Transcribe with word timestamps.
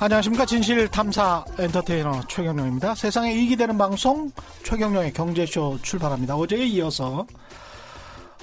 안녕하십니까 0.00 0.46
진실 0.46 0.86
탐사 0.86 1.44
엔터테이너 1.58 2.20
최경령입니다. 2.28 2.94
세상에 2.94 3.34
이익이 3.34 3.56
되는 3.56 3.76
방송 3.76 4.30
최경령의 4.62 5.12
경제쇼 5.12 5.80
출발합니다. 5.82 6.36
어제에 6.36 6.64
이어서 6.66 7.26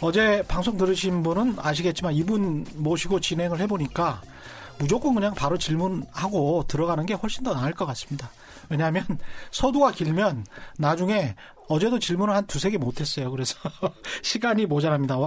어제 0.02 0.43
방송 0.49 0.75
들으신 0.75 1.23
분은 1.23 1.55
아시겠지만 1.57 2.13
이분 2.13 2.65
모시고 2.75 3.21
진행을 3.21 3.61
해보니까 3.61 4.21
무조건 4.79 5.13
그냥 5.15 5.33
바로 5.33 5.57
질문하고 5.57 6.65
들어가는 6.67 7.05
게 7.05 7.13
훨씬 7.13 7.43
더 7.43 7.53
나을 7.53 7.73
것 7.73 7.85
같습니다. 7.85 8.29
왜냐하면 8.70 9.05
서두가 9.52 9.91
길면 9.91 10.45
나중에 10.77 11.35
어제도 11.67 11.97
질문을 11.97 12.33
한 12.35 12.45
두세 12.45 12.70
개 12.70 12.77
못했어요. 12.77 13.31
그래서 13.31 13.57
시간이 14.21 14.66
모자랍니다. 14.67 15.17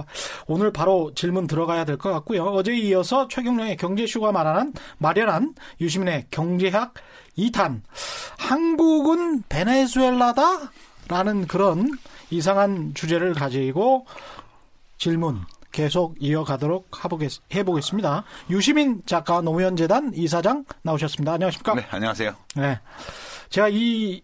오늘 0.47 0.71
바로 0.71 1.13
질문 1.13 1.47
들어가야 1.47 1.83
될 1.85 1.97
것 1.97 2.11
같고요. 2.11 2.43
어제에 2.45 2.77
이어서 2.77 3.27
최경령의 3.27 3.75
경제쇼가 3.77 4.31
마련한, 4.31 4.73
마련한 4.99 5.55
유시민의 5.81 6.27
경제학 6.31 6.93
2탄. 7.37 7.81
한국은 8.37 9.43
베네수엘라다? 9.49 10.71
라는 11.09 11.47
그런 11.47 11.97
이상한 12.29 12.93
주제를 12.93 13.33
가지고 13.33 14.05
질문 14.97 15.41
계속 15.71 16.15
이어가도록 16.19 16.89
해보겠습니다. 17.53 18.23
유시민 18.49 19.01
작가 19.05 19.41
노무현재단 19.41 20.11
이사장 20.15 20.65
나오셨습니다. 20.81 21.33
안녕하십니까? 21.33 21.75
네, 21.75 21.85
안녕하세요. 21.91 22.33
네. 22.55 22.79
제가 23.49 23.69
이 23.71 24.21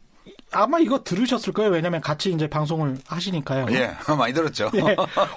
아마 0.52 0.80
이거 0.80 1.04
들으셨을 1.04 1.54
거예요. 1.54 1.72
왜냐하면 1.72 2.02
같이 2.02 2.32
이제 2.32 2.48
방송을 2.48 2.98
하시니까요. 3.08 3.68
예, 3.72 3.92
많이 4.18 4.34
들었죠. 4.34 4.72
예, 4.76 4.96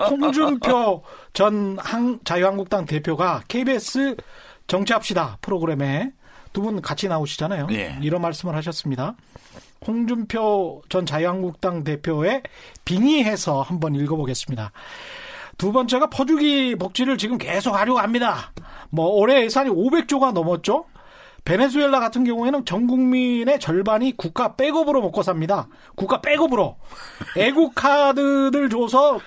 홍준표 0.08 1.02
전 1.32 1.76
한, 1.80 2.20
자유한국당 2.24 2.86
대표가 2.86 3.42
KBS 3.48 4.16
정치합시다 4.66 5.38
프로그램에 5.42 6.12
두 6.52 6.62
분 6.62 6.80
같이 6.80 7.08
나오시잖아요. 7.08 7.68
예. 7.72 7.98
이런 8.00 8.22
말씀을 8.22 8.54
하셨습니다. 8.56 9.14
홍준표 9.86 10.82
전 10.88 11.06
자유한국당 11.06 11.84
대표의 11.84 12.42
빙의해서 12.84 13.62
한번 13.62 13.94
읽어보겠습니다. 13.94 14.72
두 15.58 15.72
번째가 15.72 16.06
퍼주기 16.06 16.76
복지를 16.76 17.18
지금 17.18 17.36
계속 17.36 17.74
하려고 17.74 17.98
합니다. 17.98 18.52
뭐 18.90 19.08
올해 19.08 19.44
예산이 19.44 19.68
500조가 19.68 20.32
넘었죠. 20.32 20.84
베네수엘라 21.44 21.98
같은 21.98 22.24
경우에는 22.24 22.64
전 22.64 22.86
국민의 22.86 23.58
절반이 23.58 24.16
국가 24.16 24.54
백업으로 24.54 25.00
먹고 25.00 25.22
삽니다. 25.22 25.68
국가 25.96 26.20
백업으로. 26.20 26.76
애국 27.36 27.74
카드들 27.74 28.70
줘서 28.70 29.18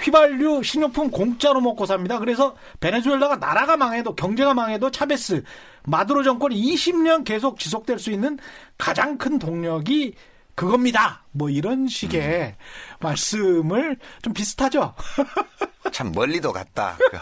휘발유, 0.00 0.62
식료품 0.62 1.10
공짜로 1.10 1.60
먹고 1.60 1.86
삽니다. 1.86 2.18
그래서 2.18 2.56
베네수엘라가 2.80 3.36
나라가 3.36 3.76
망해도 3.76 4.14
경제가 4.14 4.52
망해도 4.52 4.90
차베스 4.90 5.44
마두로 5.84 6.22
정권이 6.22 6.60
20년 6.60 7.24
계속 7.24 7.58
지속될 7.58 7.98
수 7.98 8.10
있는 8.10 8.38
가장 8.76 9.16
큰 9.16 9.38
동력이 9.38 10.14
그겁니다. 10.54 11.24
뭐 11.32 11.48
이런 11.48 11.86
식의 11.86 12.48
음. 12.48 12.54
말씀을 13.00 13.96
좀 14.22 14.34
비슷하죠. 14.34 14.94
참 15.90 16.12
멀리도 16.12 16.52
갔다. 16.52 16.96
그, 16.98 17.18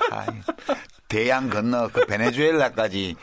대양 1.08 1.48
건너 1.48 1.88
그 1.88 2.04
베네수엘라까지 2.06 3.16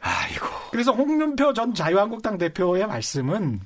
아이고. 0.00 0.46
그래서 0.70 0.92
홍준표 0.92 1.52
전 1.52 1.74
자유한국당 1.74 2.38
대표의 2.38 2.86
말씀은 2.86 3.60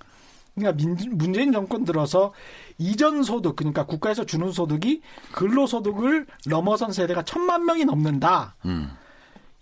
그러니까 0.55 0.85
민, 0.85 0.97
문재인 1.17 1.53
정권 1.53 1.85
들어서 1.85 2.33
이전 2.79 3.23
소득 3.23 3.57
그러니까 3.57 3.85
국가에서 3.87 4.25
주는 4.25 4.51
소득이 4.51 5.03
근로소득을 5.33 6.27
넘어선 6.47 6.93
세대가 6.93 7.23
천만 7.23 7.65
명이 7.65 7.85
넘는다. 7.85 8.57
음. 8.65 8.91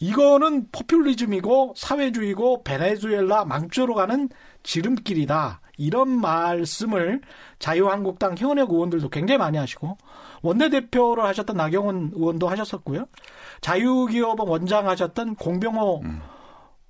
이거는 0.00 0.68
포퓰리즘이고 0.70 1.74
사회주의고 1.76 2.62
베네수엘라 2.62 3.44
망조로 3.44 3.94
가는 3.94 4.28
지름길이다. 4.62 5.60
이런 5.76 6.08
말씀을 6.20 7.20
자유한국당 7.58 8.36
현역 8.36 8.70
의원들도 8.70 9.08
굉장히 9.10 9.38
많이 9.38 9.58
하시고 9.58 9.98
원내대표를 10.42 11.24
하셨던 11.24 11.56
나경원 11.56 12.12
의원도 12.14 12.48
하셨었고요. 12.48 13.06
자유기업원 13.60 14.48
원장 14.48 14.88
하셨던 14.88 15.36
공병호 15.36 16.02
음. 16.04 16.20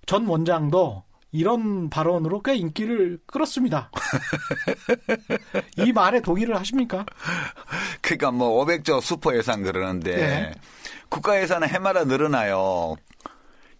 전 0.07 0.27
원장도 0.27 1.03
이런 1.31 1.91
발언으로 1.91 2.41
꽤 2.41 2.57
인기를 2.57 3.19
끌었습니다. 3.27 3.91
이 5.77 5.93
말에 5.93 6.21
동의를 6.21 6.57
하십니까? 6.57 7.05
그러니까 8.01 8.31
뭐 8.31 8.65
500조 8.65 9.01
슈퍼 9.03 9.37
예산 9.37 9.63
그러는데 9.63 10.17
네. 10.17 10.53
국가 11.09 11.41
예산은 11.41 11.69
해마다 11.69 12.05
늘어나요. 12.05 12.97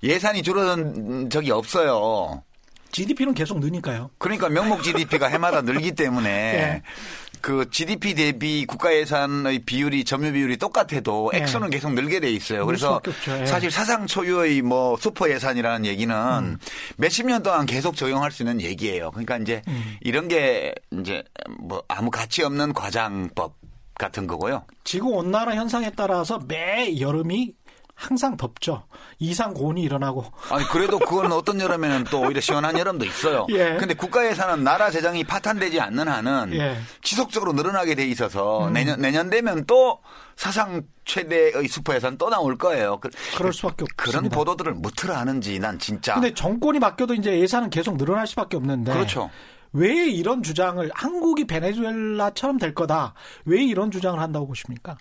예산이 0.03 0.43
줄어든 0.43 1.31
적이 1.31 1.53
없어요. 1.53 2.43
GDP는 2.91 3.35
계속 3.35 3.59
느니까요. 3.59 4.11
그러니까 4.19 4.49
명목 4.49 4.83
GDP가 4.83 5.27
해마다 5.27 5.61
늘기 5.63 5.93
때문에 5.93 6.29
네. 6.29 6.83
그 7.41 7.69
GDP 7.71 8.15
대비 8.15 8.67
국가 8.67 8.95
예산의 8.95 9.61
비율이 9.61 10.05
점유 10.05 10.33
비율이 10.33 10.57
똑같아도 10.57 11.31
네. 11.33 11.41
액수는 11.41 11.71
계속 11.71 11.93
늘게 11.95 12.21
돼 12.21 12.31
있어요. 12.31 12.67
그래서 12.67 13.01
네. 13.27 13.47
사실 13.47 13.71
사상 13.71 14.07
초유의 14.07 14.63
뭐 14.63 14.97
슈퍼 14.97 15.31
예산이라는 15.31 15.87
얘기는 15.87 16.15
음. 16.15 16.59
몇십 16.97 17.27
년 17.27 17.43
동안 17.43 17.67
계속 17.67 17.97
적용할 17.97 18.31
수 18.31 18.43
있는 18.43 18.61
얘기예요. 18.61 19.11
그러니까 19.11 19.39
이제 19.39 19.63
음. 19.69 19.97
이런 20.01 20.29
게 20.29 20.75
이제 20.93 21.23
뭐 21.61 21.83
아무 21.89 22.11
가치 22.11 22.43
없는 22.43 22.73
과장법 22.73 23.57
같은 23.95 24.27
거고요. 24.27 24.65
지구 24.85 25.11
온난화 25.11 25.55
현상에 25.55 25.91
따라서 25.95 26.39
매 26.47 26.99
여름이 27.01 27.55
항상 27.99 28.37
덥죠. 28.37 28.85
이상 29.19 29.53
고온이 29.53 29.83
일어나고. 29.83 30.25
아니 30.51 30.65
그래도 30.67 31.01
그건 31.01 31.33
어떤 31.33 31.61
여름에는 31.61 32.05
또 32.05 32.21
오히려 32.21 32.41
시원한 32.41 32.79
여름도 32.79 33.05
있어요. 33.05 33.45
예. 33.51 33.77
근데 33.77 33.93
국가 33.95 34.25
예산은 34.25 34.63
나라 34.63 34.89
재정이 34.89 35.25
파탄되지 35.25 35.81
않는 35.81 36.07
한은 36.07 36.53
예. 36.55 36.77
지속적으로 37.03 37.53
늘어나게 37.55 37.97
돼 37.97 38.07
있어서 38.07 38.69
음. 38.69 38.73
내년 38.73 39.01
내년 39.01 39.31
되면 39.31 39.65
또 39.67 39.99
사상 40.37 40.83
최대의 41.05 41.67
슈퍼 41.67 41.97
예산 41.97 42.17
또 42.17 42.31
나올 42.31 42.57
거예요. 42.57 43.01
그, 43.01 43.11
럴 43.43 43.53
수밖에 43.53 43.83
없습니다. 43.83 43.97
그런 43.97 44.29
보도들을 44.29 44.75
무트를 44.75 45.17
하는지 45.17 45.59
난 45.59 45.81
진짜. 45.81 46.15
근데 46.15 46.33
정권이 46.33 46.79
바뀌어도 46.79 47.15
이제 47.15 47.41
예산은 47.41 47.69
계속 47.71 47.97
늘어날 47.97 48.29
수밖에 48.29 48.57
없는데. 48.57 48.93
그렇죠. 48.93 49.29
왜 49.73 50.09
이런 50.09 50.45
주장을 50.45 50.89
한국이 50.95 51.47
베네수엘라처럼 51.49 52.59
될 52.59 52.75
거다. 52.75 53.15
왜 53.45 53.63
이런 53.63 53.91
주장을 53.91 54.19
한다고 54.19 54.47
보십니까? 54.47 54.97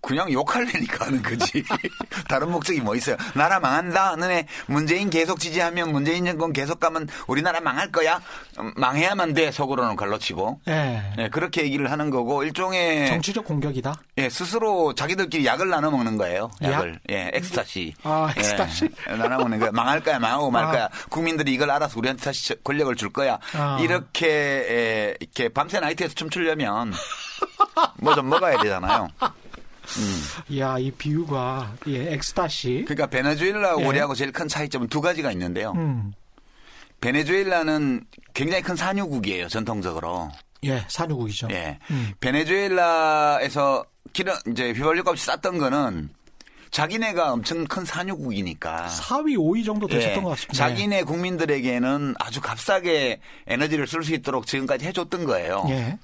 그냥 0.00 0.32
욕할래니까 0.32 1.06
하는 1.06 1.22
거지. 1.22 1.64
다른 2.28 2.50
목적이 2.50 2.80
뭐 2.80 2.94
있어요. 2.94 3.16
나라 3.34 3.58
망한다. 3.60 4.16
너네 4.16 4.46
문재인 4.66 5.10
계속 5.10 5.40
지지하면 5.40 5.92
문재인 5.92 6.24
정권 6.24 6.52
계속 6.52 6.80
가면 6.80 7.08
우리나라 7.26 7.60
망할 7.60 7.90
거야. 7.90 8.20
음, 8.58 8.72
망해야만 8.76 9.34
돼. 9.34 9.50
속으로는 9.50 9.96
갈라치고. 9.96 10.60
네. 10.66 11.12
네. 11.16 11.28
그렇게 11.30 11.62
얘기를 11.62 11.90
하는 11.90 12.10
거고 12.10 12.42
일종의 12.44 13.08
정치적 13.08 13.44
공격이다. 13.44 13.94
예, 14.18 14.28
스스로 14.28 14.94
자기들끼리 14.94 15.44
약을 15.46 15.68
나눠 15.68 15.90
먹는 15.90 16.16
거예요. 16.16 16.50
약을. 16.62 16.92
약? 16.94 17.00
예, 17.10 17.30
엑스타시. 17.34 17.94
아, 18.02 18.32
엑스타시. 18.36 18.88
예, 19.10 19.14
나눠 19.16 19.38
먹는 19.38 19.58
거야. 19.58 19.70
망할 19.72 20.00
거야, 20.00 20.18
망하고 20.18 20.50
말 20.50 20.64
아. 20.64 20.70
거야. 20.70 20.88
국민들이 21.10 21.52
이걸 21.54 21.70
알아서 21.70 21.98
우리한테 21.98 22.22
다시 22.22 22.54
권력을 22.62 22.94
줄 22.96 23.10
거야. 23.10 23.38
아. 23.54 23.78
이렇게 23.80 24.26
예, 24.28 25.14
이렇게 25.20 25.48
밤새 25.48 25.80
나이트에서 25.80 26.14
춤추려면 26.14 26.92
뭐 27.98 28.14
좀 28.14 28.28
먹어야 28.28 28.58
되잖아요. 28.58 29.08
음. 29.98 30.22
이야, 30.48 30.78
이 30.78 30.90
비유가, 30.90 31.74
예, 31.88 32.12
엑스타시. 32.14 32.84
그러니까 32.86 33.06
베네수엘라 33.06 33.76
예. 33.80 33.84
우리하고 33.84 34.14
제일 34.14 34.32
큰 34.32 34.48
차이점은 34.48 34.88
두 34.88 35.00
가지가 35.00 35.32
있는데요. 35.32 35.72
음. 35.76 36.12
베네수엘라는 37.00 38.04
굉장히 38.32 38.62
큰 38.62 38.76
산유국이에요, 38.76 39.48
전통적으로. 39.48 40.30
예, 40.64 40.84
산유국이죠. 40.88 41.48
예. 41.50 41.78
음. 41.90 42.12
베네수엘라에서 42.20 43.84
기름, 44.12 44.34
이제 44.48 44.72
휘발유 44.72 45.02
값이 45.04 45.24
쌌던 45.24 45.58
거는 45.58 46.10
자기네가 46.70 47.32
엄청 47.32 47.64
큰 47.66 47.84
산유국이니까 47.84 48.86
4위, 48.88 49.36
5위 49.36 49.64
정도 49.64 49.86
되셨던 49.86 50.18
예, 50.18 50.22
것 50.22 50.30
같습니다. 50.30 50.54
자기네 50.54 51.02
국민들에게는 51.02 52.14
아주 52.18 52.40
값싸게 52.40 53.20
에너지를 53.46 53.86
쓸 53.86 54.02
수 54.02 54.14
있도록 54.14 54.46
지금까지 54.46 54.86
해줬던 54.86 55.24
거예요. 55.24 55.66
예. 55.68 55.98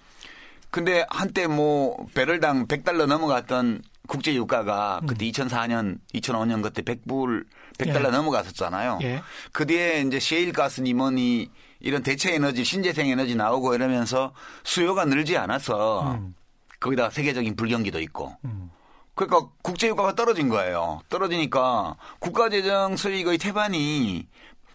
근데 0.71 1.07
한때 1.09 1.47
뭐 1.47 1.97
배럴당 2.15 2.67
100달러 2.67 3.07
넘어갔던 3.07 3.83
국제 4.07 4.35
유가가 4.35 5.01
음. 5.03 5.07
그때 5.07 5.27
2004년, 5.31 5.99
2005년 6.15 6.63
그때 6.63 6.83
100불 6.83 7.45
100달러 7.79 8.07
예. 8.07 8.11
넘어갔었잖아요. 8.11 8.99
예. 9.03 9.23
그 9.53 9.67
뒤에 9.67 10.01
이제 10.01 10.19
셰일 10.19 10.53
가스니 10.53 10.95
뭐니 10.95 11.51
이런 11.81 12.03
대체 12.03 12.35
에너지, 12.35 12.65
신재생 12.65 13.09
에너지 13.09 13.35
나오고 13.37 13.75
이러면서 13.75 14.33
수요가 14.65 15.05
늘지 15.05 15.37
않아서 15.37 16.13
음. 16.13 16.35
거기다 16.81 17.11
세계적인 17.11 17.55
불경기도 17.57 18.01
있고. 18.01 18.35
음. 18.45 18.71
그러니까 19.15 19.51
국제 19.63 19.89
유가가 19.89 20.15
떨어진 20.15 20.49
거예요. 20.49 21.01
떨어지니까 21.09 21.97
국가 22.19 22.49
재정 22.49 22.97
수익의 22.97 23.39
태반이 23.39 24.27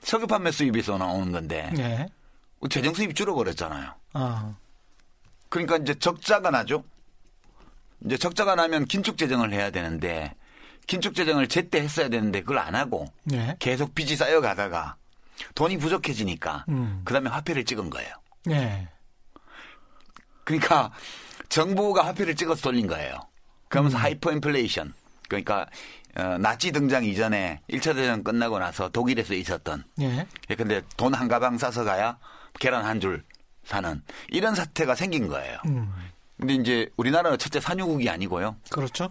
석유 0.02 0.28
판매 0.28 0.52
수입에서 0.52 0.98
나오는 0.98 1.32
건데 1.32 1.72
예. 1.78 2.08
재정 2.70 2.94
수입이 2.94 3.14
줄어버렸잖아요. 3.14 3.92
아. 4.14 4.54
그러니까 5.54 5.78
이제 5.78 5.94
적자가 5.94 6.50
나죠. 6.50 6.84
이제 8.04 8.18
적자가 8.18 8.56
나면 8.56 8.86
긴축 8.86 9.20
재정을 9.20 9.54
해야 9.54 9.70
되는데 9.70 10.34
긴축 10.88 11.14
재정을 11.14 11.48
제때 11.48 11.80
했어야 11.80 12.10
되는데 12.10 12.42
그걸 12.42 12.58
안 12.58 12.74
하고 12.74 13.06
네. 13.24 13.56
계속 13.60 13.94
빚이 13.94 14.16
쌓여가다가 14.16 14.96
돈이 15.54 15.78
부족해지니까 15.78 16.66
음. 16.70 17.04
그다음에 17.06 17.30
화폐를 17.30 17.66
찍은 17.66 17.92
거예요. 17.92 18.16
네. 18.46 18.88
그러니까 20.44 20.92
정부가 21.50 22.04
화폐를 22.08 22.36
찍어서 22.36 22.64
돌린 22.64 22.88
거예요. 22.88 23.20
그러면서 23.70 23.96
음. 24.00 24.02
하이퍼 24.02 24.32
인플레이션. 24.32 24.92
그러니까 25.30 25.68
어, 26.18 26.38
나치 26.40 26.72
등장 26.72 27.06
이전에 27.06 27.62
1차 27.70 27.94
대전 27.96 28.24
끝나고 28.24 28.58
나서 28.58 28.90
독일에서 28.90 29.36
있었던. 29.36 29.84
예. 30.02 30.26
예. 30.50 30.56
근데 30.56 30.82
돈 30.98 31.14
한 31.14 31.28
가방 31.28 31.60
싸서 31.60 31.84
가야 31.84 32.18
계란 32.60 32.86
한 32.86 33.00
줄 33.00 33.24
사는 33.66 34.02
이런 34.30 34.56
사태가 34.56 34.96
생긴 34.96 35.28
거예요. 35.28 35.58
음. 35.66 35.94
근데 36.38 36.56
이제 36.56 36.90
우리나라는 36.98 37.38
첫째 37.38 37.60
산유국이 37.60 38.10
아니고요. 38.10 38.58
그렇죠. 38.70 39.10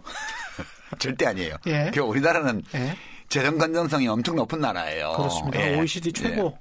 절대 0.98 1.26
아니에요. 1.26 1.56
예. 1.66 1.90
그 1.94 2.00
우리나라는 2.00 2.62
예. 2.74 2.96
재정 3.28 3.56
건전성이 3.56 4.08
엄청 4.08 4.36
높은 4.36 4.60
나라예요. 4.60 5.12
그렇습니다. 5.16 5.60
예. 5.60 5.78
OECD 5.78 6.12
최고. 6.12 6.58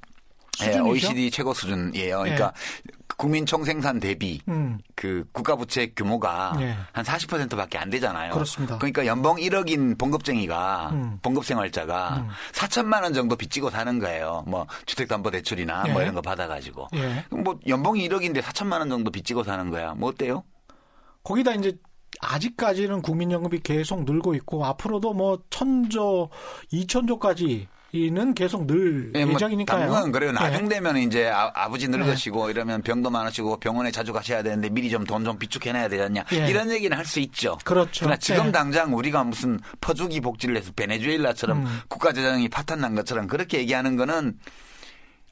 예. 0.61 0.65
수준이죠? 0.65 0.85
OECD 0.89 1.31
최고 1.31 1.53
수준이에요. 1.53 2.19
그러니까 2.19 2.53
예. 2.55 2.91
국민 3.21 3.45
총생산 3.45 3.99
대비 3.99 4.41
음. 4.47 4.79
그 4.95 5.23
국가 5.31 5.55
부채 5.55 5.93
규모가 5.95 6.57
예. 6.59 6.75
한 6.91 7.05
40%밖에 7.05 7.77
안 7.77 7.91
되잖아요. 7.91 8.33
그렇습니다. 8.33 8.79
그러니까 8.79 9.05
연봉 9.05 9.35
1억인 9.35 9.95
봉급쟁이가 9.99 10.89
음. 10.93 11.19
봉급 11.21 11.45
생활자가 11.45 12.15
음. 12.17 12.29
4천만 12.51 13.03
원 13.03 13.13
정도 13.13 13.35
빚지고 13.35 13.69
사는 13.69 13.99
거예요. 13.99 14.43
뭐 14.47 14.65
주택 14.87 15.07
담보 15.07 15.29
대출이나 15.29 15.83
예. 15.89 15.91
뭐 15.91 16.01
이런 16.01 16.15
거 16.15 16.21
받아 16.23 16.47
가지고. 16.47 16.87
예. 16.95 17.23
뭐 17.29 17.59
연봉이 17.67 18.09
1억인데 18.09 18.41
4천만 18.41 18.79
원 18.79 18.89
정도 18.89 19.11
빚지고 19.11 19.43
사는 19.43 19.69
거야. 19.69 19.93
뭐 19.93 20.09
어때요? 20.09 20.43
거기다 21.23 21.53
이제 21.53 21.77
아직까지는 22.21 23.03
국민연금이 23.03 23.59
계속 23.59 24.03
늘고 24.03 24.33
있고 24.33 24.65
앞으로도 24.65 25.13
뭐 25.13 25.43
천조, 25.51 26.31
이천조까지 26.71 27.67
이는 27.93 28.33
계속 28.33 28.65
늘 28.67 29.11
네, 29.11 29.27
예정이니까요. 29.27 29.77
뭐 29.87 29.87
당분간 29.95 30.11
그래요. 30.13 30.31
나중 30.31 30.69
되면 30.69 30.95
네. 30.95 31.03
이제 31.03 31.29
아, 31.29 31.67
버지 31.67 31.89
늙으시고 31.89 32.45
네. 32.47 32.51
이러면 32.51 32.81
병도 32.83 33.09
많으시고 33.09 33.57
병원에 33.59 33.91
자주 33.91 34.13
가셔야 34.13 34.41
되는데 34.43 34.69
미리 34.69 34.89
좀 34.89 35.03
돈좀 35.03 35.37
비축해놔야 35.37 35.89
되겠냐 35.89 36.23
네. 36.23 36.49
이런 36.49 36.69
얘기는 36.71 36.95
할 36.97 37.05
수 37.05 37.19
있죠. 37.19 37.57
그렇죠. 37.65 38.05
그러나 38.05 38.15
지금 38.17 38.45
네. 38.45 38.51
당장 38.53 38.95
우리가 38.95 39.25
무슨 39.25 39.59
퍼주기 39.81 40.21
복지를 40.21 40.55
해서 40.55 40.71
베네수엘라처럼 40.73 41.65
음. 41.65 41.79
국가 41.89 42.13
재정이 42.13 42.47
파탄난 42.47 42.95
것처럼 42.95 43.27
그렇게 43.27 43.57
얘기하는 43.59 43.97
거는 43.97 44.37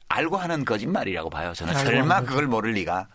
알고 0.08 0.36
하는 0.36 0.64
거짓말이라고 0.66 1.30
봐요. 1.30 1.52
저는 1.54 1.72
설마 1.74 2.22
그걸 2.22 2.46
모를 2.46 2.72
리가. 2.72 3.06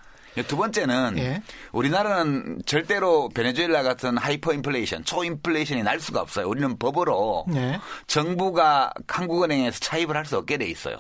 두 0.44 0.58
번째는 0.58 1.18
예. 1.18 1.42
우리나라는 1.72 2.62
절대로 2.66 3.30
베네수엘라 3.30 3.84
같은 3.84 4.18
하이퍼 4.18 4.54
인플레이션, 4.54 5.06
초인플레이션이 5.06 5.84
날 5.84 6.00
수가 6.00 6.22
없어요. 6.22 6.48
우리는 6.48 6.78
법으로 6.78 7.46
예. 7.56 7.80
정부가 8.08 8.92
한국은행에서 9.08 9.80
차입을 9.80 10.16
할 10.16 10.26
수 10.26 10.38
없게 10.38 10.58
돼 10.58 10.66
있어요. 10.68 10.98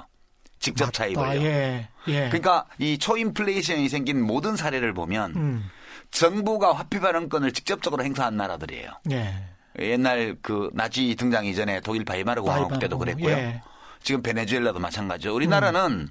직접 0.59 0.85
맞다. 0.85 0.91
차입을요. 1.03 1.41
예. 1.41 1.89
예. 2.07 2.13
그러니까 2.29 2.65
이 2.77 2.97
초인플레이션이 2.97 3.89
생긴 3.89 4.21
모든 4.21 4.55
사례를 4.55 4.93
보면 4.93 5.33
음. 5.35 5.69
정부가 6.11 6.73
화폐 6.73 6.99
발행권을 6.99 7.51
직접적으로 7.51 8.03
행사한 8.03 8.37
나라들이에요. 8.37 8.89
예. 9.11 9.33
옛날 9.79 10.37
그 10.41 10.69
나치 10.73 11.15
등장 11.15 11.45
이전에 11.45 11.81
독일 11.81 12.05
바이마르 12.05 12.41
공화국 12.41 12.79
때도 12.79 12.97
그랬고요. 12.97 13.31
예. 13.35 13.61
지금 14.01 14.21
베네수엘라도 14.21 14.79
마찬가지죠. 14.79 15.35
우리나라는 15.35 15.91
음. 15.91 16.07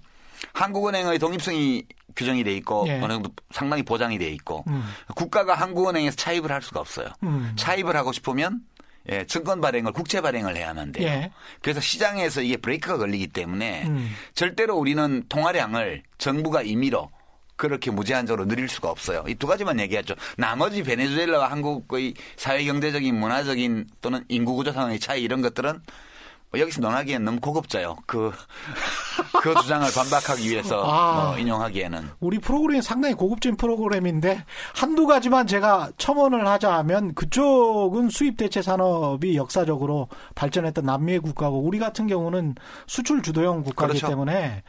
한국은행의 0.52 1.18
독립성이 1.18 1.84
규정이 2.16 2.44
돼 2.44 2.54
있고 2.56 2.84
예. 2.88 3.00
어느 3.00 3.12
정도 3.12 3.30
상당히 3.50 3.82
보장이 3.82 4.18
돼 4.18 4.28
있고 4.30 4.64
음. 4.68 4.84
국가가 5.16 5.54
한국은행에서 5.54 6.16
차입을 6.16 6.52
할 6.52 6.62
수가 6.62 6.80
없어요. 6.80 7.08
음. 7.24 7.52
차입을 7.56 7.96
하고 7.96 8.12
싶으면 8.12 8.60
예, 9.10 9.24
증권 9.26 9.60
발행을 9.60 9.92
국채 9.92 10.20
발행을 10.20 10.56
해야만 10.56 10.92
돼요. 10.92 11.06
예. 11.08 11.30
그래서 11.60 11.80
시장에서 11.80 12.40
이게 12.40 12.56
브레이크가 12.56 12.96
걸리기 12.98 13.28
때문에 13.28 13.84
음. 13.86 14.10
절대로 14.34 14.76
우리는 14.76 15.24
통화량을 15.28 16.02
정부가 16.18 16.62
임의로 16.62 17.10
그렇게 17.56 17.90
무제한적으로 17.90 18.46
늘릴 18.48 18.68
수가 18.68 18.90
없어요. 18.90 19.24
이 19.28 19.34
두 19.34 19.46
가지만 19.46 19.78
얘기하죠. 19.78 20.14
나머지 20.36 20.82
베네수엘라와 20.82 21.50
한국의 21.50 22.14
사회 22.36 22.64
경제적인 22.64 23.14
문화적인 23.14 23.86
또는 24.00 24.24
인구 24.28 24.54
구조 24.54 24.72
상황의 24.72 24.98
차이 25.00 25.22
이런 25.22 25.42
것들은 25.42 25.72
뭐 25.72 25.80
여기서 26.58 26.80
논하기엔 26.80 27.24
너무 27.24 27.40
고급져요. 27.40 27.96
그, 28.06 28.32
그 29.42 29.54
주장을 29.62 29.86
반박하기 29.94 30.48
위해서 30.48 30.82
아, 30.84 31.28
뭐 31.28 31.38
인용하기에는. 31.38 32.10
우리 32.20 32.38
프로그램이 32.38 32.82
상당히 32.82 33.14
고급진 33.14 33.56
프로그램인데 33.56 34.44
한두 34.74 35.06
가지만 35.06 35.46
제가 35.46 35.90
첨언을 35.98 36.46
하자 36.46 36.72
하면 36.78 37.14
그쪽은 37.14 38.10
수입 38.10 38.36
대체 38.36 38.62
산업이 38.62 39.36
역사적으로 39.36 40.08
발전했던 40.34 40.84
남미의 40.84 41.20
국가고 41.20 41.60
우리 41.60 41.78
같은 41.78 42.06
경우는 42.06 42.54
수출 42.86 43.22
주도형 43.22 43.62
국가이기 43.62 43.98
그렇죠. 43.98 44.08
때문에 44.08 44.62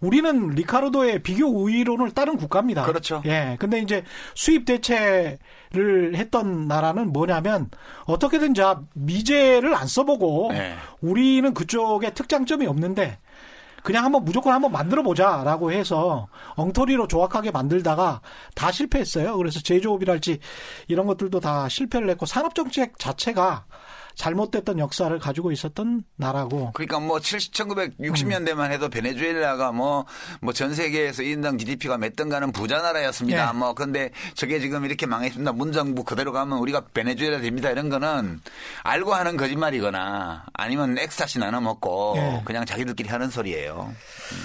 우리는 0.00 0.50
리카르도의 0.50 1.22
비교 1.22 1.46
우위론을 1.46 2.12
따른 2.12 2.36
국가입니다. 2.36 2.84
그렇죠. 2.84 3.22
예. 3.26 3.56
근데 3.58 3.80
이제 3.80 4.04
수입 4.34 4.64
대체를 4.64 6.14
했던 6.14 6.68
나라는 6.68 7.12
뭐냐면 7.12 7.70
어떻게든 8.04 8.54
자 8.54 8.80
미제를 8.94 9.74
안 9.74 9.86
써보고 9.86 10.52
네. 10.52 10.74
우리는 11.00 11.52
그쪽에 11.52 12.14
특장점이 12.14 12.66
없는데 12.66 13.18
그냥 13.82 14.04
한번 14.04 14.24
무조건 14.24 14.52
한번 14.52 14.72
만들어 14.72 15.02
보자라고 15.02 15.72
해서 15.72 16.28
엉터리로 16.56 17.06
조악하게 17.06 17.50
만들다가 17.50 18.20
다 18.54 18.70
실패했어요. 18.70 19.36
그래서 19.36 19.60
제조업이랄지 19.60 20.40
이런 20.88 21.06
것들도 21.06 21.40
다 21.40 21.68
실패를 21.68 22.10
했고 22.10 22.26
산업 22.26 22.54
정책 22.54 22.98
자체가 22.98 23.64
잘못됐던 24.18 24.80
역사를 24.80 25.16
가지고 25.20 25.52
있었던 25.52 26.02
나라고. 26.16 26.72
그러니까 26.74 26.98
뭐 26.98 27.20
70, 27.20 27.52
1960년대만 27.54 28.70
해도 28.72 28.88
베네수엘라가 28.88 29.70
뭐, 29.72 30.04
뭐 30.40 30.52
전 30.52 30.74
세계에서 30.74 31.22
1인당 31.22 31.56
GDP가 31.58 31.96
몇 31.98 32.16
등 32.16 32.28
가는 32.28 32.50
부자 32.50 32.82
나라였습니다. 32.82 33.52
네. 33.52 33.58
뭐 33.58 33.74
근데 33.74 34.10
저게 34.34 34.58
지금 34.58 34.84
이렇게 34.84 35.06
망했습니다. 35.06 35.52
문정부 35.52 36.02
그대로 36.02 36.32
가면 36.32 36.58
우리가 36.58 36.86
베네수엘라 36.92 37.40
됩니다. 37.40 37.70
이런 37.70 37.88
거는 37.90 38.40
알고 38.82 39.14
하는 39.14 39.36
거짓말이거나 39.36 40.46
아니면 40.52 40.98
엑스타시 40.98 41.38
나눠 41.38 41.60
먹고 41.60 42.14
네. 42.16 42.42
그냥 42.44 42.66
자기들끼리 42.66 43.08
하는 43.08 43.30
소리예요. 43.30 43.94
음. 44.32 44.36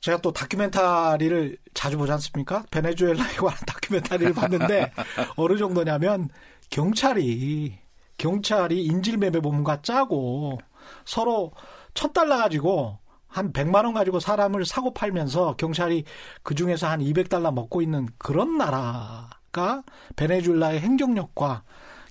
제가 0.00 0.18
또 0.18 0.32
다큐멘터리를 0.32 1.56
자주 1.74 1.98
보지 1.98 2.12
않습니까? 2.12 2.64
베네수엘라에 2.70 3.34
관한 3.34 3.58
다큐멘터리를 3.66 4.32
봤는데 4.34 4.92
어느 5.36 5.56
정도냐면 5.58 6.28
경찰이 6.70 7.81
경찰이 8.22 8.84
인질매매 8.84 9.40
본과 9.40 9.82
짜고 9.82 10.60
서로 11.04 11.50
첫 11.92 12.12
달러 12.12 12.36
가지고 12.36 13.00
한 13.26 13.52
100만 13.52 13.84
원 13.84 13.94
가지고 13.94 14.20
사람을 14.20 14.64
사고 14.64 14.94
팔면서 14.94 15.56
경찰이 15.56 16.04
그 16.44 16.54
중에서 16.54 16.86
한 16.86 17.00
200달러 17.00 17.52
먹고 17.52 17.82
있는 17.82 18.08
그런 18.18 18.58
나라가 18.58 19.82
베네수엘라의 20.14 20.78
행정력과 20.78 21.64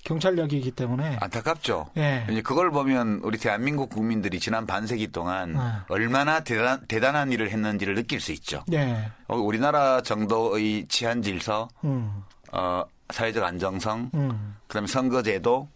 경찰력이기 0.04 0.72
때문에 0.72 1.16
안타깝죠. 1.18 1.86
예. 1.96 2.26
이제 2.28 2.42
그걸 2.42 2.70
보면 2.70 3.20
우리 3.22 3.38
대한민국 3.38 3.88
국민들이 3.88 4.38
지난 4.38 4.66
반세기 4.66 5.12
동안 5.12 5.54
네. 5.54 5.60
얼마나 5.88 6.40
대단, 6.40 6.84
대단한 6.88 7.32
일을 7.32 7.50
했는지를 7.50 7.94
느낄 7.94 8.20
수 8.20 8.32
있죠. 8.32 8.64
예. 8.72 9.10
어, 9.28 9.36
우리나라 9.36 10.02
정도의 10.02 10.88
치안 10.88 11.22
질서, 11.22 11.68
음. 11.84 12.24
어, 12.52 12.82
사회적 13.10 13.44
안정성, 13.44 14.10
음. 14.14 14.56
그다음에 14.66 14.88
선거제도, 14.88 15.68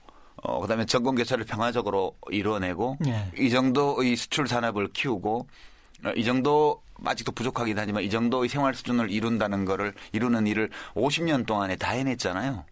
어, 0.42 0.60
그 0.60 0.68
다음에 0.68 0.84
정권 0.84 1.14
교체를 1.14 1.44
평화적으로 1.44 2.14
이루어내고 2.30 2.98
네. 3.00 3.30
이 3.36 3.50
정도의 3.50 4.16
수출 4.16 4.46
산업을 4.46 4.92
키우고 4.92 5.46
어, 6.04 6.10
이 6.14 6.24
정도 6.24 6.82
아직도 7.04 7.32
부족하긴 7.32 7.78
하지만 7.78 8.02
이 8.02 8.10
정도의 8.10 8.48
생활 8.48 8.74
수준을 8.74 9.10
이룬다는 9.10 9.64
거를 9.64 9.94
이루는 10.12 10.46
일을 10.46 10.70
50년 10.94 11.46
동안에 11.46 11.76
다 11.76 11.90
해냈잖아요. 11.90 12.64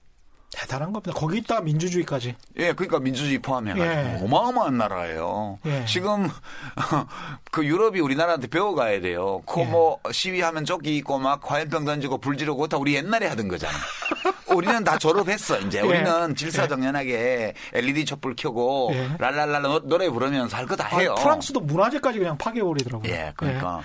대단한 0.56 0.92
겁니다. 0.92 1.12
거기 1.18 1.38
있다 1.38 1.60
민주주의까지. 1.60 2.36
예, 2.58 2.72
그러니까 2.72 3.00
민주주의 3.00 3.38
포함해가지고 3.38 3.84
예. 3.84 4.24
어마어마한 4.24 4.78
나라예요. 4.78 5.58
예. 5.66 5.84
지금 5.84 6.28
그 7.50 7.66
유럽이 7.66 8.00
우리나라한테 8.00 8.46
배워가야 8.46 9.00
돼요. 9.00 9.42
그뭐 9.46 9.98
예. 10.06 10.12
시위하면 10.12 10.64
조끼 10.64 10.96
입고 10.96 11.18
막 11.18 11.40
화염병 11.42 11.84
던지고 11.84 12.18
불 12.18 12.36
지르고 12.36 12.68
다 12.68 12.76
우리 12.76 12.94
옛날에 12.94 13.26
하던 13.26 13.48
거잖아. 13.48 13.74
우리는 14.54 14.82
다 14.84 14.98
졸업했어 14.98 15.58
이제. 15.60 15.78
예. 15.78 15.82
우리는 15.82 16.34
질서정연하게 16.36 17.54
LED 17.72 18.04
촛불 18.04 18.34
켜고 18.36 18.90
예. 18.92 19.08
랄랄랄라 19.18 19.80
노래 19.84 20.08
부르면서 20.08 20.56
할 20.56 20.66
거 20.66 20.76
다 20.76 20.86
해요. 20.96 21.14
아, 21.18 21.22
프랑스도 21.22 21.60
문화재까지 21.60 22.18
그냥 22.18 22.36
파괴해버리더라고요. 22.38 23.10
예, 23.12 23.32
그러니까. 23.36 23.82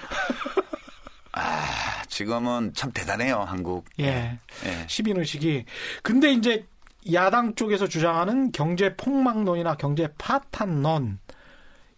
아, 1.31 2.01
지금은 2.07 2.73
참 2.73 2.91
대단해요, 2.91 3.37
한국. 3.47 3.85
예. 3.99 4.39
예. 4.65 4.85
시민의식이. 4.87 5.65
근데 6.01 6.31
이제 6.31 6.65
야당 7.13 7.55
쪽에서 7.55 7.87
주장하는 7.87 8.51
경제 8.51 8.95
폭망론이나 8.95 9.75
경제 9.75 10.09
파탄론. 10.17 11.19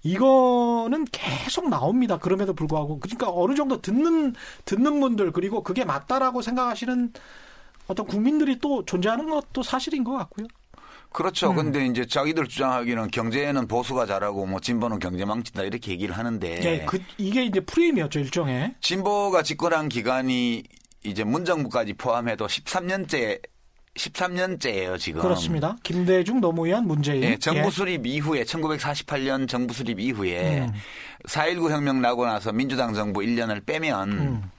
이거는 0.03 1.05
계속 1.11 1.69
나옵니다. 1.69 2.17
그럼에도 2.17 2.53
불구하고. 2.53 2.99
그러니까 2.99 3.31
어느 3.31 3.55
정도 3.55 3.81
듣는, 3.81 4.33
듣는 4.65 4.99
분들, 4.99 5.31
그리고 5.31 5.63
그게 5.63 5.85
맞다라고 5.85 6.41
생각하시는 6.41 7.13
어떤 7.87 8.05
국민들이 8.05 8.59
또 8.59 8.85
존재하는 8.85 9.29
것도 9.29 9.63
사실인 9.63 10.03
것 10.03 10.13
같고요. 10.17 10.47
그렇죠. 11.11 11.51
음. 11.51 11.55
근데 11.55 11.85
이제 11.85 12.05
자기들 12.05 12.47
주장하기는 12.47 13.11
경제에는 13.11 13.67
보수가 13.67 14.05
잘하고 14.05 14.45
뭐 14.45 14.59
진보는 14.59 14.99
경제 14.99 15.25
망친다 15.25 15.63
이렇게 15.63 15.91
얘기를 15.91 16.17
하는데. 16.17 16.59
네, 16.59 16.85
그 16.85 16.99
이게 17.17 17.43
이제 17.43 17.59
프레임이었죠 17.59 18.19
일종의. 18.19 18.75
진보가 18.79 19.43
집권한 19.43 19.89
기간이 19.89 20.63
이제 21.03 21.23
문정부까지 21.23 21.93
포함해도 21.93 22.47
13년째 22.47 23.41
13년째예요, 23.95 24.97
지금. 24.97 25.21
그렇습니다. 25.21 25.75
김대중, 25.83 26.39
노무현, 26.39 26.87
문재인. 26.87 27.21
네, 27.21 27.37
정부 27.37 27.67
예. 27.67 27.69
수립 27.69 28.05
이후에 28.05 28.43
1948년 28.43 29.49
정부 29.49 29.73
수립 29.73 29.99
이후에 29.99 30.61
음. 30.61 30.73
4.19 31.25 31.71
혁명 31.71 32.01
나고 32.01 32.25
나서 32.25 32.53
민주당 32.53 32.93
정부 32.93 33.19
1년을 33.19 33.65
빼면 33.65 34.11
음. 34.11 34.51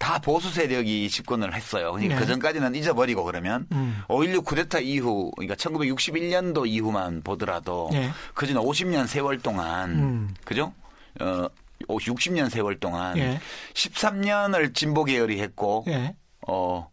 다 0.00 0.18
보수 0.18 0.50
세력이 0.50 1.10
집권을 1.10 1.54
했어요. 1.54 1.92
그러니까 1.92 2.14
네. 2.14 2.20
그 2.20 2.26
전까지는 2.26 2.74
잊어버리고 2.74 3.22
그러면 3.22 3.66
음. 3.72 4.02
5.16 4.08 4.46
쿠데타 4.46 4.80
이후, 4.80 5.30
그러니까 5.36 5.54
1961년도 5.56 6.66
이후만 6.66 7.22
보더라도 7.22 7.90
네. 7.92 8.10
그전 8.32 8.56
50년 8.56 9.06
세월 9.06 9.38
동안, 9.40 9.90
음. 9.90 10.34
그죠? 10.42 10.72
어, 11.20 11.46
60년 11.86 12.48
세월 12.48 12.80
동안 12.80 13.14
네. 13.16 13.38
13년을 13.74 14.74
진보 14.74 15.04
계열이 15.04 15.38
했고, 15.42 15.84
예. 15.88 16.16
어, 16.48 16.88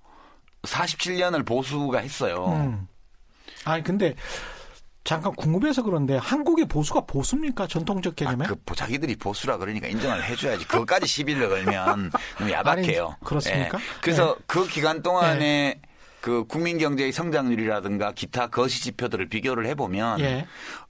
47년을 0.64 1.46
보수가 1.46 1.98
했어요. 2.00 2.46
음. 2.50 2.88
아니 3.64 3.84
근데 3.84 4.16
잠깐 5.08 5.34
궁금해서 5.36 5.84
그런데 5.84 6.18
한국의 6.18 6.66
보수가 6.66 7.06
보수입니까? 7.06 7.68
전통적 7.68 8.18
개념에? 8.18 8.44
아, 8.44 8.50
그 8.50 8.76
자기들이 8.76 9.16
보수라 9.16 9.56
그러니까 9.56 9.88
인정을 9.88 10.22
해줘야지. 10.22 10.68
그것까지 10.68 11.08
시비를 11.08 11.48
걸면 11.48 12.12
너무 12.38 12.52
야박해요. 12.52 13.06
아니, 13.06 13.16
그렇습니까? 13.24 13.78
네. 13.78 13.84
그래서 14.02 14.36
네. 14.38 14.44
그 14.48 14.68
기간 14.68 15.02
동안에 15.02 15.40
네. 15.40 15.82
그 16.20 16.44
국민 16.44 16.78
경제의 16.78 17.14
성장률이라든가 17.14 18.12
기타 18.12 18.48
거시 18.48 18.84
지표들을 18.84 19.30
비교를 19.30 19.66
해보면 19.68 20.20
예. 20.20 20.46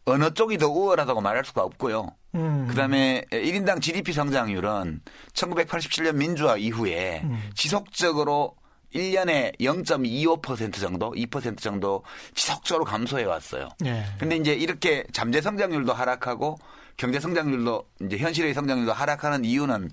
어느 0.05 0.33
쪽이 0.33 0.57
더 0.57 0.67
우월하다고 0.67 1.21
말할 1.21 1.45
수가 1.45 1.61
없고요. 1.61 2.07
음. 2.33 2.65
그다음에 2.69 3.23
1인당 3.31 3.83
GDP 3.83 4.13
성장률은 4.13 5.01
1987년 5.33 6.15
민주화 6.15 6.57
이후에 6.57 7.21
음. 7.23 7.51
지속적으로 7.53 8.55
1년에 8.93 9.57
0.25% 9.59 10.79
정도, 10.79 11.11
2% 11.11 11.59
정도 11.59 12.03
지속적으로 12.33 12.85
감소해 12.85 13.23
왔어요. 13.25 13.69
네. 13.79 14.03
근데 14.19 14.35
이제 14.37 14.53
이렇게 14.53 15.03
잠재 15.11 15.41
성장률도 15.41 15.93
하락하고 15.93 16.57
경제 16.95 17.19
성장률도 17.19 17.87
이제 18.01 18.17
현실의 18.17 18.53
성장률도 18.53 18.93
하락하는 18.93 19.45
이유는 19.45 19.89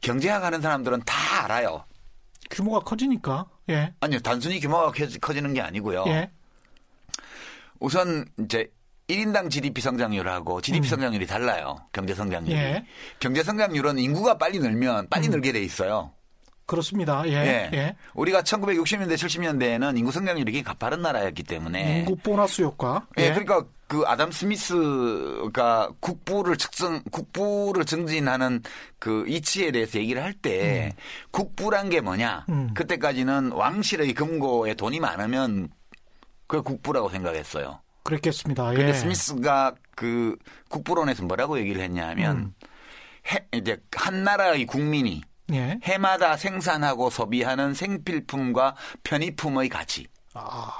경제학 0.00 0.42
하는 0.42 0.60
사람들은 0.60 1.02
다 1.04 1.44
알아요. 1.44 1.84
규모가 2.50 2.80
커지니까. 2.80 3.46
예. 3.68 3.92
아니요, 4.00 4.20
단순히 4.20 4.60
규모가 4.60 4.92
커지는 5.20 5.52
게 5.52 5.60
아니고요. 5.60 6.04
예. 6.06 6.30
우선 7.80 8.24
이제 8.40 8.70
1인당 9.08 9.50
GDP 9.50 9.80
성장률하고 9.82 10.60
GDP 10.60 10.86
음. 10.86 10.90
성장률이 10.90 11.26
달라요. 11.26 11.76
경제 11.92 12.14
성장률이. 12.14 12.56
예. 12.56 12.86
경제 13.20 13.42
성장률은 13.42 13.98
인구가 13.98 14.38
빨리 14.38 14.58
늘면 14.58 15.08
빨리 15.08 15.26
음. 15.26 15.32
늘게 15.32 15.52
돼 15.52 15.60
있어요. 15.62 16.12
그렇습니다. 16.66 17.22
예. 17.26 17.32
예. 17.32 17.70
예. 17.72 17.96
우리가 18.14 18.42
1960년대 18.42 19.14
70년대에는 19.14 19.96
인구 19.96 20.10
성장률이 20.10 20.62
가파른 20.64 21.00
나라였기 21.00 21.44
때문에 21.44 22.00
인구 22.00 22.16
보너스 22.16 22.62
효과. 22.62 23.06
예. 23.18 23.26
예. 23.26 23.28
그러니까 23.30 23.64
그 23.86 24.02
아담 24.04 24.32
스미스가 24.32 25.92
국부를 26.00 26.56
측정 26.56 27.00
국부를 27.12 27.84
증진하는 27.84 28.62
그 28.98 29.24
이치에 29.28 29.70
대해서 29.70 30.00
얘기를 30.00 30.22
할때 30.22 30.92
음. 30.92 30.98
국부란 31.30 31.88
게 31.88 32.00
뭐냐? 32.00 32.46
음. 32.48 32.74
그때까지는 32.74 33.52
왕실의 33.52 34.12
금고에 34.14 34.74
돈이 34.74 34.98
많으면 34.98 35.68
그 36.48 36.62
국부라고 36.62 37.08
생각했어요. 37.10 37.80
그랬겠습니다. 38.02 38.72
예. 38.72 38.76
근데 38.76 38.92
스미스가 38.92 39.74
그 39.94 40.36
국부론에서 40.68 41.24
뭐라고 41.24 41.58
얘기를 41.58 41.80
했냐면 41.80 42.36
음. 42.36 42.54
해, 43.32 43.46
이제 43.52 43.76
한 43.92 44.24
나라의 44.24 44.66
국민이 44.66 45.22
예. 45.52 45.78
해마다 45.82 46.36
생산하고 46.36 47.10
소비하는 47.10 47.74
생필품과 47.74 48.76
편의품의 49.04 49.68
가치. 49.68 50.06
아, 50.34 50.72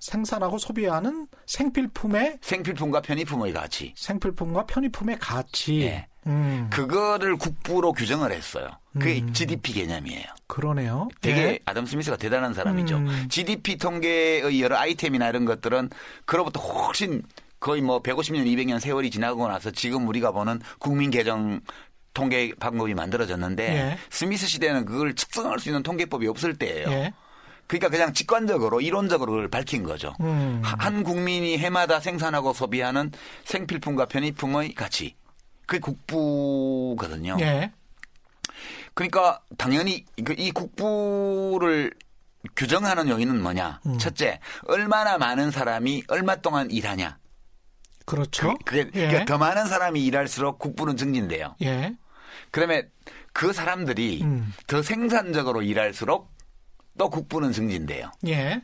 생산하고 0.00 0.58
소비하는 0.58 1.26
생필품의 1.46 2.38
생필품과 2.42 3.00
편의품의 3.00 3.52
가치. 3.52 3.94
생필품과 3.96 4.66
편의품의 4.66 5.18
가치. 5.18 5.80
예. 5.82 6.08
음. 6.26 6.68
그거를 6.70 7.36
국부로 7.36 7.92
규정을 7.92 8.32
했어요. 8.32 8.68
그게 8.94 9.20
음. 9.20 9.32
GDP 9.32 9.74
개념이에요. 9.74 10.24
그러네요. 10.46 11.08
되게 11.20 11.40
예. 11.40 11.58
아담 11.64 11.86
스미스가 11.86 12.16
대단한 12.16 12.54
사람이죠. 12.54 12.96
음. 12.96 13.26
GDP 13.28 13.76
통계의 13.76 14.60
여러 14.60 14.76
아이템이나 14.76 15.28
이런 15.28 15.44
것들은 15.44 15.90
그로부터 16.24 16.60
훨씬 16.60 17.22
거의 17.60 17.80
뭐 17.80 18.02
150년, 18.02 18.44
200년 18.44 18.78
세월이 18.78 19.10
지나고 19.10 19.48
나서 19.48 19.70
지금 19.70 20.06
우리가 20.08 20.32
보는 20.32 20.60
국민 20.78 21.10
계정 21.10 21.60
통계 22.14 22.54
방법이 22.58 22.94
만들어졌는데 22.94 23.74
예. 23.74 23.98
스미스 24.08 24.46
시대는 24.46 24.86
그걸 24.86 25.14
측정할 25.14 25.58
수 25.58 25.68
있는 25.68 25.82
통계법이 25.82 26.26
없을 26.28 26.54
때예요. 26.56 26.88
예. 26.90 27.12
그러니까 27.66 27.88
그냥 27.88 28.12
직관적으로 28.12 28.80
이론적으로 28.80 29.32
그걸 29.32 29.48
밝힌 29.48 29.82
거죠. 29.82 30.14
음. 30.20 30.60
한 30.64 31.02
국민이 31.02 31.58
해마다 31.58 32.00
생산하고 32.00 32.52
소비하는 32.52 33.10
생필품과 33.44 34.06
편의품의 34.06 34.74
가치. 34.74 35.16
그게 35.66 35.80
국부거든요. 35.80 37.36
예. 37.40 37.72
그러니까 38.92 39.40
당연히 39.58 40.04
그이 40.24 40.50
국부를 40.52 41.92
규정하는 42.54 43.08
요인은 43.08 43.42
뭐냐? 43.42 43.80
음. 43.86 43.98
첫째, 43.98 44.38
얼마나 44.66 45.18
많은 45.18 45.50
사람이 45.50 46.04
얼마 46.08 46.36
동안 46.36 46.70
일하냐? 46.70 47.18
그렇죠. 48.04 48.54
그, 48.64 48.74
게 48.74 48.90
예. 48.94 49.06
그러니까 49.06 49.24
더 49.24 49.38
많은 49.38 49.66
사람이 49.66 50.04
일할수록 50.04 50.58
국부는 50.58 50.96
증진돼요. 50.96 51.56
예. 51.62 51.96
그러면 52.54 52.88
그 53.32 53.52
사람들이 53.52 54.22
음. 54.22 54.54
더 54.68 54.80
생산적으로 54.80 55.62
일할수록 55.62 56.30
또 56.96 57.10
국부는 57.10 57.50
증진돼요. 57.50 58.12
예. 58.28 58.62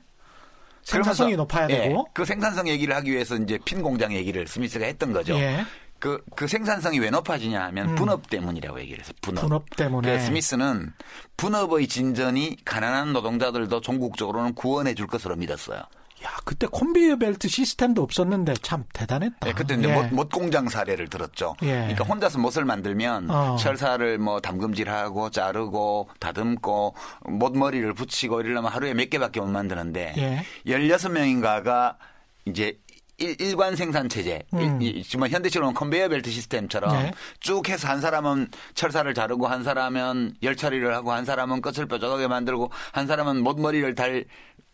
생산성이 0.84 1.34
높아야 1.34 1.68
예, 1.70 1.88
되고. 1.88 2.06
그 2.14 2.24
생산성 2.24 2.68
얘기를 2.68 2.94
하기 2.94 3.10
위해서 3.10 3.34
이제 3.34 3.58
핀 3.64 3.82
공장 3.82 4.12
얘기를 4.12 4.46
스미스가 4.46 4.86
했던 4.86 5.12
거죠. 5.12 5.34
예. 5.34 5.64
그, 5.98 6.22
그 6.36 6.46
생산성이 6.46 7.00
왜 7.00 7.10
높아지냐 7.10 7.60
하면 7.64 7.88
음. 7.90 7.94
분업 7.96 8.30
때문이라고 8.30 8.78
얘기를 8.78 9.00
해서 9.00 9.12
분업. 9.22 9.42
분업 9.42 9.68
때문에. 9.74 10.18
그 10.18 10.24
스미스는 10.24 10.92
분업의 11.36 11.88
진전이 11.88 12.58
가난한 12.64 13.12
노동자들도 13.12 13.80
종국적으로는 13.80 14.54
구원해 14.54 14.94
줄 14.94 15.08
것으로 15.08 15.34
믿었어요. 15.34 15.82
야, 16.24 16.28
그때 16.44 16.66
콤비어 16.66 17.16
벨트 17.16 17.48
시스템도 17.48 18.02
없었는데 18.02 18.54
참 18.62 18.84
대단했다. 18.92 19.46
네, 19.46 19.52
그때 19.52 19.74
이제 19.74 19.88
예. 19.88 19.94
못, 19.94 20.12
못, 20.12 20.30
공장 20.30 20.68
사례를 20.68 21.08
들었죠. 21.08 21.56
예. 21.62 21.72
그러니까 21.72 22.04
혼자서 22.04 22.38
못을 22.38 22.64
만들면 22.64 23.30
어. 23.30 23.56
철사를 23.56 24.18
뭐 24.18 24.40
담금질하고 24.40 25.30
자르고 25.30 26.10
다듬고 26.18 26.94
못머리를 27.22 27.92
붙이고 27.94 28.40
이러려면 28.42 28.70
하루에 28.70 28.92
몇 28.92 29.08
개밖에 29.08 29.40
못 29.40 29.46
만드는데 29.46 30.14
예. 30.18 30.44
16명인가가 30.66 31.96
이제 32.44 32.78
일, 33.20 33.54
관 33.54 33.76
생산 33.76 34.08
체제, 34.08 34.42
음. 34.54 34.78
지금 34.80 35.28
현대식으로는 35.28 35.74
컨베이어 35.74 36.08
벨트 36.08 36.30
시스템처럼 36.30 36.90
네. 36.90 37.12
쭉 37.38 37.68
해서 37.68 37.86
한 37.86 38.00
사람은 38.00 38.48
철사를 38.72 39.12
자르고 39.12 39.46
한 39.46 39.62
사람은 39.62 40.36
열 40.42 40.56
처리를 40.56 40.94
하고 40.94 41.12
한 41.12 41.26
사람은 41.26 41.60
끝을 41.60 41.84
뾰족하게 41.84 42.28
만들고 42.28 42.70
한 42.92 43.06
사람은 43.06 43.42
못머리를 43.42 43.94
달 43.94 44.24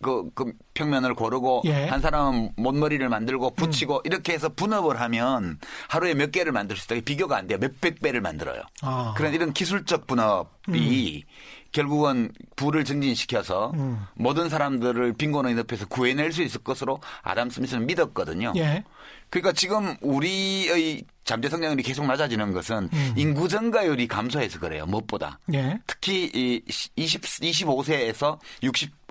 그, 0.00 0.31
그 0.35 0.53
평면을 0.76 1.14
고르고 1.14 1.62
예. 1.64 1.87
한 1.87 2.00
사람은 2.00 2.52
못머리를 2.56 3.09
만들고 3.09 3.50
붙이고 3.54 3.97
음. 3.97 4.00
이렇게 4.04 4.33
해서 4.33 4.49
분업을 4.49 5.00
하면 5.00 5.59
하루에 5.88 6.14
몇 6.14 6.30
개를 6.30 6.52
만들 6.52 6.76
수 6.76 6.92
있다. 6.92 7.02
비교가 7.04 7.37
안 7.37 7.47
돼요. 7.47 7.59
몇백 7.59 8.00
배를 8.00 8.21
만들어요. 8.21 8.62
아. 8.83 9.14
그런 9.16 9.35
이런 9.35 9.52
기술적 9.52 10.06
분업이 10.06 11.25
음. 11.26 11.33
결국은 11.73 12.33
부를 12.54 12.85
증진시켜서 12.85 13.73
음. 13.75 14.06
모든 14.14 14.49
사람들을 14.49 15.14
빈곤의 15.14 15.54
늪에서 15.54 15.87
구해낼 15.88 16.33
수 16.33 16.42
있을 16.42 16.62
것으로 16.62 17.00
아담 17.23 17.50
스미스는 17.50 17.87
믿었거든요. 17.87 18.52
예. 18.56 18.85
그러니까 19.28 19.52
지금 19.52 19.97
우리의 20.00 21.02
잠재 21.25 21.49
성장률이 21.49 21.83
계속 21.83 22.06
낮아지는 22.06 22.52
것은 22.52 22.88
음. 22.92 23.12
인구 23.16 23.49
증가율이 23.49 24.06
감소해서 24.06 24.61
그래요. 24.61 24.87
무엇보다. 24.87 25.38
예. 25.52 25.78
특히 25.87 26.30
이 26.33 26.62
20, 26.95 27.23
25세에서 27.23 28.38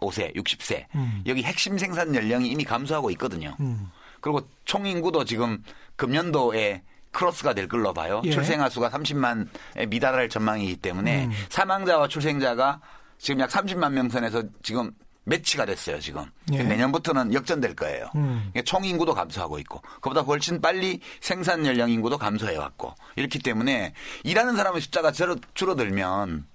65세, 0.01 0.35
60세 0.35 0.85
음. 0.95 1.23
여기 1.25 1.43
핵심 1.43 1.77
생산 1.77 2.13
연령이 2.15 2.47
이미 2.49 2.63
감소하고 2.63 3.09
있거든요. 3.11 3.55
음. 3.59 3.89
그리고 4.21 4.41
총 4.65 4.85
인구도 4.85 5.23
지금 5.23 5.63
금년도에 5.95 6.81
크로스가 7.11 7.53
될 7.53 7.67
걸로 7.67 7.93
봐요. 7.93 8.21
예. 8.25 8.31
출생아 8.31 8.69
수가 8.69 8.89
30만에 8.89 9.87
미달할 9.87 10.27
전망이기 10.27 10.77
때문에 10.77 11.25
음. 11.25 11.31
사망자와 11.49 12.07
출생자가 12.07 12.81
지금 13.17 13.39
약 13.39 13.49
30만 13.49 13.93
명 13.93 14.09
선에서 14.09 14.43
지금 14.61 14.91
매치가 15.23 15.65
됐어요 15.65 15.99
지금 15.99 16.25
예. 16.51 16.61
내년부터는 16.61 17.33
역전될 17.33 17.75
거예요. 17.75 18.09
음. 18.15 18.51
총 18.63 18.85
인구도 18.85 19.13
감소하고 19.13 19.57
있고 19.59 19.81
그보다 20.01 20.21
훨씬 20.21 20.61
빨리 20.61 20.99
생산 21.19 21.65
연령 21.65 21.89
인구도 21.89 22.17
감소해 22.17 22.57
왔고 22.57 22.93
이렇기 23.15 23.39
때문에 23.39 23.93
일하는 24.23 24.55
사람의 24.55 24.81
숫자가 24.81 25.11
줄어들면 25.53 26.45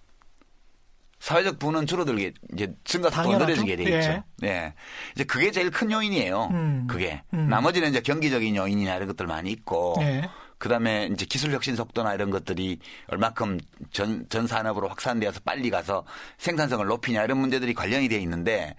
사회적 1.21 1.59
부는 1.59 1.87
줄어들게 1.87 2.33
이제 2.55 2.75
증가 2.83 3.11
속도가 3.11 3.39
느려지게 3.39 3.77
돼 3.77 3.83
있죠. 3.85 3.95
예. 3.97 4.23
네. 4.39 4.75
이제 5.15 5.25
그게 5.25 5.51
제일 5.51 5.71
큰 5.71 5.93
요인이에요. 5.93 6.49
음. 6.51 6.87
그게. 6.89 7.23
음. 7.35 7.49
나머지는 7.49 7.91
이제 7.91 8.01
경기적인 8.01 8.57
요인이나 8.57 8.97
이런 8.97 9.07
것들 9.07 9.27
많이 9.27 9.51
있고 9.51 9.97
예. 10.01 10.29
그다음에 10.57 11.09
이제 11.13 11.27
기술 11.27 11.53
혁신 11.53 11.77
속도나 11.77 12.15
이런 12.15 12.31
것들이 12.31 12.79
얼마큼 13.09 13.59
전, 13.93 14.27
전 14.29 14.47
산업으로 14.47 14.89
확산되어서 14.89 15.41
빨리 15.45 15.71
가서 15.71 16.05
생산성을 16.39 16.87
높이냐 16.87 17.23
이런 17.25 17.39
문제들이 17.39 17.75
관련이 17.75 18.09
돼 18.09 18.19
있는데 18.21 18.75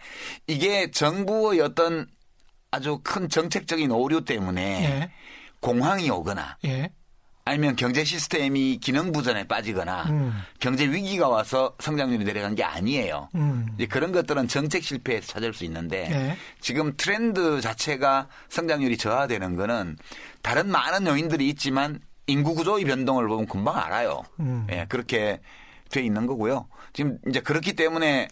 이게 0.47 0.91
정부의 0.91 1.61
어떤 1.61 2.07
아주 2.71 2.99
큰 3.03 3.29
정책적인 3.29 3.91
오류 3.91 4.25
때문에 4.25 4.61
예. 4.83 5.11
공황이 5.59 6.09
오거나 6.09 6.57
예. 6.65 6.91
아니면 7.43 7.75
경제 7.75 8.03
시스템이 8.03 8.77
기능 8.81 9.11
부전에 9.11 9.47
빠지거나 9.47 10.03
음. 10.09 10.41
경제 10.59 10.85
위기가 10.85 11.27
와서 11.27 11.75
성장률이 11.79 12.23
내려간 12.23 12.55
게 12.55 12.63
아니에요. 12.63 13.29
음. 13.35 13.67
이제 13.75 13.87
그런 13.87 14.11
것들은 14.11 14.47
정책 14.47 14.83
실패에서 14.83 15.33
찾을 15.33 15.53
수 15.53 15.65
있는데 15.65 16.07
네. 16.09 16.37
지금 16.59 16.93
트렌드 16.97 17.59
자체가 17.61 18.27
성장률이 18.49 18.97
저하되는 18.97 19.55
거는 19.55 19.97
다른 20.41 20.69
많은 20.69 21.07
요인들이 21.07 21.47
있지만 21.49 21.99
인구 22.27 22.53
구조의 22.53 22.85
변동을 22.85 23.27
보면 23.27 23.47
금방 23.47 23.77
알아요. 23.77 24.23
음. 24.39 24.67
예, 24.71 24.85
그렇게 24.87 25.39
돼 25.89 26.01
있는 26.01 26.27
거고요. 26.27 26.67
지금 26.93 27.17
이제 27.27 27.39
그렇기 27.39 27.73
때문에 27.73 28.27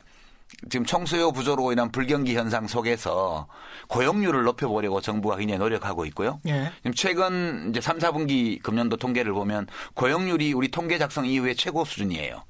지금 0.70 0.86
청소요 0.86 1.32
부조로 1.32 1.72
인한 1.72 1.92
불경기 1.92 2.36
현상 2.36 2.68
속에서 2.68 3.48
고용률을 3.88 4.44
높여보려고 4.44 5.00
정부가 5.02 5.38
굉장히 5.38 5.60
노력하고 5.60 6.06
있고요. 6.08 6.40
예. 6.48 6.72
지금 6.78 6.94
최근 6.94 7.70
이제 7.70 7.82
3, 7.82 8.00
4분기 8.00 8.62
금년도 8.62 8.98
통계를 8.98 9.32
보면 9.34 9.68
고용률이 9.94 10.54
우리 10.54 10.70
통계 10.70 10.98
작성 10.98 11.26
이후에 11.26 11.54
최고 11.54 11.86
수준이에요. 11.86 12.44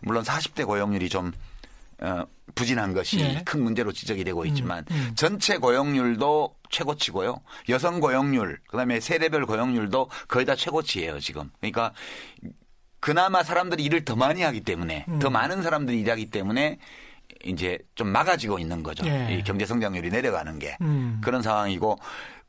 물론 0.00 0.22
40대 0.22 0.66
고용률이 0.66 1.08
좀 1.08 1.32
어, 2.00 2.24
부진한 2.54 2.94
것이 2.94 3.18
예. 3.20 3.42
큰 3.44 3.62
문제로 3.62 3.92
지적이 3.92 4.24
되고 4.24 4.44
있지만 4.44 4.84
음, 4.90 4.96
음. 5.08 5.12
전체 5.16 5.58
고용률도 5.58 6.54
최고치고요. 6.70 7.40
여성 7.70 7.98
고용률, 7.98 8.60
그다음에 8.68 9.00
세대별 9.00 9.46
고용률도 9.46 10.08
거의 10.28 10.46
다 10.46 10.54
최고치예요, 10.54 11.18
지금. 11.18 11.50
그러니까 11.60 11.92
그나마 13.00 13.42
사람들이 13.42 13.82
일을 13.84 14.04
더 14.04 14.16
많이 14.16 14.42
하기 14.42 14.60
때문에 14.60 15.06
음. 15.08 15.18
더 15.18 15.30
많은 15.30 15.62
사람들이 15.62 16.00
일하기 16.00 16.30
때문에 16.30 16.78
이제 17.44 17.78
좀 17.94 18.08
막아지고 18.08 18.58
있는 18.58 18.82
거죠. 18.82 19.06
예. 19.06 19.36
이 19.38 19.44
경제 19.44 19.66
성장률이 19.66 20.10
내려가는 20.10 20.58
게 20.58 20.76
음. 20.80 21.20
그런 21.22 21.42
상황이고 21.42 21.98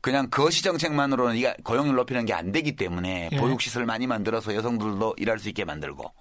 그냥 0.00 0.28
거시 0.30 0.62
정책만으로는 0.62 1.36
이 1.36 1.44
고용률 1.62 1.94
높이는 1.96 2.24
게 2.24 2.32
안 2.32 2.52
되기 2.52 2.76
때문에 2.76 3.28
예. 3.32 3.36
보육 3.36 3.60
시설 3.60 3.84
많이 3.86 4.06
만들어서 4.06 4.54
여성들도 4.54 5.14
일할 5.18 5.38
수 5.38 5.48
있게 5.48 5.64
만들고 5.64 6.12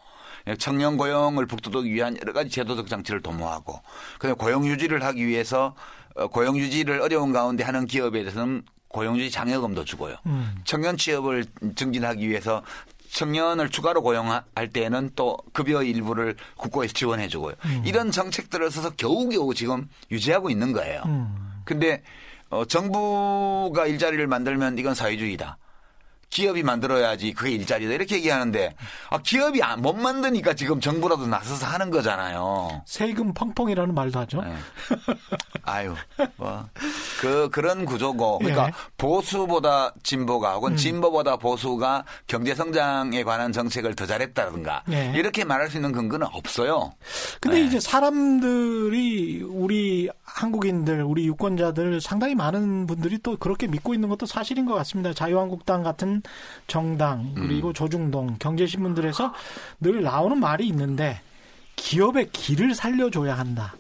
청년 0.58 0.98
고용을 0.98 1.46
북돋우기 1.46 1.94
위한 1.94 2.18
여러 2.22 2.34
가지 2.34 2.50
제도적 2.50 2.88
장치를 2.88 3.22
도모하고 3.22 3.82
그다음에 4.16 4.34
고용 4.36 4.66
유지를 4.68 5.04
하기 5.04 5.26
위해서 5.28 5.76
어, 6.16 6.28
고용 6.28 6.58
유지를 6.58 7.02
어려운 7.02 7.32
가운데 7.32 7.64
하는 7.64 7.86
기업에 7.86 8.20
대해서는 8.22 8.64
고용주지 8.90 9.30
장려금도 9.30 9.86
주고요. 9.86 10.16
음. 10.26 10.56
청년 10.64 10.98
취업을 10.98 11.46
증진하기 11.76 12.28
위해서 12.28 12.64
청년을 13.10 13.70
추가로 13.70 14.02
고용할 14.02 14.70
때에는 14.72 15.12
또 15.16 15.38
급여 15.54 15.84
일부를 15.84 16.36
국고에서 16.58 16.94
지원해 16.94 17.28
주고요. 17.28 17.56
음. 17.66 17.84
이런 17.86 18.12
정책들을 18.12 18.70
써서 18.72 18.92
겨우겨우 18.92 19.54
지금 19.54 19.88
유지하고 20.12 20.50
있는 20.50 20.74
거예요. 20.74 21.02
음. 21.06 21.62
근데 21.66 22.04
어, 22.50 22.66
정부가 22.66 23.86
일자리를 23.88 24.26
만들면 24.28 24.78
이건 24.78 24.96
사회주의다. 24.96 25.58
기업이 26.30 26.64
만들어야지 26.64 27.34
그게 27.34 27.52
일자리다 27.52 27.94
이렇게 27.94 28.16
얘기하는데 28.16 28.76
아 29.10 29.18
기업이 29.22 29.62
못 29.80 29.94
만드니까 29.94 30.54
지금 30.54 30.80
정부라도 30.80 31.28
나서서 31.28 31.66
하는 31.66 31.90
거잖아요. 31.90 32.84
세금 32.86 33.34
펑펑이라는 33.34 33.94
말도 33.94 34.20
하죠. 34.20 34.42
네. 34.42 34.56
아유 35.64 35.96
뭐 36.38 36.70
그 37.20 37.50
그런 37.50 37.84
구조고 37.84 38.40
그러니까 38.40 38.68
예. 38.68 38.72
보수보다 38.98 39.94
진보가 40.04 40.54
혹은 40.54 40.72
음. 40.72 40.78
진보보다 40.78 41.36
보수가 41.36 42.06
경제 42.28 42.56
성장에 42.56 43.24
관한 43.24 43.52
정책을 43.52 43.96
더 43.96 44.06
잘했다든가 44.06 44.84
예. 44.92 45.12
이렇게 45.16 45.44
말할 45.44 45.70
수 45.70 45.78
있는 45.78 45.92
근거는 45.92 46.28
없어요. 46.32 46.94
근데 47.42 47.60
네. 47.60 47.66
이제 47.66 47.80
사람들이 47.80 49.44
우리 49.44 50.10
한국인들 50.24 51.04
우리 51.04 51.28
유권자들 51.28 52.00
상당히 52.00 52.36
많은 52.36 52.88
분들이 52.88 53.18
또 53.22 53.36
그렇게 53.36 53.68
믿고 53.68 53.94
있는 53.94 54.08
것도 54.08 54.26
사실인 54.26 54.66
것 54.66 54.74
같습니다. 54.76 55.14
자유한국당 55.14 55.84
같은 55.84 56.19
정당 56.68 57.34
그리고 57.36 57.70
음. 57.70 57.74
조중동 57.74 58.38
경제신문들에서 58.40 59.34
늘 59.80 60.02
나오는 60.02 60.40
말이 60.40 60.68
있는데 60.68 61.22
기업의 61.76 62.30
길을 62.32 62.76
살려줘야 62.76 63.38
한다. 63.38 63.76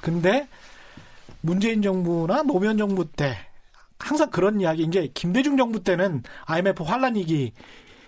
근데 0.00 0.48
문재인 1.40 1.82
정부나 1.82 2.42
노무현 2.42 2.78
정부 2.78 3.04
때 3.10 3.36
항상 3.98 4.30
그런 4.30 4.60
이야기 4.60 4.82
이제 4.82 5.08
김대중 5.12 5.56
정부 5.56 5.82
때는 5.82 6.22
IMF 6.46 6.82
환란 6.82 7.16
위기 7.16 7.52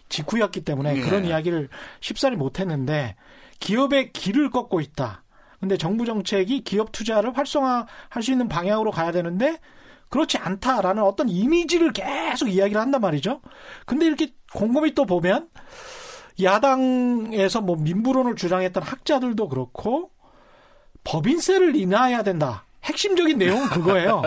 직후였기 0.09 0.63
때문에 0.63 0.95
네. 0.95 1.01
그런 1.01 1.25
이야기를 1.25 1.69
쉽사리 2.01 2.37
못했는데 2.37 3.17
기업의 3.61 4.13
길을 4.13 4.51
꺾고 4.51 4.81
있다. 4.81 5.23
근데 5.61 5.77
정부 5.77 6.05
정책이 6.05 6.65
기업 6.65 6.91
투자를 6.91 7.37
활성화할 7.37 8.23
수 8.23 8.33
있는 8.33 8.49
방향으로 8.49 8.91
가야 8.91 9.13
되는데 9.13 9.59
그렇지 10.13 10.37
않다라는 10.37 11.03
어떤 11.03 11.31
이미지를 11.31 11.91
계속 11.95 12.51
이야기를 12.51 12.79
한단 12.79 13.01
말이죠. 13.01 13.41
근데 13.87 14.05
이렇게 14.05 14.35
곰곰이 14.53 14.95
또 14.95 15.07
보면 15.07 15.49
야당에서 16.43 17.63
뭐 17.63 17.77
민부론을 17.77 18.37
주장했던 18.37 18.83
학자들도 18.83 19.49
그렇고 19.49 20.11
법인세를 21.05 21.77
인하해야 21.77 22.23
된다. 22.25 22.67
핵심적인 22.85 23.39
내용은 23.39 23.71
그거예요. 23.71 24.21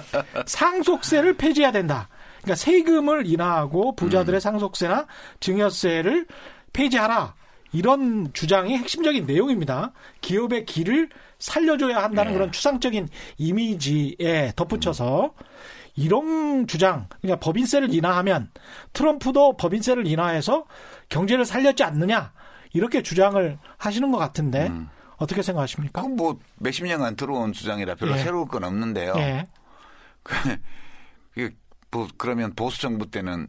상속세를 0.44 1.38
폐지해야 1.38 1.72
된다. 1.72 2.10
그러니까 2.42 2.56
세금을 2.56 3.26
인하하고 3.26 3.96
부자들의 3.96 4.36
음. 4.36 4.40
상속세나 4.40 5.06
증여세를 5.40 6.26
폐지하라. 6.74 7.34
이런 7.72 8.32
주장이 8.32 8.76
핵심적인 8.76 9.26
내용입니다. 9.26 9.92
기업의 10.20 10.64
길을 10.64 11.08
살려줘야 11.38 12.02
한다는 12.02 12.32
네. 12.32 12.38
그런 12.38 12.52
추상적인 12.52 13.08
이미지에 13.38 14.52
덧붙여서 14.56 15.34
이런 15.96 16.66
주장, 16.66 17.08
그러니까 17.20 17.40
법인세를 17.40 17.92
인하하면 17.94 18.50
트럼프도 18.92 19.56
법인세를 19.56 20.06
인하해서 20.06 20.64
경제를 21.08 21.44
살렸지 21.44 21.82
않느냐 21.82 22.32
이렇게 22.72 23.02
주장을 23.02 23.58
하시는 23.76 24.10
것 24.10 24.18
같은데 24.18 24.68
음. 24.68 24.88
어떻게 25.16 25.42
생각하십니까? 25.42 26.02
뭐 26.02 26.38
몇십 26.58 26.86
년간 26.86 27.16
들어온 27.16 27.52
주장이라 27.52 27.96
별로 27.96 28.14
예. 28.14 28.18
새로울 28.18 28.48
건 28.48 28.64
없는데요. 28.64 29.12
예. 29.16 29.46
그, 31.34 31.50
뭐 31.90 32.08
그러면 32.16 32.54
보수 32.54 32.80
정부 32.80 33.10
때는 33.10 33.48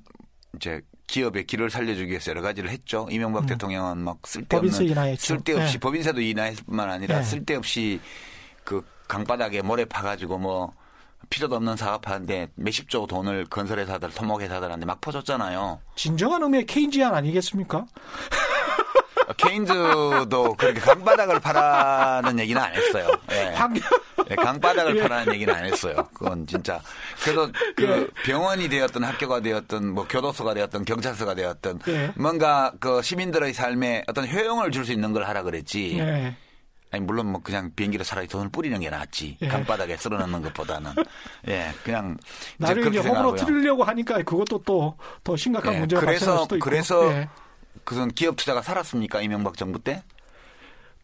이제 0.56 0.82
기업의 1.12 1.45
길을 1.45 1.69
살려주기 1.69 2.10
위해서 2.10 2.32
여러 2.32 2.41
가지를 2.41 2.69
했죠. 2.69 3.06
이명박 3.12 3.43
음. 3.43 3.47
대통령은 3.47 3.97
막 3.97 4.19
쓸데없는 4.24 5.17
쓸데없이 5.17 5.74
네. 5.74 5.80
법인세도 5.80 6.21
인하했을 6.21 6.63
뿐만 6.63 6.89
아니라 6.89 7.17
네. 7.17 7.24
쓸데없이 7.24 8.00
그 8.63 8.82
강바닥에 9.10 9.62
모래 9.62 9.84
파가지고 9.84 10.38
뭐 10.38 10.74
필요도 11.30 11.58
없는 11.58 11.76
사업하는데 11.76 12.47
몇십조 12.56 13.08
돈을 13.08 13.45
건설회사들, 13.45 14.12
토목회사들한테 14.12 14.86
막 14.86 15.02
퍼줬잖아요. 15.02 15.82
진정한 15.95 16.43
의미의 16.43 16.65
케인지안 16.65 17.13
아니겠습니까? 17.13 17.86
케인즈도 19.38 20.54
그렇게 20.56 20.80
강바닥을 20.80 21.39
파라는 21.39 22.39
얘기는 22.39 22.62
안 22.62 22.74
했어요. 22.74 23.10
예. 23.32 23.54
네, 24.28 24.36
강바닥을 24.36 24.98
예. 24.98 25.02
파라는 25.02 25.34
얘기는 25.34 25.54
안 25.54 25.65
했어요. 25.65 26.08
그건 26.13 26.46
진짜. 26.48 26.80
그래서 27.24 27.50
그 27.76 27.84
예. 27.84 28.08
병원이 28.24 28.70
되었던 28.70 29.04
학교가 29.04 29.41
되었던 29.41 29.89
뭐 29.94 30.08
교도소가 30.08 30.54
되었던 30.54 30.86
경찰서가 30.86 31.34
되었던 31.36 31.80
예. 31.88 32.12
뭔가 32.15 32.72
그 32.80 33.02
시민들의 33.02 33.54
삶에 33.54 34.04
어떤 34.08 34.28
효용을 34.30 34.72
줄 34.72 34.82
수 34.82 34.91
있는 34.94 35.13
걸 35.13 35.26
하라 35.26 35.44
그랬지. 35.44 36.00
예. 36.00 36.36
아니 36.94 37.04
물론 37.06 37.28
뭐 37.28 37.39
그냥 37.41 37.72
비행기로 37.76 38.04
차라리 38.04 38.28
돈을 38.28 38.50
뿌리는 38.50 38.78
게 38.80 38.89
낫지 38.89 39.38
예. 39.41 39.48
강바닥에 39.48 39.96
쓸어넣는 39.96 40.41
것보다는 40.41 40.91
예 41.48 41.72
그냥 41.84 42.17
나를 42.58 42.88
이제 42.88 43.00
호불호 43.00 43.36
틀으려고 43.36 43.84
하니까 43.84 44.17
그것도 44.24 44.63
또 44.63 44.98
더 45.24 45.38
심각한 45.38 45.76
예. 45.76 45.80
문제가 45.80 46.04
발생할 46.06 46.39
수도 46.39 46.56
있고 46.58 46.63
그래서 46.70 47.13
예. 47.13 47.30
그선 47.84 48.10
기업 48.12 48.36
투자가 48.38 48.62
살았습니까 48.62 49.22
이명박 49.22 49.58
정부 49.58 49.80
때? 49.80 50.04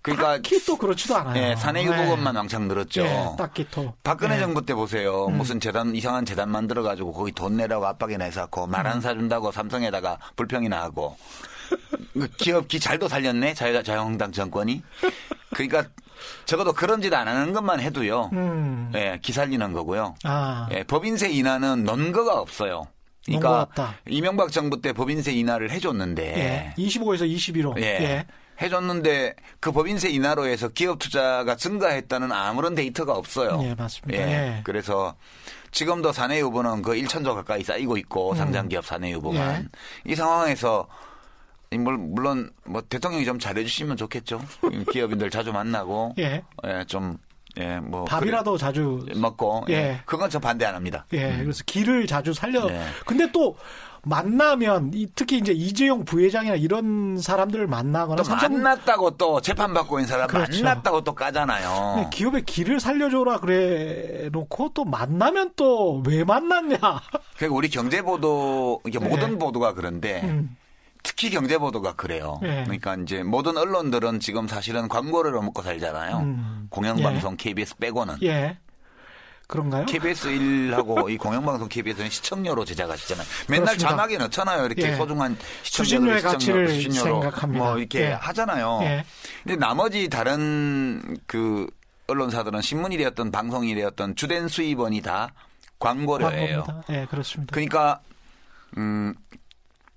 그러니까 0.01 0.35
딱히 0.35 0.63
또 0.65 0.77
그렇지도 0.77 1.17
않아요. 1.17 1.41
예, 1.43 1.55
사내 1.57 1.83
유보금만 1.83 2.33
네. 2.33 2.39
왕창 2.39 2.67
늘었죠. 2.67 3.01
예, 3.01 3.29
딱히 3.37 3.67
또. 3.71 3.93
박근혜 4.03 4.35
네. 4.35 4.41
정부 4.41 4.65
때 4.65 4.73
보세요. 4.73 5.25
음. 5.25 5.37
무슨 5.37 5.59
재단 5.59 5.93
이상한 5.95 6.23
재단 6.25 6.49
만들어 6.49 6.81
가지고 6.81 7.11
거기 7.11 7.31
돈 7.33 7.57
내라고 7.57 7.85
압박에 7.87 8.15
내서고 8.15 8.67
말안 8.67 8.97
음. 8.97 9.01
사준다고 9.01 9.51
삼성에다가 9.51 10.17
불평이나 10.37 10.81
하고 10.81 11.17
그 12.13 12.27
기업 12.37 12.69
기 12.69 12.79
잘도 12.79 13.09
살렸네 13.09 13.53
자유 13.53 13.83
자유한국당 13.83 14.31
정권이. 14.31 14.81
그러니까 15.53 15.83
적어도 16.45 16.71
그런 16.71 17.01
짓 17.01 17.13
안 17.13 17.27
하는 17.27 17.51
것만 17.51 17.81
해도요. 17.81 18.29
음. 18.31 18.91
예, 18.95 19.19
기살리는 19.21 19.73
거고요. 19.73 20.15
아. 20.23 20.69
예, 20.71 20.83
법인세 20.83 21.29
인하는 21.29 21.83
논거가 21.83 22.39
없어요. 22.39 22.87
그러니까 23.27 23.67
이명박 24.07 24.51
정부 24.51 24.81
때 24.81 24.93
법인세 24.93 25.33
인하를 25.33 25.69
해줬는데 25.71 26.73
예. 26.77 26.81
25에서 26.81 27.29
21호. 27.29 27.77
예. 27.79 27.83
예. 27.83 28.25
해줬는데 28.61 29.35
그 29.59 29.71
법인세 29.71 30.09
인하로 30.09 30.47
해서 30.47 30.67
기업 30.69 30.97
투자가 30.99 31.55
증가했다는 31.55 32.31
아무런 32.31 32.73
데이터가 32.73 33.13
없어요. 33.13 33.59
예, 33.63 33.75
맞습니다. 33.75 34.21
예. 34.21 34.31
예. 34.31 34.61
그래서 34.63 35.15
지금도 35.71 36.11
사내 36.11 36.39
유보는 36.39 36.81
그 36.81 36.93
1천조 36.93 37.35
가까이 37.35 37.63
쌓이고 37.63 37.97
있고 37.97 38.31
음. 38.31 38.35
상장 38.35 38.67
기업 38.67 38.85
사내 38.85 39.11
유보만 39.11 39.69
예. 40.07 40.11
이 40.11 40.15
상황에서 40.15 40.87
물론 41.69 42.49
뭐 42.65 42.81
대통령이 42.81 43.25
좀 43.25 43.37
잘해주시면 43.37 43.97
좋겠죠. 43.97 44.41
기업인들 44.91 45.29
자주 45.29 45.51
만나고 45.51 46.15
예. 46.17 46.41
예, 46.65 46.83
좀 46.87 47.17
예, 47.59 47.79
뭐 47.79 48.05
밥이라도 48.05 48.51
그래. 48.51 48.59
자주 48.59 49.05
먹고 49.15 49.65
예. 49.69 49.73
예. 49.73 49.99
그건 50.05 50.29
저 50.29 50.39
반대 50.39 50.65
안 50.65 50.75
합니다. 50.75 51.05
예. 51.13 51.31
음. 51.31 51.39
그래서 51.43 51.63
길을 51.65 52.07
자주 52.07 52.33
살려. 52.33 52.67
예. 52.69 52.81
근데 53.05 53.31
또 53.31 53.55
만나면 54.03 54.93
특히 55.15 55.37
이제 55.37 55.51
이재용 55.51 56.05
부회장이나 56.05 56.55
이런 56.55 57.17
사람들을 57.17 57.67
만나거나 57.67 58.23
삼성... 58.23 58.53
만났다고 58.53 59.11
또 59.17 59.41
재판 59.41 59.73
받고 59.73 59.99
있는 59.99 60.07
사람 60.07 60.27
그렇죠. 60.27 60.63
만났다고 60.63 61.03
또 61.03 61.13
까잖아요. 61.13 62.09
기업의 62.13 62.43
길을 62.45 62.79
살려줘라 62.79 63.39
그래 63.39 64.29
놓고 64.31 64.71
또 64.73 64.85
만나면 64.85 65.51
또 65.55 66.01
왜 66.05 66.23
만났냐? 66.23 66.77
그러니까 66.77 67.57
우리 67.57 67.69
경제 67.69 68.01
보도 68.01 68.81
이게 68.87 68.97
네. 68.99 69.07
모든 69.09 69.37
보도가 69.37 69.73
그런데 69.73 70.21
음. 70.23 70.55
특히 71.03 71.29
경제 71.29 71.57
보도가 71.57 71.93
그래요. 71.93 72.39
네. 72.41 72.63
그러니까 72.63 72.95
이제 72.95 73.23
모든 73.23 73.57
언론들은 73.57 74.19
지금 74.19 74.47
사실은 74.47 74.87
광고를 74.87 75.31
먹고 75.31 75.61
살잖아요. 75.61 76.17
음. 76.17 76.67
공영방송 76.69 77.33
예. 77.33 77.35
KBS 77.37 77.77
빼고는. 77.77 78.17
예. 78.23 78.57
그런가요? 79.47 79.85
KBS 79.85 80.27
1하고 80.27 81.09
이 81.09 81.17
공영방송 81.17 81.69
KBS는 81.69 82.09
시청료로 82.09 82.65
제작하시잖아요. 82.65 83.25
맨날 83.47 83.65
그렇습니다. 83.65 83.89
자막에 83.89 84.17
넣잖아요. 84.17 84.65
이렇게 84.65 84.91
예. 84.91 84.95
소중한 84.95 85.37
시청료의 85.63 86.21
가치를 86.21 86.81
시청료로 86.81 87.21
생각합니다. 87.21 87.63
뭐 87.63 87.77
이렇게 87.77 88.01
예. 88.01 88.07
하잖아요. 88.11 88.79
예. 88.83 89.05
근데 89.43 89.55
나머지 89.55 90.09
다른 90.09 91.17
그 91.25 91.67
언론사들은 92.07 92.61
신문이 92.61 92.97
되었던 92.97 93.31
방송이 93.31 93.73
되었던 93.73 94.15
주된 94.15 94.49
수입원이 94.49 95.01
다 95.01 95.29
광고료예요. 95.79 96.65
예, 96.89 97.05
그렇습니다. 97.09 97.51
그러니까 97.53 97.99
음 98.77 99.13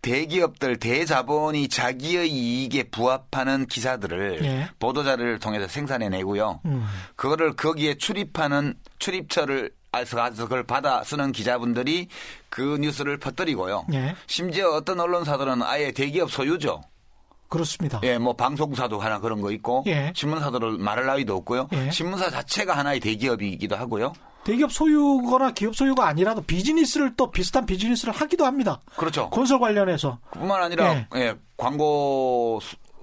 대기업들 0.03 0.79
대자본이 0.79 1.69
자기의 1.69 2.31
이익에 2.31 2.85
부합하는 2.85 3.67
기사들을 3.67 4.45
예. 4.45 4.69
보도자를 4.79 5.39
통해서 5.39 5.69
생산해내고요. 5.69 6.61
음. 6.65 6.87
그거를 7.17 7.55
거기에 7.55 7.97
출입하는 7.97 8.75
출입처를 8.99 9.71
알서 9.93 10.31
그걸 10.33 10.65
받아 10.65 11.03
쓰는 11.03 11.33
기자분들이 11.33 12.09
그 12.49 12.79
뉴스를 12.81 13.19
퍼뜨리고요. 13.19 13.87
예. 13.93 14.15
심지어 14.27 14.71
어떤 14.71 15.01
언론사들은 15.01 15.63
아예 15.63 15.93
대기업 15.93 16.31
소유죠. 16.31 16.83
그렇습니다. 17.49 18.01
예, 18.05 18.17
뭐 18.17 18.35
방송사도 18.35 19.01
하나 19.01 19.19
그런 19.19 19.41
거 19.41 19.51
있고 19.51 19.83
예. 19.87 20.13
신문사들은 20.15 20.81
말할 20.81 21.07
나위도 21.07 21.37
없고요. 21.37 21.69
예. 21.73 21.91
신문사 21.91 22.31
자체가 22.31 22.77
하나의 22.77 23.01
대기업이기도 23.01 23.77
하고요. 23.77 24.13
대기업 24.45 24.73
소유거나 24.73 25.53
기업 25.53 25.77
소유가 25.77 26.09
아니라도 26.09 26.43
비즈니스를 26.43 27.15
또 27.17 27.31
비슷한 27.31 27.67
비즈니스를 27.67 28.15
하기도 28.15 28.47
합니다. 28.47 28.81
그렇죠. 28.97 29.29
건설 29.31 29.59
관련해서. 29.59 30.19
뿐만 30.33 30.63
아니라 30.63 30.95
예. 30.95 31.09
예 31.17 31.35
광고 31.57 32.61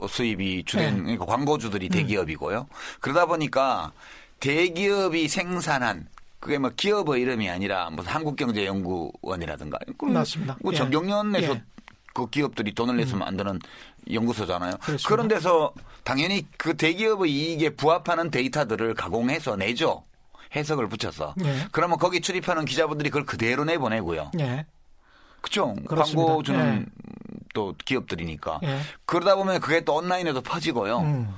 수입이 0.07 0.63
주된 0.65 0.97
예. 0.97 1.01
그러니까 1.01 1.25
광고주들이 1.25 1.87
음. 1.87 1.89
대기업이고요. 1.89 2.59
음. 2.69 2.75
그러다 2.99 3.25
보니까 3.25 3.91
대기업이 4.39 5.27
생산한 5.27 6.07
그게 6.39 6.57
뭐 6.57 6.71
기업의 6.75 7.21
이름이 7.21 7.49
아니라 7.49 7.89
무슨 7.89 8.11
한국경제연구원이라든가 8.11 9.79
맞습니다. 10.01 10.57
뭐 10.61 10.73
예. 10.73 10.77
정경련 10.77 11.35
에서 11.35 11.53
예. 11.53 11.63
그 12.13 12.29
기업들이 12.29 12.73
돈을 12.73 12.97
내서 12.97 13.15
음. 13.15 13.19
만드는 13.19 13.59
연구소잖아요. 14.11 14.77
그렇습니다. 14.77 15.07
그런 15.07 15.27
데서 15.27 15.73
당연히 16.03 16.47
그 16.57 16.75
대기업의 16.75 17.31
이익에 17.31 17.71
부합하는 17.71 18.31
데이터들을 18.31 18.93
가공해서 18.95 19.55
내죠. 19.55 20.03
해석을 20.55 20.87
붙여서. 20.87 21.35
네. 21.37 21.67
그러면 21.71 21.97
거기 21.97 22.21
출입하는 22.21 22.65
기자분들이 22.65 23.09
그걸 23.09 23.25
그대로 23.25 23.63
내보내고요. 23.65 24.31
네. 24.33 24.65
그죠? 25.41 25.75
광고 25.87 26.43
주는 26.43 26.79
네. 26.79 26.85
또 27.53 27.73
기업들이니까. 27.85 28.59
네. 28.61 28.81
그러다 29.05 29.35
보면 29.35 29.59
그게 29.61 29.81
또 29.81 29.95
온라인에도 29.95 30.41
퍼지고요. 30.41 30.99
음. 30.99 31.35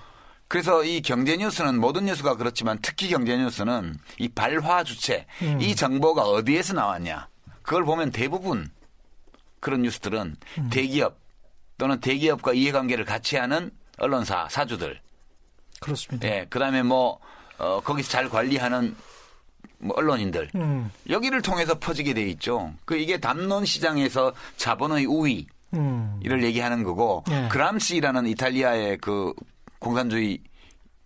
그래서 0.48 0.84
이 0.84 1.02
경제 1.02 1.38
뉴스는 1.38 1.80
모든 1.80 2.06
뉴스가 2.06 2.36
그렇지만 2.36 2.80
특히 2.82 3.10
경제 3.10 3.38
뉴스는 3.38 3.96
이 4.18 4.28
발화 4.30 4.84
주체, 4.84 5.28
음. 5.44 5.62
이 5.62 5.76
정보가 5.76 6.24
어디에서 6.24 6.74
나왔냐. 6.74 7.28
그걸 7.62 7.86
보면 7.86 8.12
대부분 8.12 8.70
그런 9.60 9.84
뉴스들은 9.84 10.36
음. 10.58 10.70
대기업 10.72 11.18
또는 11.78 12.00
대기업과 12.00 12.54
이해관계를 12.54 13.06
같이 13.06 13.38
하는 13.38 13.72
언론사 14.00 14.48
사주들. 14.50 15.00
그렇습니다. 15.80 16.28
예, 16.28 16.48
그다음에 16.50 16.84
뭐 16.84 17.20
어, 17.60 17.82
거기서 17.82 18.10
잘 18.10 18.30
관리하는 18.30 18.96
뭐 19.80 19.96
언론인들 19.98 20.50
음. 20.56 20.92
여기를 21.10 21.42
통해서 21.42 21.78
퍼지게 21.78 22.14
돼 22.14 22.24
있죠. 22.30 22.74
그 22.86 22.98
이게 22.98 23.20
담론 23.20 23.66
시장에서 23.66 24.34
자본의 24.58 25.06
우위 25.06 25.48
음. 25.74 26.20
이를 26.24 26.44
얘기하는 26.44 26.84
거고 26.84 27.24
예. 27.30 27.48
그람시라는 27.50 28.28
이탈리아의 28.28 28.98
그 28.98 29.34
공산주의 29.80 30.40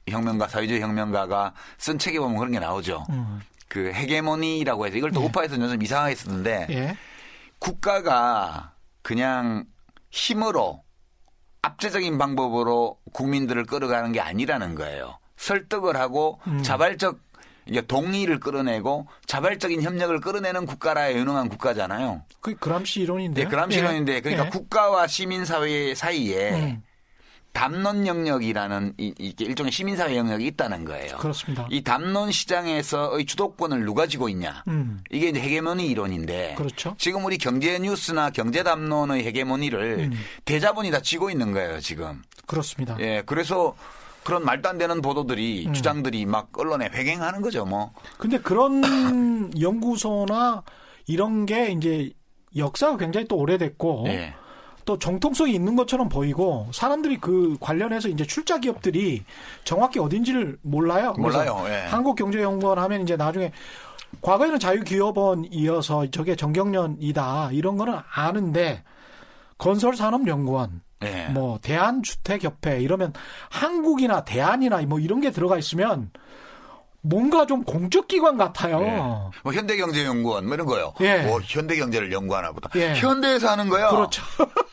혁명가 0.08 0.48
사회주의 0.48 0.82
혁명가가 0.82 1.54
쓴 1.78 1.98
책에 1.98 2.20
보면 2.20 2.38
그런 2.38 2.52
게 2.52 2.60
나오죠. 2.60 3.06
음. 3.10 3.42
그 3.68 3.92
헤게모니라고 3.92 4.86
해서 4.86 4.98
이걸 4.98 5.12
또 5.12 5.22
예. 5.22 5.26
우파에서 5.26 5.56
좀 5.56 5.82
이상하게 5.82 6.16
쓰는데 6.16 6.68
예. 6.70 6.98
국가가 7.60 8.74
그냥 9.02 9.66
힘으로 10.12 10.84
압제적인 11.62 12.18
방법으로 12.18 13.00
국민들을 13.14 13.66
끌어가는 13.66 14.12
게 14.12 14.20
아니라는 14.20 14.76
거예요. 14.76 15.18
설득을 15.44 15.98
하고 15.98 16.40
음. 16.48 16.64
자발적 16.64 17.20
동의를 17.88 18.40
끌어내고 18.40 19.08
자발적인 19.26 19.82
협력을 19.82 20.20
끌어내는 20.20 20.66
국가라 20.66 21.14
유능한 21.14 21.50
국가잖아요. 21.50 22.24
그 22.42 22.56
그람시 22.56 23.02
이론인데. 23.02 23.44
네, 23.44 23.50
그람시 23.50 23.78
예. 23.78 23.82
이론인데 23.82 24.22
그러니까 24.22 24.48
예. 24.48 24.50
국가와 24.50 25.08
시민 25.08 25.46
사회 25.46 25.96
사이에 25.96 26.52
음. 26.52 26.84
담론 27.54 28.08
영역이라는 28.08 28.96
이, 28.98 29.14
이게 29.20 29.46
일종의 29.46 29.72
시민사회 29.72 30.18
영역이 30.18 30.46
있다는 30.48 30.86
거예요. 30.86 31.18
그렇습니다. 31.18 31.68
이 31.70 31.84
담론 31.84 32.32
시장에서의 32.32 33.26
주도권을 33.26 33.86
누가 33.86 34.08
지고 34.08 34.28
있냐. 34.30 34.64
음. 34.68 35.02
이게 35.12 35.30
이제 35.30 35.40
헤게모니 35.40 35.88
이론인데. 35.88 36.56
그렇죠. 36.58 36.96
지금 36.98 37.24
우리 37.24 37.38
경제 37.38 37.78
뉴스나 37.78 38.32
경제 38.32 38.64
담론의 38.64 39.24
헤게모니를 39.26 40.10
음. 40.12 40.20
대자본이 40.46 40.90
다 40.90 41.02
지고 41.02 41.30
있는 41.30 41.54
거예요, 41.54 41.80
지금. 41.80 42.24
그렇습니다. 42.48 42.98
예, 43.00 43.22
그래서 43.24 43.76
그런 44.24 44.46
말도 44.46 44.70
안 44.70 44.78
되는 44.78 45.02
보도들이 45.02 45.68
음. 45.68 45.74
주장들이 45.74 46.26
막 46.26 46.50
언론에 46.58 46.90
회갱하는 46.94 47.42
거죠, 47.42 47.66
뭐. 47.66 47.92
근데 48.18 48.40
그런 48.40 48.82
연구소나 49.60 50.64
이런 51.08 51.46
게 51.46 51.72
이제 51.72 52.12
역사가 52.56 52.98
굉장히 52.98 53.28
또 53.28 53.38
오래됐고 53.38 54.04
네. 54.06 54.34
또 54.86 55.00
정통성이 55.00 55.54
있는 55.54 55.76
것처럼 55.76 56.10
보이고 56.10 56.68
사람들이 56.74 57.18
그 57.18 57.58
관련해서 57.60 58.10
이제 58.10 58.26
출자 58.26 58.60
기업들이 58.60 59.24
정확히 59.64 60.00
어딘지를 60.00 60.58
몰라요. 60.62 61.14
몰라요. 61.18 61.64
예. 61.68 61.88
한국경제연구원 61.88 62.80
하면 62.80 63.02
이제 63.02 63.16
나중에 63.16 63.52
과거에는 64.22 64.60
자유기업원이어서 64.60 66.12
저게 66.12 66.36
정경련이다 66.36 67.52
이런 67.54 67.78
거는 67.78 67.98
아는데 68.14 68.84
건설산업연구원 69.58 70.82
네. 71.04 71.28
뭐 71.30 71.60
대한주택협회 71.62 72.82
이러면 72.82 73.14
한국이나 73.50 74.24
대한이나 74.24 74.82
뭐 74.84 75.00
이런 75.00 75.22
게 75.22 75.32
들어가 75.32 75.58
있으면 75.58 76.12
뭔가 77.02 77.46
좀 77.46 77.64
공적 77.64 78.08
기관 78.08 78.38
같아요. 78.38 78.80
네. 78.80 78.98
뭐 79.44 79.54
현대경제연구원 79.54 80.46
뭐 80.46 80.54
이런 80.54 80.66
거요. 80.66 80.94
예. 81.02 81.24
뭐 81.24 81.42
현대경제를 81.42 82.12
연구하나 82.12 82.52
보다. 82.54 82.70
예. 82.76 82.96
현대에서 82.96 83.50
하는 83.50 83.70
거요. 83.70 83.90
그렇죠. 83.90 84.24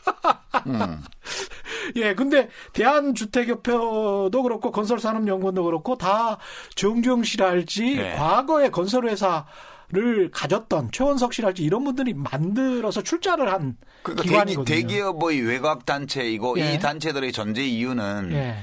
음. 0.66 1.02
예, 1.96 2.14
근데 2.14 2.48
대한주택협회도 2.72 4.42
그렇고 4.42 4.70
건설산업연구원도 4.70 5.64
그렇고 5.64 5.96
다 5.96 6.38
정주영 6.76 7.24
씨랄지 7.24 7.96
네. 7.96 8.14
과거에 8.14 8.70
건설회사 8.70 9.46
를 9.92 10.30
가졌던 10.30 10.92
최원석 10.92 11.34
씨랄지 11.34 11.64
이런 11.64 11.82
분들이 11.82 12.14
만들어서 12.14 13.02
출자를 13.02 13.52
한 13.52 13.76
그러니까 14.04 14.22
기관이거든요. 14.22 14.64
대기, 14.64 15.00
업의 15.00 15.40
외곽 15.40 15.84
단체이고 15.84 16.60
예. 16.60 16.74
이 16.74 16.78
단체들의 16.78 17.32
존재 17.32 17.64
이유는 17.66 18.30
예. 18.32 18.58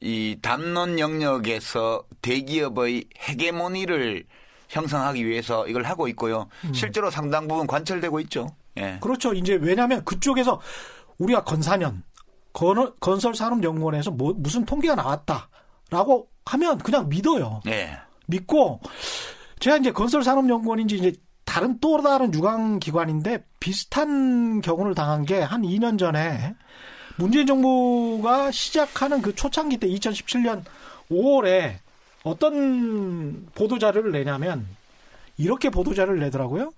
이 0.00 0.36
담론 0.42 0.98
영역에서 0.98 2.02
대기업의 2.20 3.04
헤게모니를 3.16 4.24
형성하기 4.70 5.24
위해서 5.24 5.68
이걸 5.68 5.84
하고 5.84 6.08
있고요. 6.08 6.48
음. 6.64 6.74
실제로 6.74 7.10
상당 7.10 7.46
부분 7.46 7.68
관철되고 7.68 8.18
있죠. 8.20 8.48
예. 8.78 8.98
그렇죠. 9.00 9.32
이제 9.34 9.54
왜냐하면 9.54 10.04
그쪽에서 10.04 10.60
우리가 11.18 11.44
건사년 11.44 12.02
건설산업연구원에서 12.52 14.10
뭐, 14.10 14.34
무슨 14.36 14.64
통계가 14.64 14.96
나왔다라고 14.96 16.28
하면 16.46 16.78
그냥 16.78 17.08
믿어요. 17.08 17.60
예. 17.68 17.98
믿고 18.26 18.80
제가 19.62 19.76
이제 19.76 19.92
건설산업연구원인지 19.92 20.96
이제 20.96 21.12
다른 21.44 21.78
또 21.78 22.02
다른 22.02 22.34
유관 22.34 22.80
기관인데 22.80 23.44
비슷한 23.60 24.60
경우를 24.60 24.94
당한 24.96 25.24
게 25.24 25.40
한 25.40 25.62
2년 25.62 25.98
전에 26.00 26.56
문재인 27.16 27.46
정부가 27.46 28.50
시작하는 28.50 29.22
그 29.22 29.34
초창기 29.36 29.76
때 29.76 29.86
2017년 29.86 30.64
5월에 31.10 31.76
어떤 32.24 33.46
보도 33.54 33.78
자료를 33.78 34.10
내냐면 34.10 34.66
이렇게 35.38 35.70
보도 35.70 35.94
자료를 35.94 36.18
내더라고요. 36.18 36.72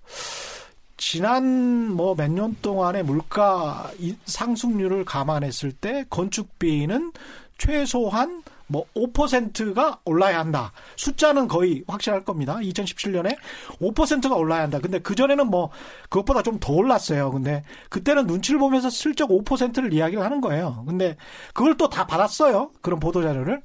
지난 0.97 1.89
뭐 1.91 2.13
몇 2.15 2.29
년 2.29 2.55
동안의 2.61 3.03
물가 3.03 3.91
상승률을 4.25 5.05
감안했을 5.05 5.71
때 5.71 6.05
건축비는 6.11 7.11
최소한 7.57 8.43
뭐 8.67 8.85
5%가 8.95 9.99
올라야 10.05 10.39
한다. 10.39 10.71
숫자는 10.95 11.47
거의 11.47 11.83
확실할 11.87 12.23
겁니다. 12.23 12.55
2017년에 12.55 13.35
5%가 13.79 14.35
올라야 14.35 14.63
한다. 14.63 14.79
근데 14.79 14.99
그전에는 14.99 15.47
뭐 15.47 15.69
그것보다 16.09 16.41
좀 16.41 16.59
더 16.59 16.73
올랐어요. 16.73 17.31
근데 17.31 17.63
그때는 17.89 18.25
눈치를 18.25 18.59
보면서 18.59 18.89
슬쩍 18.89 19.29
5%를 19.29 19.93
이야기를 19.93 20.23
하는 20.23 20.41
거예요. 20.41 20.83
근데 20.87 21.15
그걸 21.53 21.77
또 21.77 21.87
다 21.89 22.07
받았어요. 22.07 22.71
그런 22.81 22.99
보도 22.99 23.21
자료를. 23.21 23.61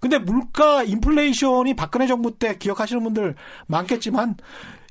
근데 0.00 0.18
물가 0.18 0.82
인플레이션이 0.82 1.74
박근혜 1.74 2.06
정부 2.06 2.36
때 2.36 2.56
기억하시는 2.58 3.02
분들 3.04 3.36
많겠지만 3.66 4.36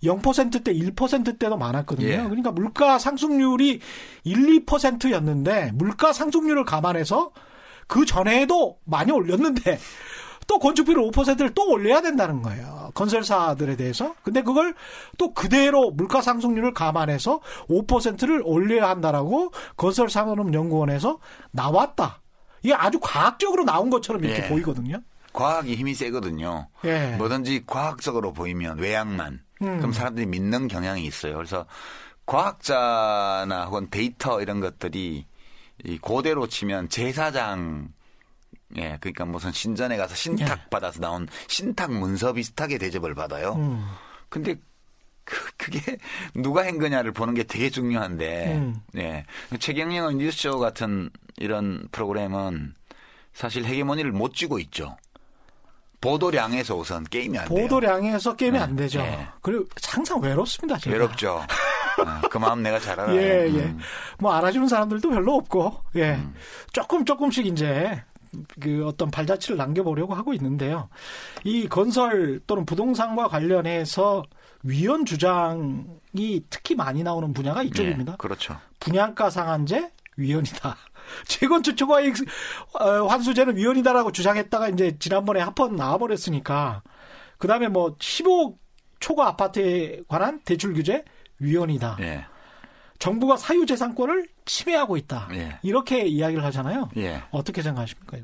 0%대, 0.03 0.73
1%대도 0.73 1.57
많았거든요. 1.57 2.07
예. 2.07 2.17
그러니까 2.17 2.51
물가 2.51 2.97
상승률이 2.97 3.79
1, 4.23 4.65
2%였는데 4.65 5.71
물가 5.73 6.13
상승률을 6.13 6.63
감안해서 6.65 7.31
그 7.91 8.05
전에도 8.05 8.77
많이 8.85 9.11
올렸는데 9.11 9.77
또 10.47 10.59
건축비를 10.59 11.03
5%를 11.11 11.53
또 11.53 11.69
올려야 11.69 12.01
된다는 12.01 12.41
거예요. 12.41 12.91
건설사들에 12.93 13.75
대해서. 13.75 14.15
근데 14.23 14.41
그걸 14.41 14.73
또 15.17 15.33
그대로 15.33 15.91
물가 15.91 16.21
상승률을 16.21 16.73
감안해서 16.73 17.41
5%를 17.69 18.41
올려야 18.45 18.89
한다라고 18.89 19.51
건설산업연구원에서 19.75 21.19
나왔다. 21.51 22.21
이게 22.63 22.73
아주 22.73 22.97
과학적으로 23.01 23.65
나온 23.65 23.89
것처럼 23.89 24.23
이렇게 24.23 24.45
예. 24.45 24.47
보이거든요. 24.47 25.01
과학이 25.33 25.75
힘이 25.75 25.93
세거든요. 25.93 26.67
예. 26.85 27.15
뭐든지 27.17 27.63
과학적으로 27.65 28.31
보이면 28.31 28.79
외양만 28.79 29.39
음. 29.63 29.77
그럼 29.77 29.91
사람들이 29.91 30.27
믿는 30.27 30.69
경향이 30.69 31.03
있어요. 31.03 31.35
그래서 31.35 31.65
과학자나 32.25 33.65
혹은 33.65 33.89
데이터 33.89 34.41
이런 34.41 34.61
것들이 34.61 35.25
이 35.83 35.97
고대로 35.97 36.47
치면 36.47 36.89
제사장 36.89 37.89
예, 38.77 38.97
그러니까 39.01 39.25
무슨 39.25 39.51
신전에 39.51 39.97
가서 39.97 40.15
신탁 40.15 40.59
예. 40.65 40.69
받아서 40.69 40.99
나온 40.99 41.27
신탁 41.47 41.91
문서 41.91 42.33
비슷하게 42.33 42.77
대접을 42.77 43.15
받아요. 43.15 43.53
음. 43.53 43.85
근데 44.29 44.55
그, 45.23 45.35
그게 45.57 45.97
누가 46.33 46.65
한 46.65 46.79
거냐를 46.79 47.11
보는 47.11 47.33
게 47.33 47.43
되게 47.43 47.69
중요한데, 47.69 48.55
음. 48.55 48.81
예. 48.97 49.25
최경영의 49.59 50.15
뉴스쇼 50.15 50.59
같은 50.59 51.09
이런 51.37 51.87
프로그램은 51.91 52.73
사실 53.33 53.65
헤게모니를 53.65 54.11
못 54.11 54.33
쥐고 54.33 54.59
있죠. 54.59 54.97
보도량에서 56.01 56.75
우선 56.75 57.03
게임이 57.03 57.37
안 57.37 57.47
돼요. 57.47 57.59
보도량에서 57.59 58.35
게임이 58.35 58.57
네. 58.57 58.63
안 58.63 58.75
되죠. 58.75 59.01
네. 59.01 59.27
그리고 59.41 59.65
항상 59.87 60.19
외롭습니다. 60.19 60.79
제가. 60.79 60.93
외롭죠. 60.93 61.45
아, 62.05 62.21
그 62.29 62.37
마음 62.37 62.63
내가 62.63 62.79
잘 62.79 62.99
알아요. 62.99 63.15
예, 63.15 63.47
예. 63.53 63.59
음. 63.59 63.79
뭐 64.19 64.33
알아주는 64.33 64.67
사람들도 64.67 65.09
별로 65.09 65.35
없고, 65.35 65.75
예. 65.95 66.15
음. 66.15 66.33
조금 66.73 67.05
조금씩 67.05 67.45
이제 67.45 68.03
그 68.59 68.85
어떤 68.85 69.11
발자취를 69.11 69.57
남겨보려고 69.57 70.13
하고 70.13 70.33
있는데요. 70.33 70.89
이 71.43 71.67
건설 71.67 72.39
또는 72.47 72.65
부동산과 72.65 73.27
관련해서 73.27 74.23
위헌 74.63 75.05
주장이 75.05 76.43
특히 76.49 76.75
많이 76.75 77.03
나오는 77.03 77.33
분야가 77.33 77.63
이쪽입니다. 77.63 78.13
네, 78.13 78.17
그렇죠. 78.17 78.57
분양가 78.79 79.29
상한제 79.29 79.91
위헌이다. 80.17 80.77
재건축 81.25 81.75
초과이익 81.77 82.15
어, 82.79 83.07
환수제는 83.07 83.57
위헌이다라고 83.57 84.11
주장했다가 84.11 84.69
이제 84.69 84.97
지난번에 84.99 85.39
합헌 85.41 85.75
나와버렸으니까 85.75 86.83
그 87.37 87.47
다음에 87.47 87.67
뭐 87.67 87.95
15억 87.97 88.55
초과 88.99 89.27
아파트에 89.27 90.01
관한 90.07 90.41
대출 90.45 90.73
규제 90.73 91.03
위헌이다. 91.41 91.97
예. 92.01 92.25
정부가 92.99 93.35
사유재산권을 93.35 94.27
침해하고 94.45 94.95
있다. 94.95 95.27
예. 95.33 95.59
이렇게 95.63 96.05
이야기를 96.05 96.43
하잖아요. 96.45 96.89
예. 96.97 97.23
어떻게 97.31 97.61
생각하십니까? 97.61 98.19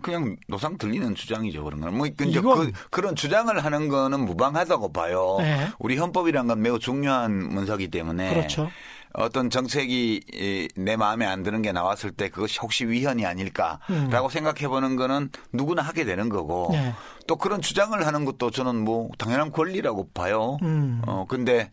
그냥 0.00 0.36
노상 0.48 0.78
들리는 0.78 1.14
주장이죠 1.14 1.64
그런 1.64 1.80
거는 1.80 1.98
뭐 1.98 2.06
이제 2.06 2.40
그, 2.40 2.72
그런 2.90 3.14
주장을 3.14 3.62
하는 3.62 3.88
거는 3.88 4.20
무방하다고 4.20 4.90
봐요. 4.92 5.36
네. 5.40 5.68
우리 5.78 5.98
헌법이란 5.98 6.46
건 6.46 6.62
매우 6.62 6.78
중요한 6.78 7.32
문서기 7.50 7.88
때문에 7.88 8.32
그렇죠. 8.32 8.70
어떤 9.14 9.50
정책이 9.50 10.70
내 10.76 10.96
마음에 10.96 11.26
안 11.26 11.42
드는 11.42 11.62
게 11.62 11.72
나왔을 11.72 12.12
때 12.12 12.28
그것이 12.28 12.58
혹시 12.60 12.86
위헌이 12.86 13.26
아닐까라고 13.26 14.26
음. 14.26 14.28
생각해 14.30 14.68
보는 14.68 14.96
거는 14.96 15.30
누구나 15.52 15.82
하게 15.82 16.04
되는 16.04 16.28
거고 16.28 16.70
네. 16.72 16.94
또 17.26 17.36
그런 17.36 17.60
주장을 17.60 18.06
하는 18.06 18.24
것도 18.24 18.50
저는 18.50 18.76
뭐 18.76 19.10
당연한 19.18 19.52
권리라고 19.52 20.08
봐요. 20.12 20.56
음. 20.62 21.02
어 21.06 21.26
근데 21.28 21.70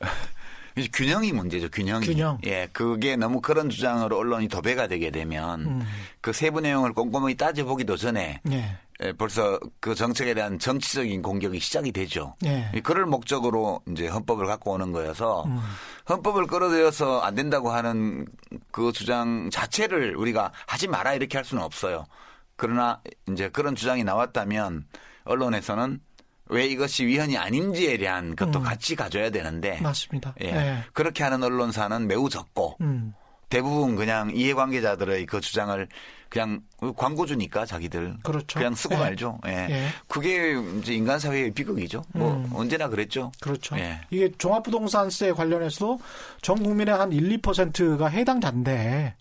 균형이 0.92 1.32
문제죠, 1.32 1.68
균형이. 1.70 2.06
균형. 2.06 2.38
예, 2.44 2.68
그게 2.72 3.14
너무 3.14 3.40
그런 3.40 3.70
주장으로 3.70 4.18
언론이 4.18 4.48
도배가 4.48 4.88
되게 4.88 5.10
되면 5.10 5.60
음. 5.60 5.86
그 6.20 6.32
세부 6.32 6.60
내용을 6.60 6.92
꼼꼼히 6.92 7.36
따져보기도 7.36 7.96
전에 7.96 8.40
네. 8.42 8.76
예, 9.02 9.12
벌써 9.12 9.58
그 9.80 9.94
정책에 9.94 10.34
대한 10.34 10.58
정치적인 10.58 11.20
공격이 11.22 11.58
시작이 11.58 11.90
되죠. 11.90 12.36
네. 12.40 12.70
그럴 12.84 13.06
목적으로 13.06 13.80
이제 13.90 14.06
헌법을 14.06 14.46
갖고 14.46 14.72
오는 14.72 14.92
거여서 14.92 15.44
음. 15.44 15.60
헌법을 16.08 16.46
끌어들여서 16.46 17.20
안 17.20 17.34
된다고 17.34 17.70
하는 17.70 18.26
그 18.70 18.92
주장 18.92 19.50
자체를 19.50 20.16
우리가 20.16 20.52
하지 20.66 20.86
마라 20.86 21.14
이렇게 21.14 21.38
할 21.38 21.44
수는 21.44 21.62
없어요. 21.62 22.06
그러나 22.56 23.00
이제 23.28 23.48
그런 23.48 23.74
주장이 23.74 24.04
나왔다면 24.04 24.86
언론에서는 25.24 26.00
왜 26.50 26.66
이것이 26.66 27.06
위헌이 27.06 27.36
아닌지에 27.36 27.96
대한 27.96 28.36
것도 28.36 28.60
음. 28.60 28.64
같이 28.64 28.94
가져야 28.94 29.30
되는데 29.30 29.80
맞습니다. 29.80 30.34
예. 30.40 30.52
네. 30.52 30.84
그렇게 30.92 31.24
하는 31.24 31.42
언론사는 31.42 32.06
매우 32.06 32.28
적고 32.28 32.76
음. 32.82 33.14
대부분 33.48 33.96
그냥 33.96 34.30
이해관계자들의 34.34 35.26
그 35.26 35.40
주장을 35.40 35.88
그냥 36.28 36.62
광고주니까 36.96 37.64
자기들 37.64 38.16
그렇죠. 38.24 38.58
그냥 38.58 38.74
쓰고 38.74 38.94
예. 38.94 38.98
말죠. 38.98 39.38
예. 39.46 39.68
예. 39.70 39.88
그게 40.08 40.60
이제 40.78 40.94
인간 40.94 41.18
사회의 41.20 41.52
비극이죠. 41.52 42.02
뭐 42.12 42.32
음. 42.32 42.50
언제나 42.52 42.88
그랬죠. 42.88 43.30
그렇죠. 43.40 43.78
예. 43.78 44.00
이게 44.10 44.32
종합부동산세 44.36 45.32
관련해서도 45.32 46.00
전 46.42 46.60
국민의 46.62 46.94
한 46.94 47.12
1, 47.12 47.40
2%가 47.40 48.08
해당자인데 48.08 49.14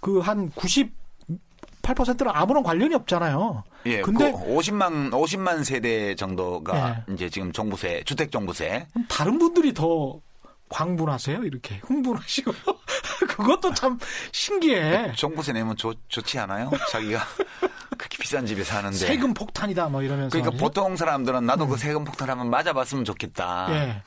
그 0.00 0.20
한 0.20 0.50
98%는 0.52 2.30
아무런 2.32 2.62
관련이 2.62 2.94
없잖아요. 2.94 3.64
예. 3.86 4.00
근데 4.00 4.32
그 4.32 4.38
50만 4.38 5.10
50만 5.10 5.64
세대 5.64 6.14
정도가 6.14 7.04
예. 7.08 7.12
이제 7.12 7.28
지금 7.28 7.52
종부세 7.52 8.02
주택 8.04 8.30
종부세 8.30 8.86
다른 9.08 9.38
분들이 9.38 9.74
더 9.74 10.20
광분하세요? 10.70 11.42
이렇게 11.44 11.80
흥분하시고 11.84 12.52
그것도 13.28 13.74
참 13.74 13.98
신기해. 14.32 15.12
종부세 15.12 15.52
내면 15.52 15.76
좋, 15.76 15.94
좋지 16.08 16.38
않아요? 16.38 16.70
자기가 16.90 17.20
그렇게 17.98 18.16
비싼 18.18 18.46
집에 18.46 18.64
사는데 18.64 18.96
세금 18.96 19.34
폭탄이다 19.34 19.88
뭐 19.88 20.02
이러면서 20.02 20.30
그러니까 20.30 20.52
말이죠? 20.52 20.64
보통 20.64 20.96
사람들은 20.96 21.44
나도 21.44 21.66
그 21.66 21.72
음. 21.72 21.76
그 21.76 21.78
세금 21.80 22.04
폭탄 22.04 22.30
한번 22.30 22.48
맞아봤으면 22.50 23.04
좋겠다. 23.04 23.66
예. 23.70 24.02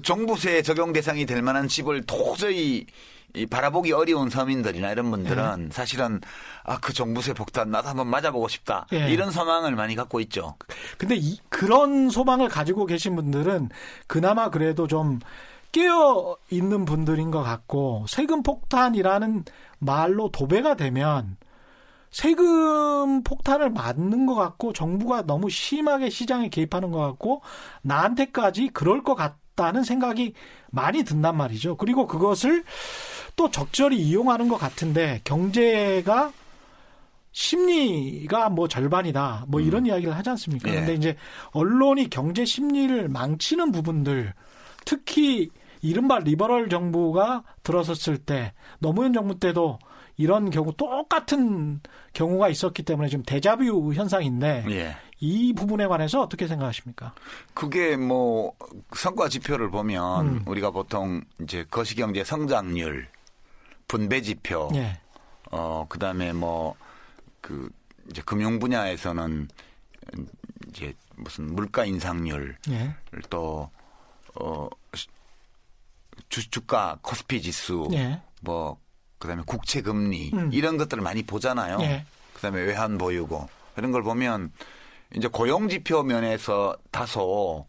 종부세 0.00 0.62
적용 0.62 0.92
대상이 0.92 1.26
될 1.26 1.42
만한 1.42 1.68
집을 1.68 2.02
도저히 2.04 2.86
이 3.34 3.44
바라보기 3.44 3.92
어려운 3.92 4.30
서민들이나 4.30 4.90
이런 4.90 5.10
분들은 5.10 5.66
예. 5.68 5.72
사실은 5.72 6.20
아그 6.64 6.94
종부세 6.94 7.34
폭탄 7.34 7.70
나도 7.70 7.88
한번 7.88 8.08
맞아보고 8.08 8.48
싶다 8.48 8.86
예. 8.94 9.10
이런 9.10 9.30
소망을 9.30 9.76
많이 9.76 9.94
갖고 9.94 10.20
있죠. 10.20 10.56
근데 10.96 11.14
이, 11.16 11.38
그런 11.50 12.08
소망을 12.08 12.48
가지고 12.48 12.86
계신 12.86 13.14
분들은 13.16 13.68
그나마 14.06 14.48
그래도 14.50 14.86
좀 14.86 15.20
깨어 15.78 16.36
있는 16.50 16.84
분들인 16.84 17.30
것 17.30 17.44
같고 17.44 18.04
세금 18.08 18.42
폭탄이라는 18.42 19.44
말로 19.78 20.28
도배가 20.28 20.74
되면 20.74 21.36
세금 22.10 23.22
폭탄을 23.22 23.70
맞는 23.70 24.26
것 24.26 24.34
같고 24.34 24.72
정부가 24.72 25.22
너무 25.22 25.48
심하게 25.48 26.10
시장에 26.10 26.48
개입하는 26.48 26.90
것 26.90 26.98
같고 26.98 27.42
나한테까지 27.82 28.70
그럴 28.72 29.04
것 29.04 29.14
같다는 29.14 29.84
생각이 29.84 30.32
많이 30.72 31.04
든단 31.04 31.36
말이죠. 31.36 31.76
그리고 31.76 32.08
그것을 32.08 32.64
또 33.36 33.48
적절히 33.48 33.98
이용하는 33.98 34.48
것 34.48 34.56
같은데 34.56 35.20
경제가 35.22 36.32
심리가 37.30 38.48
뭐 38.48 38.66
절반이다. 38.66 39.44
뭐 39.46 39.60
이런 39.60 39.84
음. 39.84 39.86
이야기를 39.86 40.16
하지 40.16 40.30
않습니까? 40.30 40.70
예. 40.70 40.74
근데 40.74 40.94
이제 40.94 41.16
언론이 41.52 42.10
경제 42.10 42.44
심리를 42.44 43.08
망치는 43.08 43.70
부분들 43.70 44.34
특히 44.84 45.50
이른바 45.82 46.18
리버럴 46.18 46.68
정부가 46.68 47.44
들어섰을 47.62 48.18
때 48.18 48.52
노무현 48.78 49.12
정부 49.12 49.38
때도 49.38 49.78
이런 50.16 50.50
경우 50.50 50.72
똑같은 50.72 51.80
경우가 52.12 52.48
있었기 52.48 52.82
때문에 52.82 53.08
지금 53.08 53.22
대자뷰 53.24 53.92
현상인데 53.94 54.64
예. 54.70 54.96
이 55.20 55.52
부분에 55.52 55.86
관해서 55.86 56.22
어떻게 56.22 56.46
생각하십니까? 56.46 57.14
그게 57.54 57.96
뭐 57.96 58.52
성과 58.94 59.28
지표를 59.28 59.70
보면 59.70 60.26
음. 60.26 60.42
우리가 60.46 60.70
보통 60.70 61.22
이제 61.40 61.64
거시경제 61.70 62.24
성장률, 62.24 63.08
분배 63.86 64.20
지표, 64.20 64.70
예. 64.74 65.00
어 65.50 65.86
그다음에 65.88 66.32
뭐 66.32 66.76
그 67.40 67.70
이제 68.10 68.22
금융 68.26 68.58
분야에서는 68.58 69.48
이제 70.68 70.94
무슨 71.16 71.54
물가 71.54 71.84
인상률 71.84 72.56
예. 72.70 72.94
또 73.30 73.70
어 74.34 74.68
주, 76.28 76.50
주가 76.50 76.98
코스피 77.02 77.40
지수 77.42 77.88
예. 77.92 78.20
뭐 78.42 78.78
그다음에 79.18 79.42
국채 79.46 79.80
금리 79.82 80.30
음. 80.32 80.50
이런 80.52 80.76
것들을 80.76 81.02
많이 81.02 81.22
보잖아요. 81.22 81.78
예. 81.80 82.04
그다음에 82.34 82.60
외환 82.62 82.98
보유고 82.98 83.48
이런 83.76 83.90
걸 83.92 84.02
보면 84.02 84.52
이제 85.16 85.26
고용 85.28 85.68
지표 85.68 86.02
면에서 86.02 86.76
다소 86.90 87.66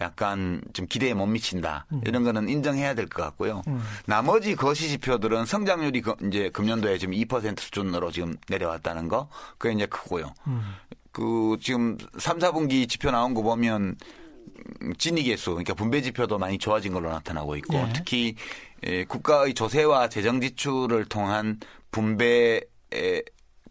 약간 0.00 0.62
좀 0.72 0.86
기대에 0.86 1.14
못 1.14 1.26
미친다. 1.26 1.86
음. 1.92 2.00
이런 2.06 2.22
거는 2.24 2.48
인정해야 2.48 2.94
될 2.94 3.06
것 3.08 3.22
같고요. 3.22 3.62
음. 3.68 3.82
나머지 4.06 4.54
거시 4.54 4.88
지표들은 4.88 5.46
성장률이 5.46 6.02
이제 6.28 6.48
금년도에 6.50 6.98
지금 6.98 7.14
2% 7.14 7.58
수준으로 7.58 8.10
지금 8.10 8.36
내려왔다는 8.48 9.08
거. 9.08 9.28
그게 9.58 9.74
이제 9.74 9.86
크고요. 9.86 10.32
음. 10.46 10.74
그 11.12 11.56
지금 11.60 11.98
3, 12.18 12.38
4분기 12.38 12.88
지표 12.88 13.10
나온 13.10 13.34
거 13.34 13.42
보면 13.42 13.96
진위 14.98 15.24
계수, 15.24 15.50
그러니까 15.50 15.74
분배 15.74 16.00
지표도 16.02 16.38
많이 16.38 16.58
좋아진 16.58 16.92
걸로 16.92 17.10
나타나고 17.10 17.56
있고 17.56 17.74
네. 17.74 17.92
특히 17.94 18.36
국가의 19.08 19.54
조세와 19.54 20.08
재정 20.08 20.40
지출을 20.40 21.04
통한 21.06 21.58
분배의 21.90 22.64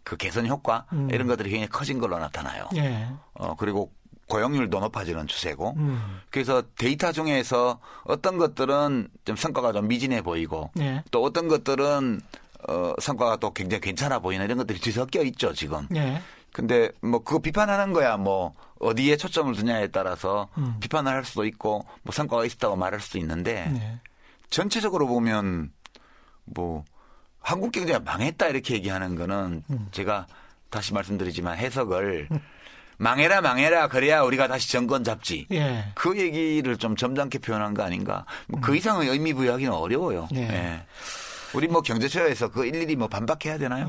그 0.04 0.16
개선 0.16 0.46
효과 0.46 0.86
음. 0.92 1.08
이런 1.10 1.26
것들이 1.26 1.50
굉장히 1.50 1.68
커진 1.68 1.98
걸로 1.98 2.18
나타나요. 2.18 2.68
예. 2.76 3.08
어 3.34 3.54
그리고 3.56 3.92
고용률도 4.28 4.80
높아지는 4.80 5.26
추세고 5.26 5.74
음. 5.76 6.20
그래서 6.30 6.62
데이터 6.78 7.12
중에서 7.12 7.80
어떤 8.04 8.38
것들은 8.38 9.08
좀 9.24 9.36
성과가 9.36 9.72
좀 9.72 9.88
미진해 9.88 10.22
보이고 10.22 10.70
예. 10.78 11.02
또 11.10 11.22
어떤 11.22 11.48
것들은 11.48 12.20
어 12.68 12.94
성과가 13.00 13.36
또 13.36 13.52
굉장히 13.52 13.80
괜찮아 13.80 14.20
보이는 14.20 14.44
이런 14.44 14.58
것들이 14.58 14.78
뒤섞여 14.78 15.22
있죠 15.22 15.52
지금. 15.52 15.86
예. 15.94 16.22
근데 16.52 16.90
뭐 17.00 17.22
그거 17.22 17.38
비판하는 17.40 17.92
거야 17.92 18.16
뭐 18.16 18.54
어디에 18.80 19.16
초점을 19.16 19.54
두냐에 19.54 19.88
따라서 19.88 20.48
음. 20.58 20.76
비판을 20.80 21.12
할 21.12 21.24
수도 21.24 21.44
있고 21.44 21.86
뭐 22.02 22.12
성과가 22.12 22.44
있었다고 22.44 22.76
말할 22.76 23.00
수도 23.00 23.18
있는데 23.18 23.70
예. 23.72 24.00
전체적으로 24.48 25.06
보면 25.06 25.70
뭐 26.44 26.84
한국 27.40 27.72
경제가 27.72 28.00
망했다 28.00 28.48
이렇게 28.48 28.74
얘기하는 28.74 29.14
거는 29.14 29.62
음. 29.70 29.88
제가 29.92 30.26
다시 30.70 30.94
말씀드리지만 30.94 31.58
해석을 31.58 32.28
음. 32.32 32.40
망해라 32.96 33.40
망해라 33.40 33.88
그래야 33.88 34.22
우리가 34.22 34.46
다시 34.46 34.70
정권 34.70 35.04
잡지. 35.04 35.46
예. 35.52 35.86
그 35.94 36.18
얘기를 36.18 36.76
좀 36.76 36.96
점잖게 36.96 37.38
표현한 37.38 37.72
거 37.72 37.82
아닌가. 37.82 38.26
뭐그 38.48 38.72
음. 38.72 38.76
이상의 38.76 39.08
의미 39.08 39.32
부여하기는 39.32 39.72
어려워요. 39.72 40.28
예. 40.34 40.40
예. 40.40 40.86
우리 41.54 41.68
뭐 41.68 41.82
경제처에서 41.82 42.50
그 42.50 42.66
일일이 42.66 42.96
뭐 42.96 43.08
반박해야 43.08 43.58
되나요? 43.58 43.86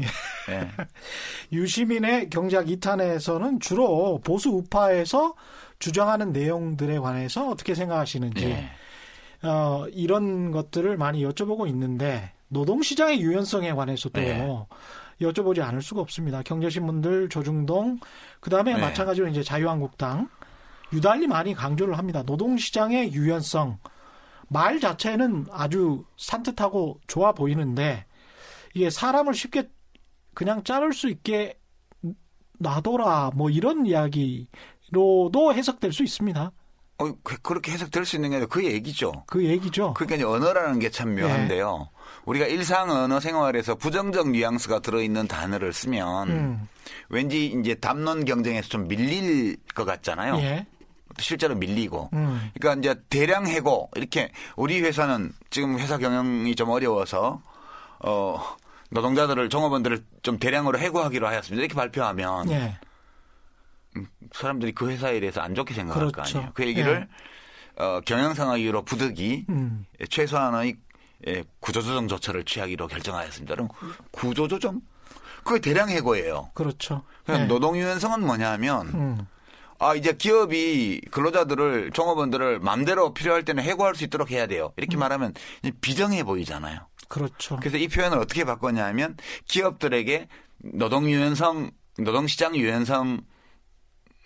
예. 0.50 0.54
예. 0.54 0.70
유시민의 1.52 2.30
경제학 2.30 2.66
2탄에서는 2.66 3.62
주로 3.62 4.20
보수 4.24 4.50
우파에서 4.50 5.36
주장하는 5.80 6.32
내용들에 6.32 7.00
관해서 7.00 7.50
어떻게 7.50 7.76
생각하시는지 7.76 8.46
예. 8.46 8.72
어, 9.48 9.86
이런 9.92 10.52
것들을 10.52 10.98
많이 10.98 11.26
여쭤보고 11.26 11.68
있는데 11.68 12.32
노동시장의 12.50 13.22
유연성에 13.22 13.74
관해서도 13.74 14.20
네. 14.20 14.66
여쭤보지 15.22 15.62
않을 15.62 15.82
수가 15.82 16.02
없습니다. 16.02 16.42
경제신문들 16.44 17.30
조중동 17.30 18.00
그다음에 18.40 18.74
네. 18.74 18.82
마찬가지로 18.82 19.28
이제 19.28 19.42
자유한국당 19.44 20.30
유달리 20.94 21.28
많이 21.28 21.54
강조를 21.54 21.98
합니다. 21.98 22.24
노동시장의 22.26 23.14
유연성 23.14 23.78
말 24.52 24.82
자체는 24.82 25.46
아주 25.50 26.04
산뜻하고 26.18 27.00
좋아 27.08 27.32
보이는데 27.32 28.06
이게 28.74 28.90
사람을 28.90 29.34
쉽게 29.34 29.70
그냥 30.34 30.62
자를 30.66 30.92
수 30.92 31.08
있게 31.08 31.58
놔둬라 32.60 33.32
뭐 33.34 33.50
이런 33.50 33.86
이야기로도 33.86 35.54
해석될 35.54 35.94
수 35.94 36.04
있습니다. 36.04 36.52
어, 36.98 37.12
그, 37.24 37.42
그렇게 37.42 37.72
해석될 37.72 38.06
수 38.06 38.18
있는 38.18 38.32
게그 38.32 38.66
얘기죠. 38.66 39.24
그 39.26 39.44
얘기죠. 39.46 39.94
그러니까 39.94 40.30
언어라는 40.30 40.80
게 40.80 40.90
참 40.90 41.16
묘한데요. 41.16 41.78
네. 41.78 42.02
우리가 42.26 42.46
일상 42.48 42.92
언어 42.92 43.22
생활에서 43.22 43.76
부정적 43.76 44.30
뉘앙스가 44.32 44.80
들어있는 44.82 45.30
단어를 45.30 45.72
쓰면 45.72 46.30
음. 46.30 46.68
왠지 47.08 47.48
이제 47.48 47.74
담론 47.76 48.26
경쟁에서 48.26 48.68
좀 48.68 48.90
밀릴 48.90 49.56
것 49.74 49.86
같잖아요. 49.86 50.36
예. 50.40 50.68
실제로 51.20 51.56
밀리고. 51.56 52.10
음. 52.14 52.52
그러니까 52.60 52.80
이제 52.92 53.02
대량 53.10 53.48
해고 53.48 53.90
이렇게 53.96 54.32
우리 54.56 54.82
회사는 54.82 55.34
지금 55.50 55.80
회사 55.80 55.98
경영이 55.98 56.56
좀 56.56 56.70
어려워서 56.70 57.42
어 58.00 58.58
노동자들을 58.90 59.50
종업원들을 59.50 60.04
좀 60.24 60.38
대량으로 60.38 60.78
해고하기로 60.80 61.28
하였습니다. 61.28 61.62
이렇게 61.62 61.76
발표하면 61.76 62.50
예. 62.52 62.78
음, 63.98 64.08
사람들이 64.34 64.74
그 64.74 64.90
회사에 64.90 65.20
대해서 65.20 65.42
안 65.42 65.56
좋게 65.56 65.74
생각할 65.74 66.12
그렇죠. 66.12 66.34
거 66.34 66.40
아니에요. 66.40 66.52
그 66.54 66.66
얘기를 66.66 67.08
예. 67.80 67.84
어, 67.84 68.02
경영상의 68.02 68.62
이유로 68.62 68.84
부득이 68.84 69.46
음. 69.50 69.86
최소한의 70.10 70.78
예, 71.28 71.44
구조조정 71.60 72.08
조처를 72.08 72.44
취하기로 72.46 72.88
결정하였습니다. 72.88 73.56
그럼 73.56 73.70
구조조정? 74.12 74.82
그게 75.44 75.60
대량 75.60 75.90
해고예요. 75.90 76.52
그렇죠. 76.54 77.04
네. 77.26 77.46
노동유연성은 77.46 78.26
뭐냐면 78.26 78.88
음. 78.88 79.28
아 79.82 79.96
이제 79.96 80.14
기업이 80.14 81.02
근로자들을 81.10 81.90
종업원들을 81.92 82.60
마음대로 82.60 83.16
필요할 83.16 83.44
때는 83.44 83.64
해고할 83.64 83.96
수 83.96 84.04
있도록 84.04 84.30
해야 84.30 84.46
돼요. 84.46 84.74
이렇게 84.78 84.96
음. 84.96 85.00
말하면 85.00 85.34
비정해 85.82 86.24
보이잖아요. 86.24 86.82
그렇죠. 87.08 87.58
그래서 87.58 87.78
이 87.78 87.88
표현을 87.88 88.20
어떻게 88.20 88.46
바꿨냐면 88.46 89.18
기업들에게 89.48 90.28
노동 90.60 91.10
유연성, 91.10 91.72
노동 91.98 92.28
시장 92.28 92.56
유연성 92.56 93.22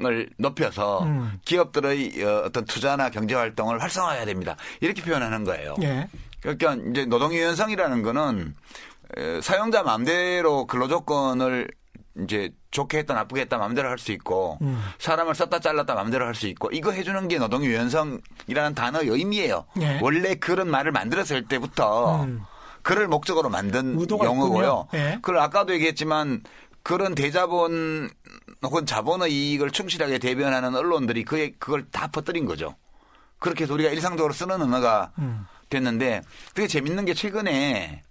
을 0.03 0.29
높여서 0.37 1.03
음. 1.03 1.39
기업들의 1.45 2.21
어, 2.21 2.41
어떤 2.43 2.65
투자나 2.65 3.09
경제 3.11 3.33
활동을 3.33 3.81
활성화해야 3.81 4.25
됩니다. 4.25 4.57
이렇게 4.81 5.01
표현하는 5.01 5.45
거예요. 5.45 5.73
예. 5.83 6.09
그러니까 6.41 6.75
이제 6.91 7.05
노동 7.05 7.33
유연성이라는 7.33 8.03
거는 8.03 8.55
사용자 9.41 9.83
마음대로 9.83 10.67
근로 10.67 10.89
조건을 10.89 11.69
이제 12.23 12.53
좋게 12.71 12.99
했다 12.99 13.13
나쁘게 13.13 13.41
했다 13.41 13.57
마음대로 13.57 13.89
할 13.89 13.97
수 13.97 14.11
있고 14.13 14.57
음. 14.61 14.81
사람을 14.99 15.35
썼다 15.35 15.59
잘랐다 15.59 15.95
마음대로 15.95 16.25
할 16.25 16.35
수 16.35 16.47
있고 16.47 16.69
이거 16.71 16.91
해주는 16.91 17.27
게 17.27 17.37
노동 17.37 17.63
유연성이라는 17.63 18.75
단어의 18.75 19.07
의미예요. 19.09 19.65
예. 19.81 19.99
원래 20.01 20.35
그런 20.35 20.69
말을 20.69 20.91
만들었을 20.91 21.47
때부터 21.47 22.23
음. 22.23 22.43
그를 22.83 23.07
목적으로 23.07 23.49
만든 23.49 23.95
용어고요. 24.27 24.87
예. 24.93 25.13
그걸 25.21 25.39
아까도 25.39 25.73
얘기했지만 25.73 26.43
그런 26.83 27.15
대자본 27.15 28.09
혹은 28.63 28.85
자본의 28.85 29.33
이익을 29.33 29.71
충실하게 29.71 30.19
대변하는 30.19 30.75
언론들이 30.75 31.23
그에 31.25 31.53
그걸 31.57 31.89
다 31.89 32.07
퍼뜨린 32.07 32.45
거죠. 32.45 32.75
그렇게 33.39 33.63
해서 33.63 33.73
우리가 33.73 33.89
일상적으로 33.89 34.33
쓰는 34.33 34.61
언어가 34.61 35.11
음. 35.17 35.45
됐는데 35.69 36.21
되게 36.53 36.67
재밌는 36.67 37.05
게 37.05 37.13
최근에 37.13 38.03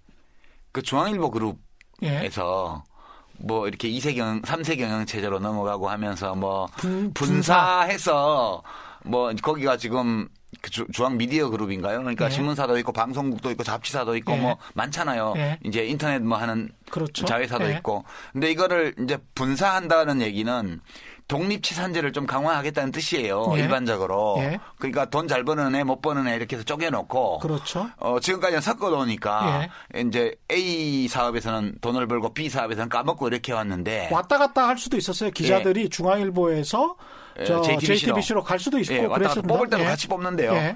그 0.71 0.81
중앙일보 0.81 1.31
그룹에서 1.31 2.83
예. 2.87 2.94
뭐 3.39 3.67
이렇게 3.67 3.89
2세 3.89 4.15
경영, 4.15 4.41
3세 4.41 4.77
경영 4.77 5.05
체제로 5.05 5.39
넘어가고 5.39 5.89
하면서 5.89 6.35
뭐 6.35 6.67
분, 6.77 7.13
분사해서 7.13 8.63
뭐 9.03 9.33
거기가 9.41 9.77
지금 9.77 10.27
그 10.61 10.69
주, 10.69 10.87
중 10.91 11.17
미디어 11.17 11.49
그룹인가요? 11.49 11.99
그러니까 11.99 12.25
예. 12.25 12.29
신문사도 12.29 12.77
있고 12.79 12.91
방송국도 12.91 13.51
있고 13.51 13.63
잡지사도 13.63 14.15
있고 14.17 14.33
예. 14.33 14.37
뭐 14.37 14.57
많잖아요. 14.73 15.33
예. 15.37 15.59
이제 15.63 15.85
인터넷 15.85 16.19
뭐 16.19 16.37
하는 16.37 16.69
그렇죠. 16.89 17.25
자회사도 17.25 17.65
예. 17.65 17.75
있고. 17.77 18.03
근데 18.33 18.51
이거를 18.51 18.95
이제 18.99 19.17
분사한다는 19.35 20.21
얘기는 20.21 20.79
독립치산제를 21.27 22.13
좀 22.13 22.25
강화하겠다는 22.27 22.91
뜻이에요. 22.91 23.51
예. 23.55 23.59
일반적으로. 23.61 24.35
예. 24.39 24.59
그러니까 24.77 25.05
돈 25.09 25.27
잘 25.27 25.43
버는 25.43 25.73
애, 25.75 25.83
못 25.83 26.01
버는 26.01 26.27
애 26.27 26.35
이렇게 26.35 26.55
해서 26.55 26.63
쪼개놓고. 26.65 27.39
그렇죠. 27.39 27.89
어, 27.97 28.19
지금까지는 28.19 28.61
섞어 28.61 28.89
놓으니까 28.91 29.67
예. 29.95 30.01
이제 30.01 30.35
A 30.51 31.07
사업에서는 31.07 31.79
돈을 31.81 32.05
벌고 32.07 32.33
B 32.33 32.47
사업에서는 32.49 32.89
까먹고 32.89 33.27
이렇게 33.27 33.53
왔는데. 33.53 34.09
왔다 34.11 34.37
갔다 34.37 34.67
할 34.67 34.77
수도 34.77 34.97
있었어요. 34.97 35.31
기자들이 35.31 35.83
예. 35.85 35.89
중앙일보에서 35.89 36.95
예, 37.39 37.45
저 37.45 37.61
JTBC로. 37.61 37.97
JTBC로 38.13 38.43
갈 38.43 38.59
수도 38.59 38.77
있고. 38.79 38.93
예, 38.93 39.05
왔다 39.05 39.29
갔다 39.29 39.41
뽑을 39.41 39.67
때도 39.69 39.83
같이 39.83 40.07
뽑는데요. 40.07 40.75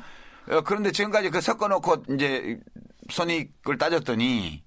어, 0.52 0.62
그런데 0.62 0.92
지금까지 0.92 1.30
그 1.30 1.42
섞어 1.42 1.68
놓고 1.68 2.04
이제 2.16 2.58
손익을 3.12 3.78
따졌더니 3.78 4.64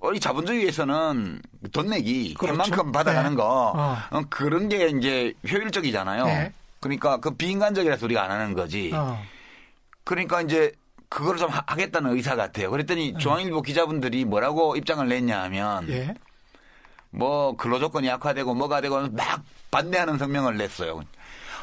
우리 0.00 0.18
자본주의에서는 0.18 1.42
돈 1.72 1.88
내기 1.88 2.34
그렇죠. 2.34 2.56
만큼 2.56 2.92
받아가는 2.92 3.30
네. 3.30 3.36
거 3.36 3.72
어. 3.76 3.96
어. 4.10 4.22
그런 4.30 4.68
게 4.68 4.88
이제 4.88 5.34
효율적이잖아요. 5.48 6.24
네. 6.24 6.52
그러니까 6.80 7.18
그 7.18 7.32
비인간적이라서 7.32 8.06
우리가 8.06 8.22
안 8.22 8.30
하는 8.30 8.54
거지. 8.54 8.90
어. 8.94 9.22
그러니까 10.04 10.40
이제 10.40 10.72
그걸 11.10 11.36
좀 11.36 11.50
하겠다는 11.50 12.12
의사 12.12 12.34
같아요. 12.34 12.70
그랬더니 12.70 13.12
네. 13.12 13.18
중앙일보 13.18 13.62
기자분들이 13.62 14.24
뭐라고 14.24 14.76
입장을 14.76 15.06
냈냐 15.06 15.42
하면 15.42 15.88
예. 15.90 16.14
뭐 17.10 17.56
근로조건이 17.56 18.06
약화되고 18.06 18.54
뭐가 18.54 18.80
되고 18.80 19.08
막 19.08 19.42
반대하는 19.70 20.16
성명을 20.16 20.56
냈어요. 20.56 21.02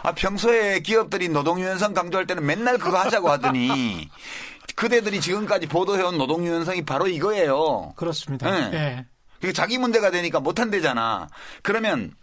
아, 0.03 0.11
평소에 0.11 0.81
기업들이 0.81 1.27
노동유연성 1.29 1.93
강조할 1.93 2.27
때는 2.27 2.45
맨날 2.45 2.77
그거 2.77 2.99
하자고 2.99 3.29
하더니 3.29 4.09
그대들이 4.77 5.19
지금까지 5.19 5.65
보도해온 5.65 6.19
노동유연성이 6.19 6.85
바로 6.85 7.07
이거예요. 7.07 7.93
그렇습니다. 7.95 8.49
네. 8.51 8.69
네. 8.69 9.05
그게 9.41 9.51
자기 9.51 9.79
문제가 9.79 10.11
되니까 10.11 10.39
못한대잖아. 10.39 11.29
그러면 11.63 12.13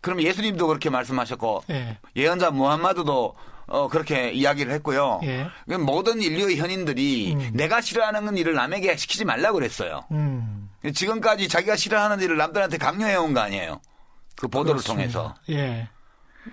그럼 0.00 0.22
예수님도 0.22 0.68
그렇게 0.68 0.88
말씀하셨고 0.88 1.64
네. 1.66 1.98
예언자 2.14 2.52
무함마드도 2.52 3.34
어, 3.66 3.88
그렇게 3.88 4.30
이야기를 4.30 4.72
했고요. 4.74 5.20
예. 5.24 5.48
모든 5.78 6.22
인류의 6.22 6.56
현인들이 6.58 7.34
음. 7.34 7.50
내가 7.54 7.80
싫어하는 7.80 8.36
일을 8.36 8.54
남에게 8.54 8.96
시키지 8.96 9.24
말라고 9.24 9.54
그랬어요. 9.56 10.02
음. 10.12 10.70
지금까지 10.94 11.48
자기가 11.48 11.74
싫어하는 11.76 12.20
일을 12.20 12.36
남들한테 12.36 12.78
강요해 12.78 13.16
온 13.16 13.34
거 13.34 13.40
아니에요. 13.40 13.80
그 14.36 14.46
보도를 14.48 14.80
그렇습니다. 14.80 15.12
통해서. 15.12 15.34
예. 15.50 15.88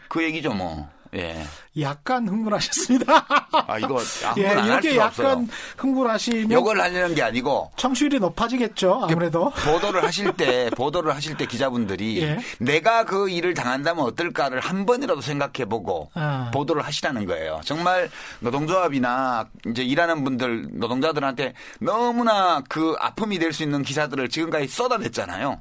그 0.09 0.23
얘기죠, 0.23 0.53
뭐. 0.53 0.89
예. 1.15 1.45
약간 1.79 2.27
흥분하셨습니다. 2.27 3.25
아, 3.51 3.77
이거 3.79 3.99
예, 4.37 4.41
이렇게 4.65 4.95
약간 4.97 5.07
없어요. 5.07 5.45
흥분하시면 5.77 6.51
욕을 6.51 6.79
하려는 6.81 7.13
게 7.15 7.21
아니고 7.23 7.71
청취율이 7.77 8.19
높아지겠죠. 8.19 9.01
아무래도 9.09 9.51
보도를 9.51 10.03
하실 10.03 10.33
때 10.33 10.69
보도를 10.75 11.15
하실 11.15 11.37
때 11.37 11.45
기자분들이 11.45 12.21
예. 12.23 12.39
내가 12.59 13.05
그 13.05 13.29
일을 13.29 13.53
당한다면 13.53 14.05
어떨까를 14.05 14.59
한 14.59 14.85
번이라도 14.85 15.21
생각해보고 15.21 16.11
아. 16.15 16.51
보도를 16.53 16.83
하시라는 16.83 17.25
거예요. 17.25 17.61
정말 17.63 18.09
노동조합이나 18.39 19.45
이제 19.67 19.83
일하는 19.83 20.23
분들 20.23 20.67
노동자들한테 20.73 21.53
너무나 21.79 22.61
그 22.69 22.95
아픔이 22.99 23.39
될 23.39 23.47
수 23.57 23.63
있는 23.63 23.81
기사들을 23.81 24.27
지금까지 24.29 24.67
쏟아냈잖아요. 24.67 25.59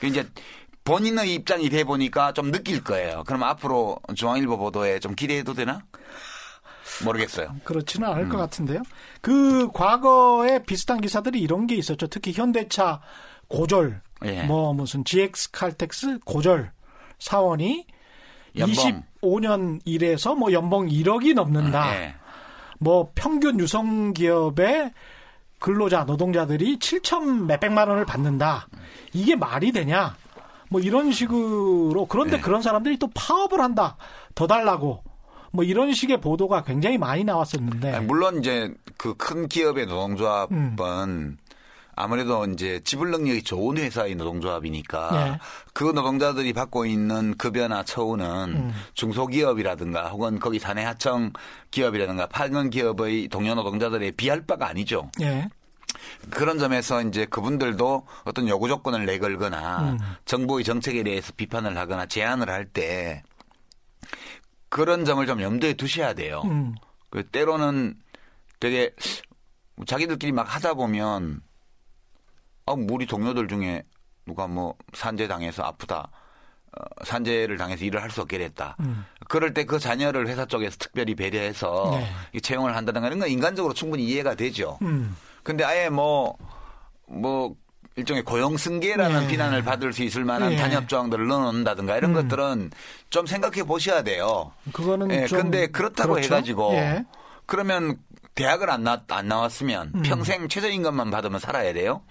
그 0.00 0.06
이제 0.06 0.26
본인의 0.88 1.34
입장이 1.34 1.68
돼 1.68 1.84
보니까 1.84 2.32
좀 2.32 2.50
느낄 2.50 2.82
거예요. 2.82 3.22
그럼 3.26 3.42
앞으로 3.42 3.98
중앙일보 4.14 4.56
보도에 4.56 5.00
좀 5.00 5.14
기대해도 5.14 5.52
되나? 5.52 5.82
모르겠어요. 7.04 7.54
그렇지는 7.64 8.08
않을 8.08 8.22
음. 8.22 8.28
것 8.30 8.38
같은데요. 8.38 8.82
그 9.20 9.70
과거에 9.72 10.62
비슷한 10.62 11.02
기사들이 11.02 11.40
이런 11.40 11.66
게 11.66 11.74
있었죠. 11.74 12.06
특히 12.06 12.32
현대차 12.32 13.02
고졸, 13.48 14.00
예. 14.24 14.44
뭐 14.44 14.72
무슨 14.72 15.04
GX 15.04 15.50
칼텍스 15.50 16.20
고졸 16.24 16.72
사원이 17.18 17.86
연봉. 18.56 19.02
25년 19.22 19.80
일해서 19.84 20.34
뭐 20.34 20.52
연봉 20.52 20.88
1억이 20.88 21.34
넘는다. 21.34 21.94
예. 21.96 22.14
뭐 22.78 23.12
평균 23.14 23.60
유성 23.60 24.14
기업의 24.14 24.92
근로자 25.58 26.04
노동자들이 26.04 26.78
7천 26.78 27.44
몇백만 27.44 27.88
원을 27.88 28.06
받는다. 28.06 28.68
이게 29.12 29.36
말이 29.36 29.70
되냐? 29.72 30.16
뭐 30.70 30.80
이런 30.80 31.12
식으로 31.12 32.06
그런데 32.08 32.36
네. 32.36 32.42
그런 32.42 32.62
사람들이 32.62 32.98
또 32.98 33.08
파업을 33.14 33.60
한다. 33.60 33.96
더 34.34 34.46
달라고. 34.46 35.02
뭐 35.50 35.64
이런 35.64 35.94
식의 35.94 36.20
보도가 36.20 36.62
굉장히 36.64 36.98
많이 36.98 37.24
나왔었는데 37.24 37.92
아니, 37.92 38.06
물론 38.06 38.38
이제 38.40 38.74
그 38.98 39.14
큰 39.16 39.48
기업의 39.48 39.86
노동조합은 39.86 40.56
음. 41.08 41.36
아무래도 42.00 42.44
이제 42.44 42.80
지불 42.84 43.10
능력이 43.10 43.42
좋은 43.42 43.76
회사의 43.76 44.14
노동조합이니까 44.14 45.10
네. 45.12 45.38
그 45.72 45.84
노동자들이 45.84 46.52
받고 46.52 46.86
있는 46.86 47.34
급여나 47.36 47.82
처우는 47.82 48.26
음. 48.26 48.74
중소기업이라든가 48.94 50.08
혹은 50.10 50.38
거기 50.38 50.58
사내 50.58 50.84
하청 50.84 51.32
기업이라든가 51.70 52.26
파견 52.26 52.70
기업의 52.70 53.28
동료 53.28 53.54
노동자들에 53.54 54.12
비할 54.12 54.46
바가 54.46 54.68
아니죠. 54.68 55.10
네. 55.18 55.48
그런 56.30 56.58
점에서 56.58 57.02
이제 57.02 57.24
그분들도 57.26 58.06
어떤 58.24 58.48
요구 58.48 58.68
조건을 58.68 59.06
내걸거나 59.06 59.90
음. 59.92 59.98
정부의 60.24 60.64
정책에 60.64 61.02
대해서 61.02 61.32
비판을 61.36 61.76
하거나 61.76 62.06
제안을 62.06 62.48
할 62.50 62.66
때 62.66 63.22
그런 64.68 65.04
점을 65.04 65.24
좀 65.26 65.40
염두에 65.40 65.74
두셔야 65.74 66.12
돼요. 66.14 66.42
음. 66.44 66.74
그 67.10 67.26
때로는 67.26 67.94
되게 68.60 68.90
자기들끼리 69.86 70.32
막 70.32 70.42
하다 70.54 70.74
보면 70.74 71.40
아, 72.66 72.72
우리 72.90 73.06
동료들 73.06 73.48
중에 73.48 73.82
누가 74.26 74.46
뭐 74.46 74.74
산재 74.92 75.26
당해서 75.26 75.62
아프다. 75.62 76.10
어, 76.72 77.04
산재를 77.04 77.56
당해서 77.56 77.82
일을 77.86 78.02
할 78.02 78.10
수 78.10 78.20
없게 78.20 78.36
됐다. 78.36 78.76
음. 78.80 79.06
그럴 79.28 79.54
때 79.54 79.64
그 79.64 79.78
자녀를 79.78 80.28
회사 80.28 80.44
쪽에서 80.44 80.76
특별히 80.78 81.14
배려해서 81.14 81.98
네. 82.32 82.40
채용을 82.40 82.76
한다든가 82.76 83.06
이런 83.06 83.20
건 83.20 83.30
인간적으로 83.30 83.72
충분히 83.72 84.04
이해가 84.04 84.34
되죠. 84.34 84.78
음. 84.82 85.16
근데 85.48 85.64
아예 85.64 85.88
뭐, 85.88 86.36
뭐, 87.06 87.54
일종의 87.96 88.22
고용 88.22 88.58
승계라는 88.58 89.20
네. 89.22 89.28
비난을 89.28 89.62
받을 89.62 89.94
수 89.94 90.02
있을 90.02 90.22
만한 90.22 90.50
네. 90.50 90.56
단협 90.56 90.90
조항들을 90.90 91.26
넣어놓는다든가 91.26 91.96
이런 91.96 92.10
음. 92.10 92.14
것들은 92.16 92.70
좀 93.08 93.24
생각해 93.24 93.62
보셔야 93.64 94.02
돼요. 94.02 94.52
그거는 94.74 95.10
예, 95.10 95.26
근데 95.26 95.68
그렇다고 95.68 96.12
그렇죠? 96.12 96.34
해가지고 96.34 96.74
예. 96.74 97.06
그러면 97.46 97.96
대학을 98.34 98.68
안, 98.68 98.84
나, 98.84 99.02
안 99.08 99.26
나왔으면 99.26 99.92
음. 99.94 100.02
평생 100.02 100.48
최저임금만 100.48 101.10
받으면 101.10 101.40
살아야 101.40 101.72
돼요. 101.72 102.02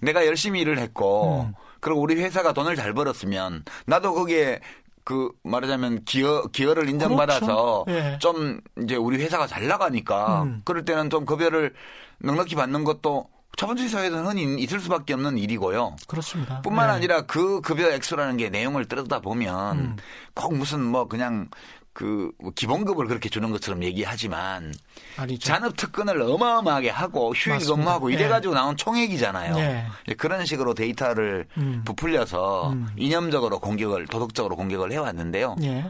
내가 0.00 0.24
열심히 0.24 0.60
일을 0.60 0.78
했고 0.78 1.48
음. 1.48 1.54
그리고 1.80 2.00
우리 2.00 2.14
회사가 2.14 2.52
돈을 2.52 2.76
잘 2.76 2.94
벌었으면 2.94 3.64
나도 3.86 4.14
거기에 4.14 4.60
그 5.02 5.30
말하자면 5.42 6.04
기여 6.04 6.44
기여를 6.52 6.88
인정받아서 6.88 7.84
그렇죠. 7.84 8.08
예. 8.12 8.18
좀 8.18 8.60
이제 8.82 8.94
우리 8.94 9.18
회사가 9.18 9.48
잘 9.48 9.66
나가니까 9.66 10.44
음. 10.44 10.62
그럴 10.64 10.84
때는 10.84 11.10
좀 11.10 11.26
급여를 11.26 11.74
넉넉히 12.18 12.54
받는 12.54 12.84
것도 12.84 13.28
자본주의 13.56 13.88
사회에서는 13.88 14.26
흔히 14.26 14.62
있을 14.62 14.80
수밖에 14.80 15.14
없는 15.14 15.38
일이고요. 15.38 15.96
그렇습니다. 16.08 16.60
뿐만 16.62 16.88
네. 16.88 16.94
아니라 16.94 17.22
그 17.22 17.60
급여 17.60 17.90
액수라는 17.90 18.36
게 18.36 18.50
내용을 18.50 18.86
들여다 18.86 19.20
보면 19.20 19.78
음. 19.78 19.96
꼭 20.34 20.56
무슨 20.56 20.82
뭐 20.82 21.06
그냥 21.06 21.48
그 21.92 22.32
기본급을 22.56 23.06
그렇게 23.06 23.28
주는 23.28 23.50
것처럼 23.52 23.84
얘기하지만 23.84 24.74
아니죠. 25.16 25.46
잔업 25.46 25.76
특권을 25.76 26.20
어마어마하게 26.20 26.90
하고 26.90 27.32
휴일 27.32 27.60
근무하고 27.60 28.08
네. 28.08 28.14
이래 28.14 28.28
가지고 28.28 28.54
나온 28.54 28.76
총액이잖아요. 28.76 29.54
네. 29.54 29.86
그런 30.18 30.44
식으로 30.44 30.74
데이터를 30.74 31.46
음. 31.56 31.82
부풀려서 31.84 32.72
음. 32.72 32.88
이념적으로 32.96 33.60
공격을 33.60 34.08
도덕적으로 34.08 34.56
공격을 34.56 34.90
해 34.90 34.96
왔는데요. 34.96 35.54
네. 35.60 35.88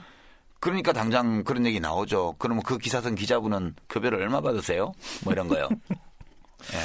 그러니까 0.61 0.93
당장 0.93 1.43
그런 1.43 1.65
얘기 1.65 1.81
나오죠. 1.81 2.37
그러면 2.39 2.63
그 2.63 2.77
기사 2.77 3.01
쓴 3.01 3.15
기자분은 3.15 3.75
급여를 3.87 4.21
얼마 4.21 4.43
받으세요? 4.43 4.93
뭐 5.25 5.33
이런 5.33 5.49
거요. 5.49 5.69
네. 6.59 6.79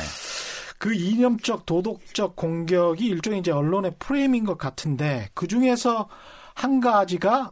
그 0.78 0.94
이념적 0.94 1.66
도덕적 1.66 2.36
공격이 2.36 3.06
일종의 3.06 3.40
이제 3.40 3.52
언론의 3.52 3.96
프레임인 4.00 4.46
것 4.46 4.58
같은데 4.58 5.28
그 5.34 5.46
중에서 5.48 6.08
한 6.56 6.80
가지가 6.80 7.52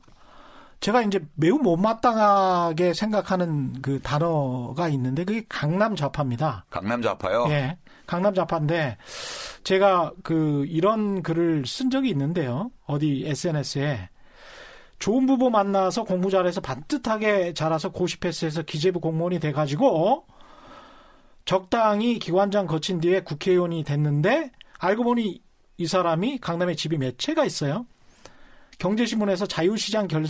제가 0.79 1.01
이제 1.01 1.19
매우 1.35 1.57
못마땅하게 1.57 2.93
생각하는 2.93 3.81
그 3.81 3.99
단어가 4.01 4.87
있는데 4.89 5.23
그게 5.23 5.43
강남 5.49 5.95
좌파입니다. 5.95 6.65
강남 6.69 7.01
좌파요? 7.01 7.45
예. 7.49 7.77
강남 8.05 8.33
좌파인데 8.33 8.97
제가 9.63 10.13
그 10.23 10.65
이런 10.69 11.23
글을 11.23 11.65
쓴 11.65 11.89
적이 11.89 12.09
있는데요. 12.09 12.71
어디 12.85 13.23
SNS에 13.25 14.09
좋은 14.99 15.25
부부 15.25 15.49
만나서 15.49 16.03
공부 16.03 16.29
잘해서 16.29 16.61
반듯하게 16.61 17.53
자라서 17.53 17.91
고시 17.91 18.17
패스해서 18.19 18.61
기재부 18.61 18.99
공무원이 18.99 19.39
돼가지고 19.39 20.25
적당히 21.47 22.19
기관장 22.19 22.67
거친 22.67 22.99
뒤에 22.99 23.21
국회의원이 23.21 23.85
됐는데 23.85 24.51
알고 24.79 25.05
보니 25.05 25.41
이 25.77 25.87
사람이 25.87 26.39
강남에 26.39 26.75
집이 26.75 26.97
몇 26.97 27.17
채가 27.17 27.45
있어요. 27.45 27.87
경제신문에서 28.79 29.45
자유시장 29.45 30.09
결, 30.09 30.25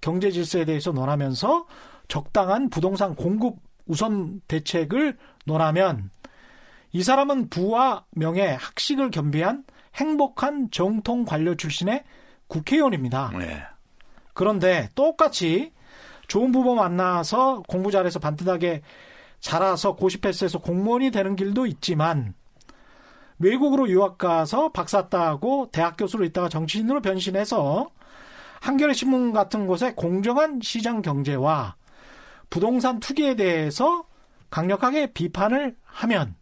경제 0.00 0.30
질서에 0.30 0.64
대해서 0.64 0.92
논하면서 0.92 1.66
적당한 2.06 2.70
부동산 2.70 3.16
공급 3.16 3.56
우선 3.84 4.40
대책을 4.46 5.18
논하면 5.44 6.10
이 6.92 7.02
사람은 7.02 7.50
부와 7.50 8.04
명예, 8.12 8.50
학식을 8.52 9.10
겸비한 9.10 9.64
행복한 9.96 10.70
정통 10.70 11.24
관료 11.24 11.56
출신의 11.56 12.04
국회의원입니다. 12.46 13.32
네. 13.36 13.60
그런데 14.34 14.88
똑같이 14.94 15.72
좋은 16.28 16.52
부모 16.52 16.76
만나서 16.76 17.64
공부 17.66 17.90
잘해서 17.90 18.20
반듯하게 18.20 18.82
자라서 19.40 19.96
고시패스에서 19.96 20.58
공무원이 20.58 21.10
되는 21.10 21.36
길도 21.36 21.66
있지만 21.66 22.34
외국으로 23.38 23.88
유학 23.88 24.18
가서 24.18 24.70
박사 24.70 25.08
따고 25.08 25.68
대학 25.72 25.96
교수로 25.96 26.24
있다가 26.24 26.48
정치인으로 26.48 27.00
변신해서 27.00 27.88
한겨레 28.60 28.92
신문 28.92 29.32
같은 29.32 29.66
곳에 29.66 29.94
공정한 29.94 30.60
시장 30.62 31.00
경제와 31.00 31.76
부동산 32.50 33.00
투기에 33.00 33.36
대해서 33.36 34.04
강력하게 34.50 35.12
비판을 35.12 35.76
하면 35.84 36.34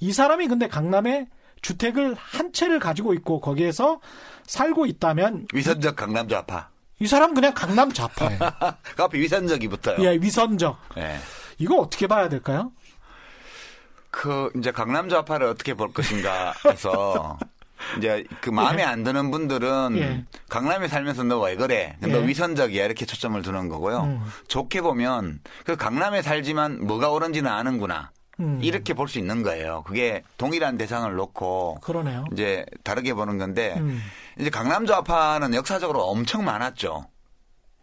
이 0.00 0.12
사람이 0.12 0.48
근데 0.48 0.66
강남에 0.66 1.28
주택을 1.62 2.14
한 2.18 2.52
채를 2.52 2.78
가지고 2.78 3.14
있고 3.14 3.40
거기에서 3.40 4.00
살고 4.46 4.86
있다면 4.86 5.46
위선적 5.54 5.96
강남 5.96 6.28
좌파. 6.28 6.68
이 7.00 7.06
사람 7.06 7.34
그냥 7.34 7.52
강남 7.54 7.92
좌파예요. 7.92 8.38
그 8.96 9.02
앞에 9.02 9.18
위선적이 9.18 9.68
붙어요. 9.68 9.96
예, 10.00 10.12
위선적. 10.20 10.76
예. 10.98 11.16
이거 11.64 11.76
어떻게 11.78 12.06
봐야 12.06 12.28
될까요? 12.28 12.72
그 14.10 14.50
이제 14.56 14.70
강남 14.70 15.08
좌파를 15.08 15.46
어떻게 15.46 15.72
볼 15.72 15.92
것인가 15.94 16.52
해서 16.66 17.38
이제 17.98 18.24
그 18.42 18.50
마음에 18.50 18.82
예. 18.82 18.86
안 18.86 19.02
드는 19.02 19.30
분들은 19.30 19.96
예. 19.96 20.24
강남에 20.50 20.88
살면서 20.88 21.24
너 21.24 21.40
왜 21.40 21.56
그래? 21.56 21.96
너 22.00 22.08
예. 22.10 22.26
위선적이야 22.28 22.84
이렇게 22.84 23.06
초점을 23.06 23.40
두는 23.42 23.68
거고요. 23.70 24.02
음. 24.02 24.24
좋게 24.48 24.82
보면 24.82 25.40
그 25.64 25.76
강남에 25.76 26.20
살지만 26.22 26.84
뭐가 26.86 27.10
옳은지는 27.10 27.50
아는구나. 27.50 28.10
음. 28.40 28.58
이렇게 28.62 28.92
볼 28.94 29.08
수 29.08 29.18
있는 29.18 29.42
거예요. 29.42 29.82
그게 29.86 30.22
동일한 30.38 30.76
대상을 30.76 31.12
놓고 31.14 31.78
그러네요. 31.82 32.24
이제 32.32 32.66
다르게 32.84 33.14
보는 33.14 33.38
건데 33.38 33.74
음. 33.78 34.02
이제 34.38 34.50
강남 34.50 34.86
좌파는 34.86 35.54
역사적으로 35.54 36.04
엄청 36.04 36.44
많았죠. 36.44 37.06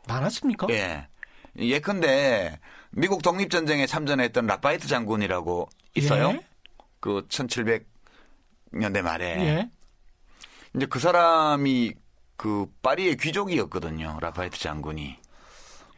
많았습니까? 0.08 0.68
예. 0.70 1.08
예컨대 1.58 2.58
미국 2.92 3.22
독립전쟁에 3.22 3.88
참전했던 3.88 4.48
라파예트 4.48 4.88
장군이라고 4.88 5.70
있어요. 5.96 6.30
예? 6.30 6.46
그 7.00 7.26
1700년대 7.28 9.02
말에. 9.02 9.26
예? 9.40 9.70
이제 10.76 10.86
그 10.86 11.00
사람이 11.00 11.94
그 12.36 12.66
파리의 12.82 13.18
귀족이었거든요. 13.18 14.18
라파예트 14.22 14.60
장군이. 14.60 15.18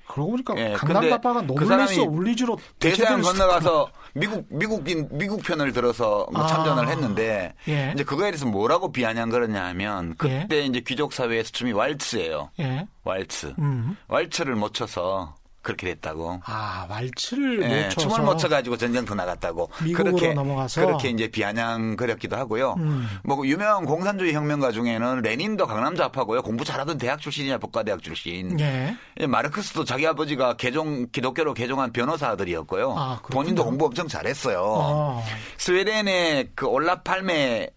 그러고 0.08 0.32
보니까 0.32 0.54
예, 0.58 0.74
강남 0.74 1.12
좌파가 1.11 1.41
노블레스 1.41 1.96
오블리주로 1.95 2.59
대서양 2.78 3.22
건너가서 3.22 3.89
미국 4.14 4.46
미국인 4.50 5.08
미국 5.12 5.41
편을 5.41 5.72
들어서 5.72 6.28
뭐 6.32 6.44
아, 6.44 6.48
참전을 6.48 6.89
했는데 6.89 7.54
예. 7.68 7.91
이제 7.96 8.04
그거에 8.04 8.30
대해서 8.30 8.46
뭐라고 8.46 8.91
비아냥거렸냐면 8.91 10.16
그때 10.18 10.58
예. 10.58 10.66
이제 10.66 10.82
귀족 10.82 11.14
사회에서 11.14 11.52
춤이 11.52 11.72
왈츠예요. 11.72 12.52
예. 12.60 12.86
왈츠. 13.06 13.56
음. 13.58 13.96
왈츠를 14.08 14.56
못 14.56 14.74
춰서 14.74 15.36
그렇게 15.64 15.88
됐다고. 15.88 16.41
아 16.45 16.86
말치를 16.89 17.59
네, 17.61 17.84
못 17.84 17.89
쳐서 17.89 18.09
춤을 18.09 18.22
못 18.24 18.38
쳐가지고 18.38 18.78
전쟁터 18.78 19.16
나갔다고. 19.16 19.70
그렇게 19.95 20.34
넘어가서 20.34 20.86
그렇게 20.86 21.09
이제 21.09 21.30
비아냥거렸기도 21.30 22.36
하고요. 22.36 22.76
음. 22.78 23.07
뭐 23.24 23.47
유명한 23.47 23.86
공산주의 23.86 24.34
혁명가 24.34 24.72
중에는 24.72 25.22
레닌도 25.22 25.66
강남 25.66 25.95
좌파고요. 25.95 26.43
공부 26.43 26.66
잘하던 26.66 26.97
대학 26.97 27.20
출신이야 27.22 27.57
법과대학 27.59 28.03
출신. 28.03 28.59
예. 28.59 28.95
마르크스도 29.26 29.86
자기 29.86 30.05
아버지가 30.05 30.57
개종 30.57 31.07
기독교로 31.11 31.53
개종한 31.53 31.93
변호사 31.93 32.30
아들이었고요. 32.30 32.93
아, 32.97 33.22
본인도 33.32 33.64
공부 33.64 33.86
엄청 33.86 34.07
잘했어요. 34.07 34.61
아. 34.80 35.24
스웨덴의 35.57 36.49
그 36.55 36.66
올라 36.68 37.01
팔메 37.01 37.70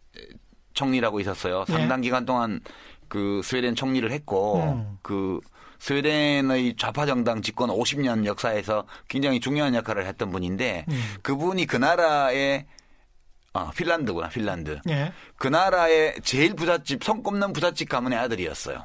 총리라고 0.75 1.21
있었어요. 1.21 1.65
상당 1.67 2.01
예. 2.01 2.09
기간 2.09 2.27
동안 2.27 2.61
그 3.09 3.41
스웨덴 3.45 3.77
총리를 3.77 4.11
했고 4.11 4.61
음. 4.63 4.99
그 5.03 5.41
스웨덴의 5.79 6.77
좌파 6.77 7.07
정당 7.07 7.43
집권 7.43 7.71
50년 7.71 8.25
역사에서 8.27 8.87
굉장히 9.09 9.41
중요한 9.41 9.75
역할을 9.75 10.07
했던 10.07 10.31
분인데 10.31 10.85
음. 10.89 11.15
그분이 11.23 11.67
그 11.67 11.77
나라의 11.77 12.67
아, 13.53 13.71
핀란드구나, 13.75 14.29
핀란드. 14.29 14.81
예. 14.91 15.13
그 15.39 15.49
나라의 15.49 16.17
제일 16.23 16.55
부잣집, 16.55 17.03
손 17.03 17.23
꼽는 17.23 17.55
부잣집 17.55 17.89
가문의 17.89 18.19
아들이었어요. 18.19 18.85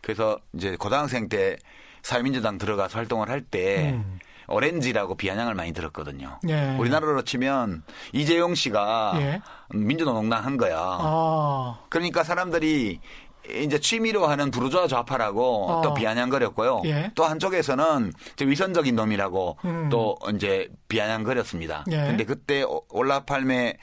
그래서 0.00 0.38
이제 0.54 0.74
고등학생 0.76 1.28
때 1.28 1.56
사회민주당 2.02 2.56
들어가서 2.56 2.98
활동을 2.98 3.28
할때 3.28 3.90
음. 3.90 4.18
오렌지라고 4.48 5.14
비아냥을 5.14 5.54
많이 5.54 5.72
들었거든요. 5.72 6.40
예. 6.48 6.76
우리나라로 6.76 7.22
치면 7.22 7.84
이재용 8.12 8.54
씨가 8.54 9.12
예. 9.16 9.40
민주노동당 9.72 10.44
한 10.44 10.56
거야. 10.56 10.76
아. 10.78 11.78
그러니까 11.88 12.24
사람들이 12.24 13.00
이제 13.48 13.80
취미로 13.80 14.26
하는 14.26 14.50
부르주아 14.50 14.86
좌파라고 14.86 15.66
어. 15.66 15.82
또 15.82 15.94
비아냥거렸고요. 15.94 16.82
예. 16.84 17.10
또 17.14 17.24
한쪽에서는 17.24 18.12
위선적인 18.40 18.94
놈이라고 18.94 19.56
음. 19.64 19.88
또 19.90 20.16
이제 20.34 20.68
비아냥거렸습니다. 20.88 21.84
예. 21.90 21.96
근데 21.96 22.24
그때 22.24 22.64
올라 22.90 23.20
팔메 23.20 23.76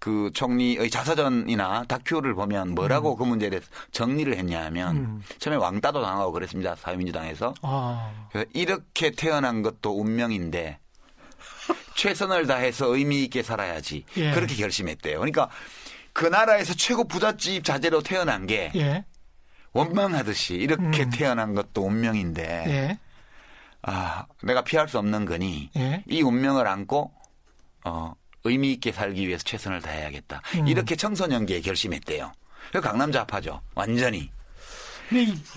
그 0.00 0.30
총리의 0.32 0.88
자서전이나 0.90 1.84
다큐를 1.86 2.34
보면 2.34 2.74
뭐라고 2.74 3.14
음. 3.14 3.18
그 3.18 3.24
문제에 3.24 3.50
대해서 3.50 3.68
정리를 3.92 4.34
했냐면 4.34 4.96
음. 4.96 5.22
처음에 5.38 5.56
왕따도 5.58 6.02
당하고 6.02 6.32
그랬습니다. 6.32 6.74
사회민주당에서. 6.74 7.54
아. 7.62 8.10
그래서 8.32 8.48
이렇게 8.54 9.10
태어난 9.10 9.62
것도 9.62 10.00
운명인데 10.00 10.78
최선을 11.96 12.46
다해서 12.46 12.86
의미 12.96 13.24
있게 13.24 13.42
살아야지. 13.42 14.04
예. 14.16 14.30
그렇게 14.32 14.54
결심했대요. 14.54 15.18
그러니까 15.18 15.50
그 16.12 16.26
나라에서 16.26 16.74
최고 16.74 17.04
부잣집 17.04 17.64
자제로 17.64 18.02
태어난 18.02 18.46
게 18.46 18.72
예. 18.74 19.04
원망하듯이 19.72 20.54
이렇게 20.54 21.04
음. 21.04 21.10
태어난 21.10 21.54
것도 21.54 21.84
운명인데 21.84 22.64
예. 22.68 22.98
아 23.82 24.26
내가 24.42 24.62
피할 24.62 24.88
수 24.88 24.98
없는 24.98 25.24
거니 25.24 25.70
예. 25.76 26.02
이 26.06 26.22
운명을 26.22 26.66
안고 26.66 27.12
어 27.84 28.14
의미 28.44 28.72
있게 28.72 28.92
살기 28.92 29.26
위해서 29.26 29.44
최선을 29.44 29.80
다해야겠다 29.80 30.42
음. 30.56 30.68
이렇게 30.68 30.96
청소년기에 30.96 31.60
결심했대요. 31.60 32.32
그 32.72 32.80
강남 32.80 33.12
좌파죠 33.12 33.60
완전히. 33.74 34.30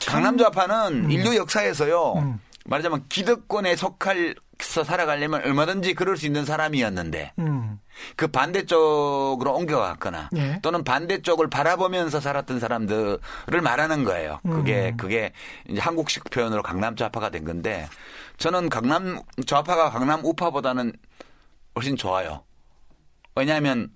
강남 0.08 0.38
좌파는 0.38 1.06
음. 1.06 1.12
인류 1.12 1.36
역사에서요 1.36 2.14
음. 2.14 2.40
말하자면 2.66 3.06
기득권에 3.10 3.76
속할 3.76 4.36
서 4.36 4.43
살아가려면 4.60 5.44
얼마든지 5.44 5.94
그럴 5.94 6.18
수 6.18 6.26
있는 6.26 6.46
사람이었는데 6.46 7.34
음. 7.40 7.80
그 8.16 8.28
반대쪽으로 8.28 9.54
옮겨갔거나 9.54 10.30
예. 10.36 10.60
또는 10.62 10.84
반대쪽을 10.84 11.50
바라보면서 11.50 12.20
살았던 12.20 12.60
사람들을 12.60 13.20
말하는 13.62 14.04
거예요. 14.04 14.40
그게 14.44 14.90
음. 14.90 14.98
그게 14.98 15.34
이제 15.68 15.80
한국식 15.80 16.30
표현으로 16.30 16.64
강남 16.64 16.96
좌파가 16.96 17.30
된 17.30 17.46
건데 17.46 17.88
저는 18.38 18.70
강남 18.70 19.20
좌파가 19.46 19.90
강남 19.90 20.24
우파보다는 20.24 20.94
훨씬 21.76 21.96
좋아요. 21.96 22.44
왜냐하면 23.36 23.90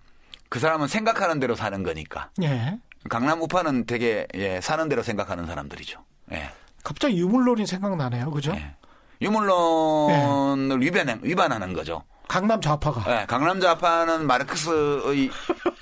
그 0.49 0.59
사람은 0.59 0.87
생각하는 0.87 1.39
대로 1.39 1.55
사는 1.55 1.83
거니까. 1.83 2.29
예. 2.41 2.79
강남 3.09 3.41
우파는 3.41 3.85
되게 3.85 4.27
예, 4.33 4.59
사는 4.61 4.89
대로 4.89 5.03
생각하는 5.03 5.45
사람들이죠. 5.45 6.03
예. 6.33 6.49
갑자기 6.83 7.17
유물론이 7.19 7.65
생각나네요. 7.67 8.31
그죠? 8.31 8.53
예. 8.53 8.75
유물론을 9.21 10.79
네. 10.79 10.85
위반, 10.85 11.19
위반하는 11.23 11.73
거죠. 11.73 12.03
강남 12.27 12.59
좌파가. 12.59 13.03
네, 13.09 13.25
강남 13.25 13.61
좌파는 13.61 14.27
마르크스의 14.27 15.31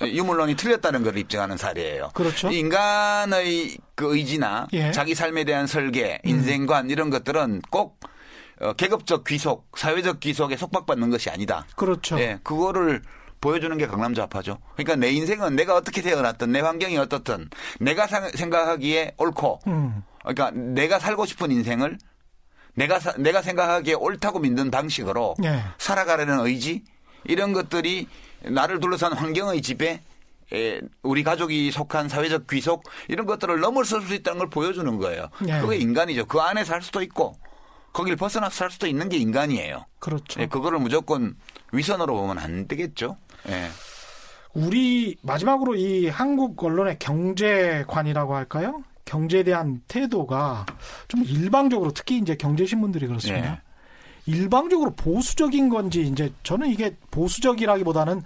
유물론이 0.02 0.56
틀렸다는 0.56 1.02
걸 1.02 1.18
입증하는 1.18 1.56
사례예요. 1.56 2.10
그렇죠. 2.14 2.50
인간의 2.50 3.78
그 3.94 4.16
의지나 4.16 4.68
예. 4.72 4.92
자기 4.92 5.14
삶에 5.14 5.44
대한 5.44 5.66
설계, 5.66 6.20
음. 6.24 6.30
인생관 6.30 6.86
음. 6.86 6.90
이런 6.90 7.10
것들은 7.10 7.62
꼭 7.70 7.98
어, 8.60 8.72
계급적 8.72 9.24
귀속, 9.24 9.68
사회적 9.76 10.20
귀속에 10.20 10.56
속박받는 10.56 11.10
것이 11.10 11.28
아니다. 11.30 11.66
그렇죠. 11.74 12.18
예, 12.20 12.38
그거를 12.42 13.02
보여주는 13.40 13.76
게 13.76 13.86
강남 13.86 14.14
좌파죠. 14.14 14.58
그러니까 14.74 14.96
내 14.96 15.10
인생은 15.10 15.56
내가 15.56 15.74
어떻게 15.74 16.00
태어났든 16.00 16.52
내 16.52 16.60
환경이 16.60 16.96
어떻든 16.96 17.50
내가 17.80 18.06
생각하기에 18.06 19.14
옳고, 19.18 19.60
음. 19.66 20.02
그러니까 20.20 20.50
내가 20.52 20.98
살고 20.98 21.26
싶은 21.26 21.50
인생을 21.50 21.98
내가 22.76 23.00
사, 23.00 23.12
내가 23.18 23.42
생각하기에 23.42 23.94
옳다고 23.94 24.38
믿는 24.38 24.70
방식으로 24.70 25.34
네. 25.38 25.62
살아가려는 25.78 26.40
의지 26.40 26.84
이런 27.24 27.52
것들이 27.52 28.06
나를 28.44 28.80
둘러싼 28.80 29.12
환경의 29.12 29.62
지배 29.62 30.00
에, 30.52 30.80
우리 31.02 31.24
가족이 31.24 31.72
속한 31.72 32.08
사회적 32.08 32.46
귀속 32.46 32.84
이런 33.08 33.26
것들을 33.26 33.58
넘어설 33.58 34.02
수 34.02 34.14
있다는 34.14 34.38
걸 34.38 34.50
보여주는 34.50 34.96
거예요. 34.98 35.28
네. 35.40 35.60
그게 35.60 35.76
인간이죠. 35.76 36.26
그 36.26 36.38
안에 36.38 36.64
살 36.64 36.82
수도 36.82 37.02
있고 37.02 37.34
거길 37.92 38.14
벗어나서 38.16 38.54
살 38.54 38.70
수도 38.70 38.86
있는 38.86 39.08
게 39.08 39.16
인간이에요. 39.16 39.86
그렇죠. 39.98 40.40
예, 40.40 40.46
그거를 40.46 40.78
무조건 40.78 41.34
위선으로 41.72 42.14
보면 42.14 42.38
안 42.38 42.68
되겠죠. 42.68 43.16
예. 43.48 43.68
우리 44.52 45.16
마지막으로 45.22 45.74
이 45.74 46.08
한국 46.08 46.62
언론의 46.62 46.98
경제관이라고 46.98 48.36
할까요? 48.36 48.82
경제에 49.06 49.42
대한 49.44 49.80
태도가 49.88 50.66
좀 51.08 51.22
일방적으로 51.24 51.92
특히 51.92 52.18
이제 52.18 52.34
경제신문들이 52.36 53.06
그렇습니다. 53.06 53.50
네. 53.52 53.60
일방적으로 54.26 54.90
보수적인 54.92 55.68
건지 55.70 56.02
이제 56.02 56.32
저는 56.42 56.68
이게 56.68 56.96
보수적이라기보다는 57.12 58.22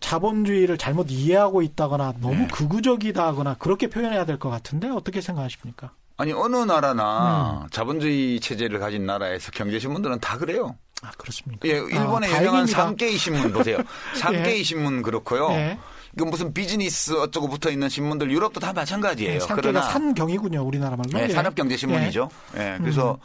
자본주의를 0.00 0.78
잘못 0.78 1.10
이해하고 1.10 1.62
있다거나 1.62 2.14
너무 2.20 2.34
네. 2.36 2.48
극우적이다거나 2.48 3.54
그렇게 3.54 3.88
표현해야 3.88 4.24
될 4.26 4.38
것 4.38 4.50
같은데 4.50 4.88
어떻게 4.88 5.20
생각하십니까? 5.20 5.92
아니 6.16 6.32
어느 6.32 6.56
나라나 6.56 7.62
음. 7.64 7.68
자본주의 7.70 8.38
체제를 8.40 8.78
가진 8.78 9.06
나라에서 9.06 9.50
경제신문들은 9.52 10.20
다 10.20 10.36
그래요. 10.38 10.76
아 11.02 11.10
그렇습니까? 11.16 11.66
예, 11.68 11.72
일본의 11.72 12.32
아, 12.32 12.40
유명한 12.40 12.66
삼케이 12.66 13.16
신문 13.16 13.52
보세요. 13.52 13.78
삼케이 14.16 14.58
예. 14.58 14.62
신문 14.62 15.02
그렇고요. 15.02 15.48
예. 15.52 15.78
그 16.16 16.24
무슨 16.24 16.52
비즈니스 16.52 17.12
어쩌고 17.12 17.48
붙어 17.48 17.70
있는 17.70 17.88
신문들 17.88 18.30
유럽도 18.30 18.60
다 18.60 18.72
마찬가지예요. 18.72 19.38
네, 19.38 19.46
그러나 19.54 19.82
산경이군요, 19.82 20.62
우리나라 20.62 20.96
말로. 20.96 21.10
네, 21.12 21.24
예. 21.24 21.28
산업경제 21.32 21.76
신문이죠. 21.76 22.28
예. 22.56 22.58
네, 22.58 22.78
그래서 22.78 23.12
음. 23.12 23.18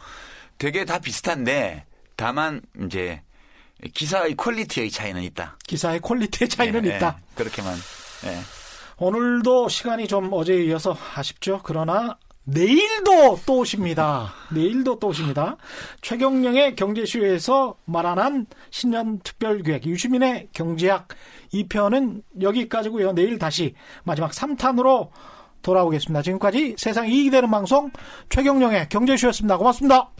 되게 0.56 0.84
다 0.84 0.98
비슷한데 0.98 1.84
다만 2.16 2.62
이제 2.84 3.22
기사의 3.94 4.34
퀄리티의 4.36 4.90
차이는 4.90 5.22
있다. 5.22 5.58
기사의 5.66 6.00
퀄리티의 6.00 6.48
차이는 6.48 6.82
네, 6.82 6.96
있다. 6.96 7.18
그렇게만. 7.34 7.76
오늘도 8.96 9.68
시간이 9.68 10.08
좀 10.08 10.32
어제에 10.32 10.64
이어서 10.64 10.96
아쉽죠. 11.14 11.60
그러나 11.62 12.18
내일도 12.42 13.38
또 13.44 13.58
오십니다. 13.58 14.32
내일도 14.50 14.98
또 14.98 15.08
오십니다. 15.08 15.56
최경령의 16.00 16.74
경제쇼에서 16.76 17.76
말하는 17.84 18.46
신년 18.70 19.20
특별기획 19.20 19.86
유시민의 19.86 20.48
경제학 20.52 21.08
2편은 21.52 22.22
여기까지고요. 22.40 23.12
내일 23.12 23.38
다시 23.38 23.74
마지막 24.04 24.30
3탄으로 24.30 25.10
돌아오겠습니다. 25.62 26.22
지금까지 26.22 26.76
세상 26.78 27.08
이익이 27.08 27.30
되는 27.30 27.50
방송 27.50 27.90
최경령의 28.30 28.88
경제쇼였습니다. 28.88 29.56
고맙습니다. 29.58 30.10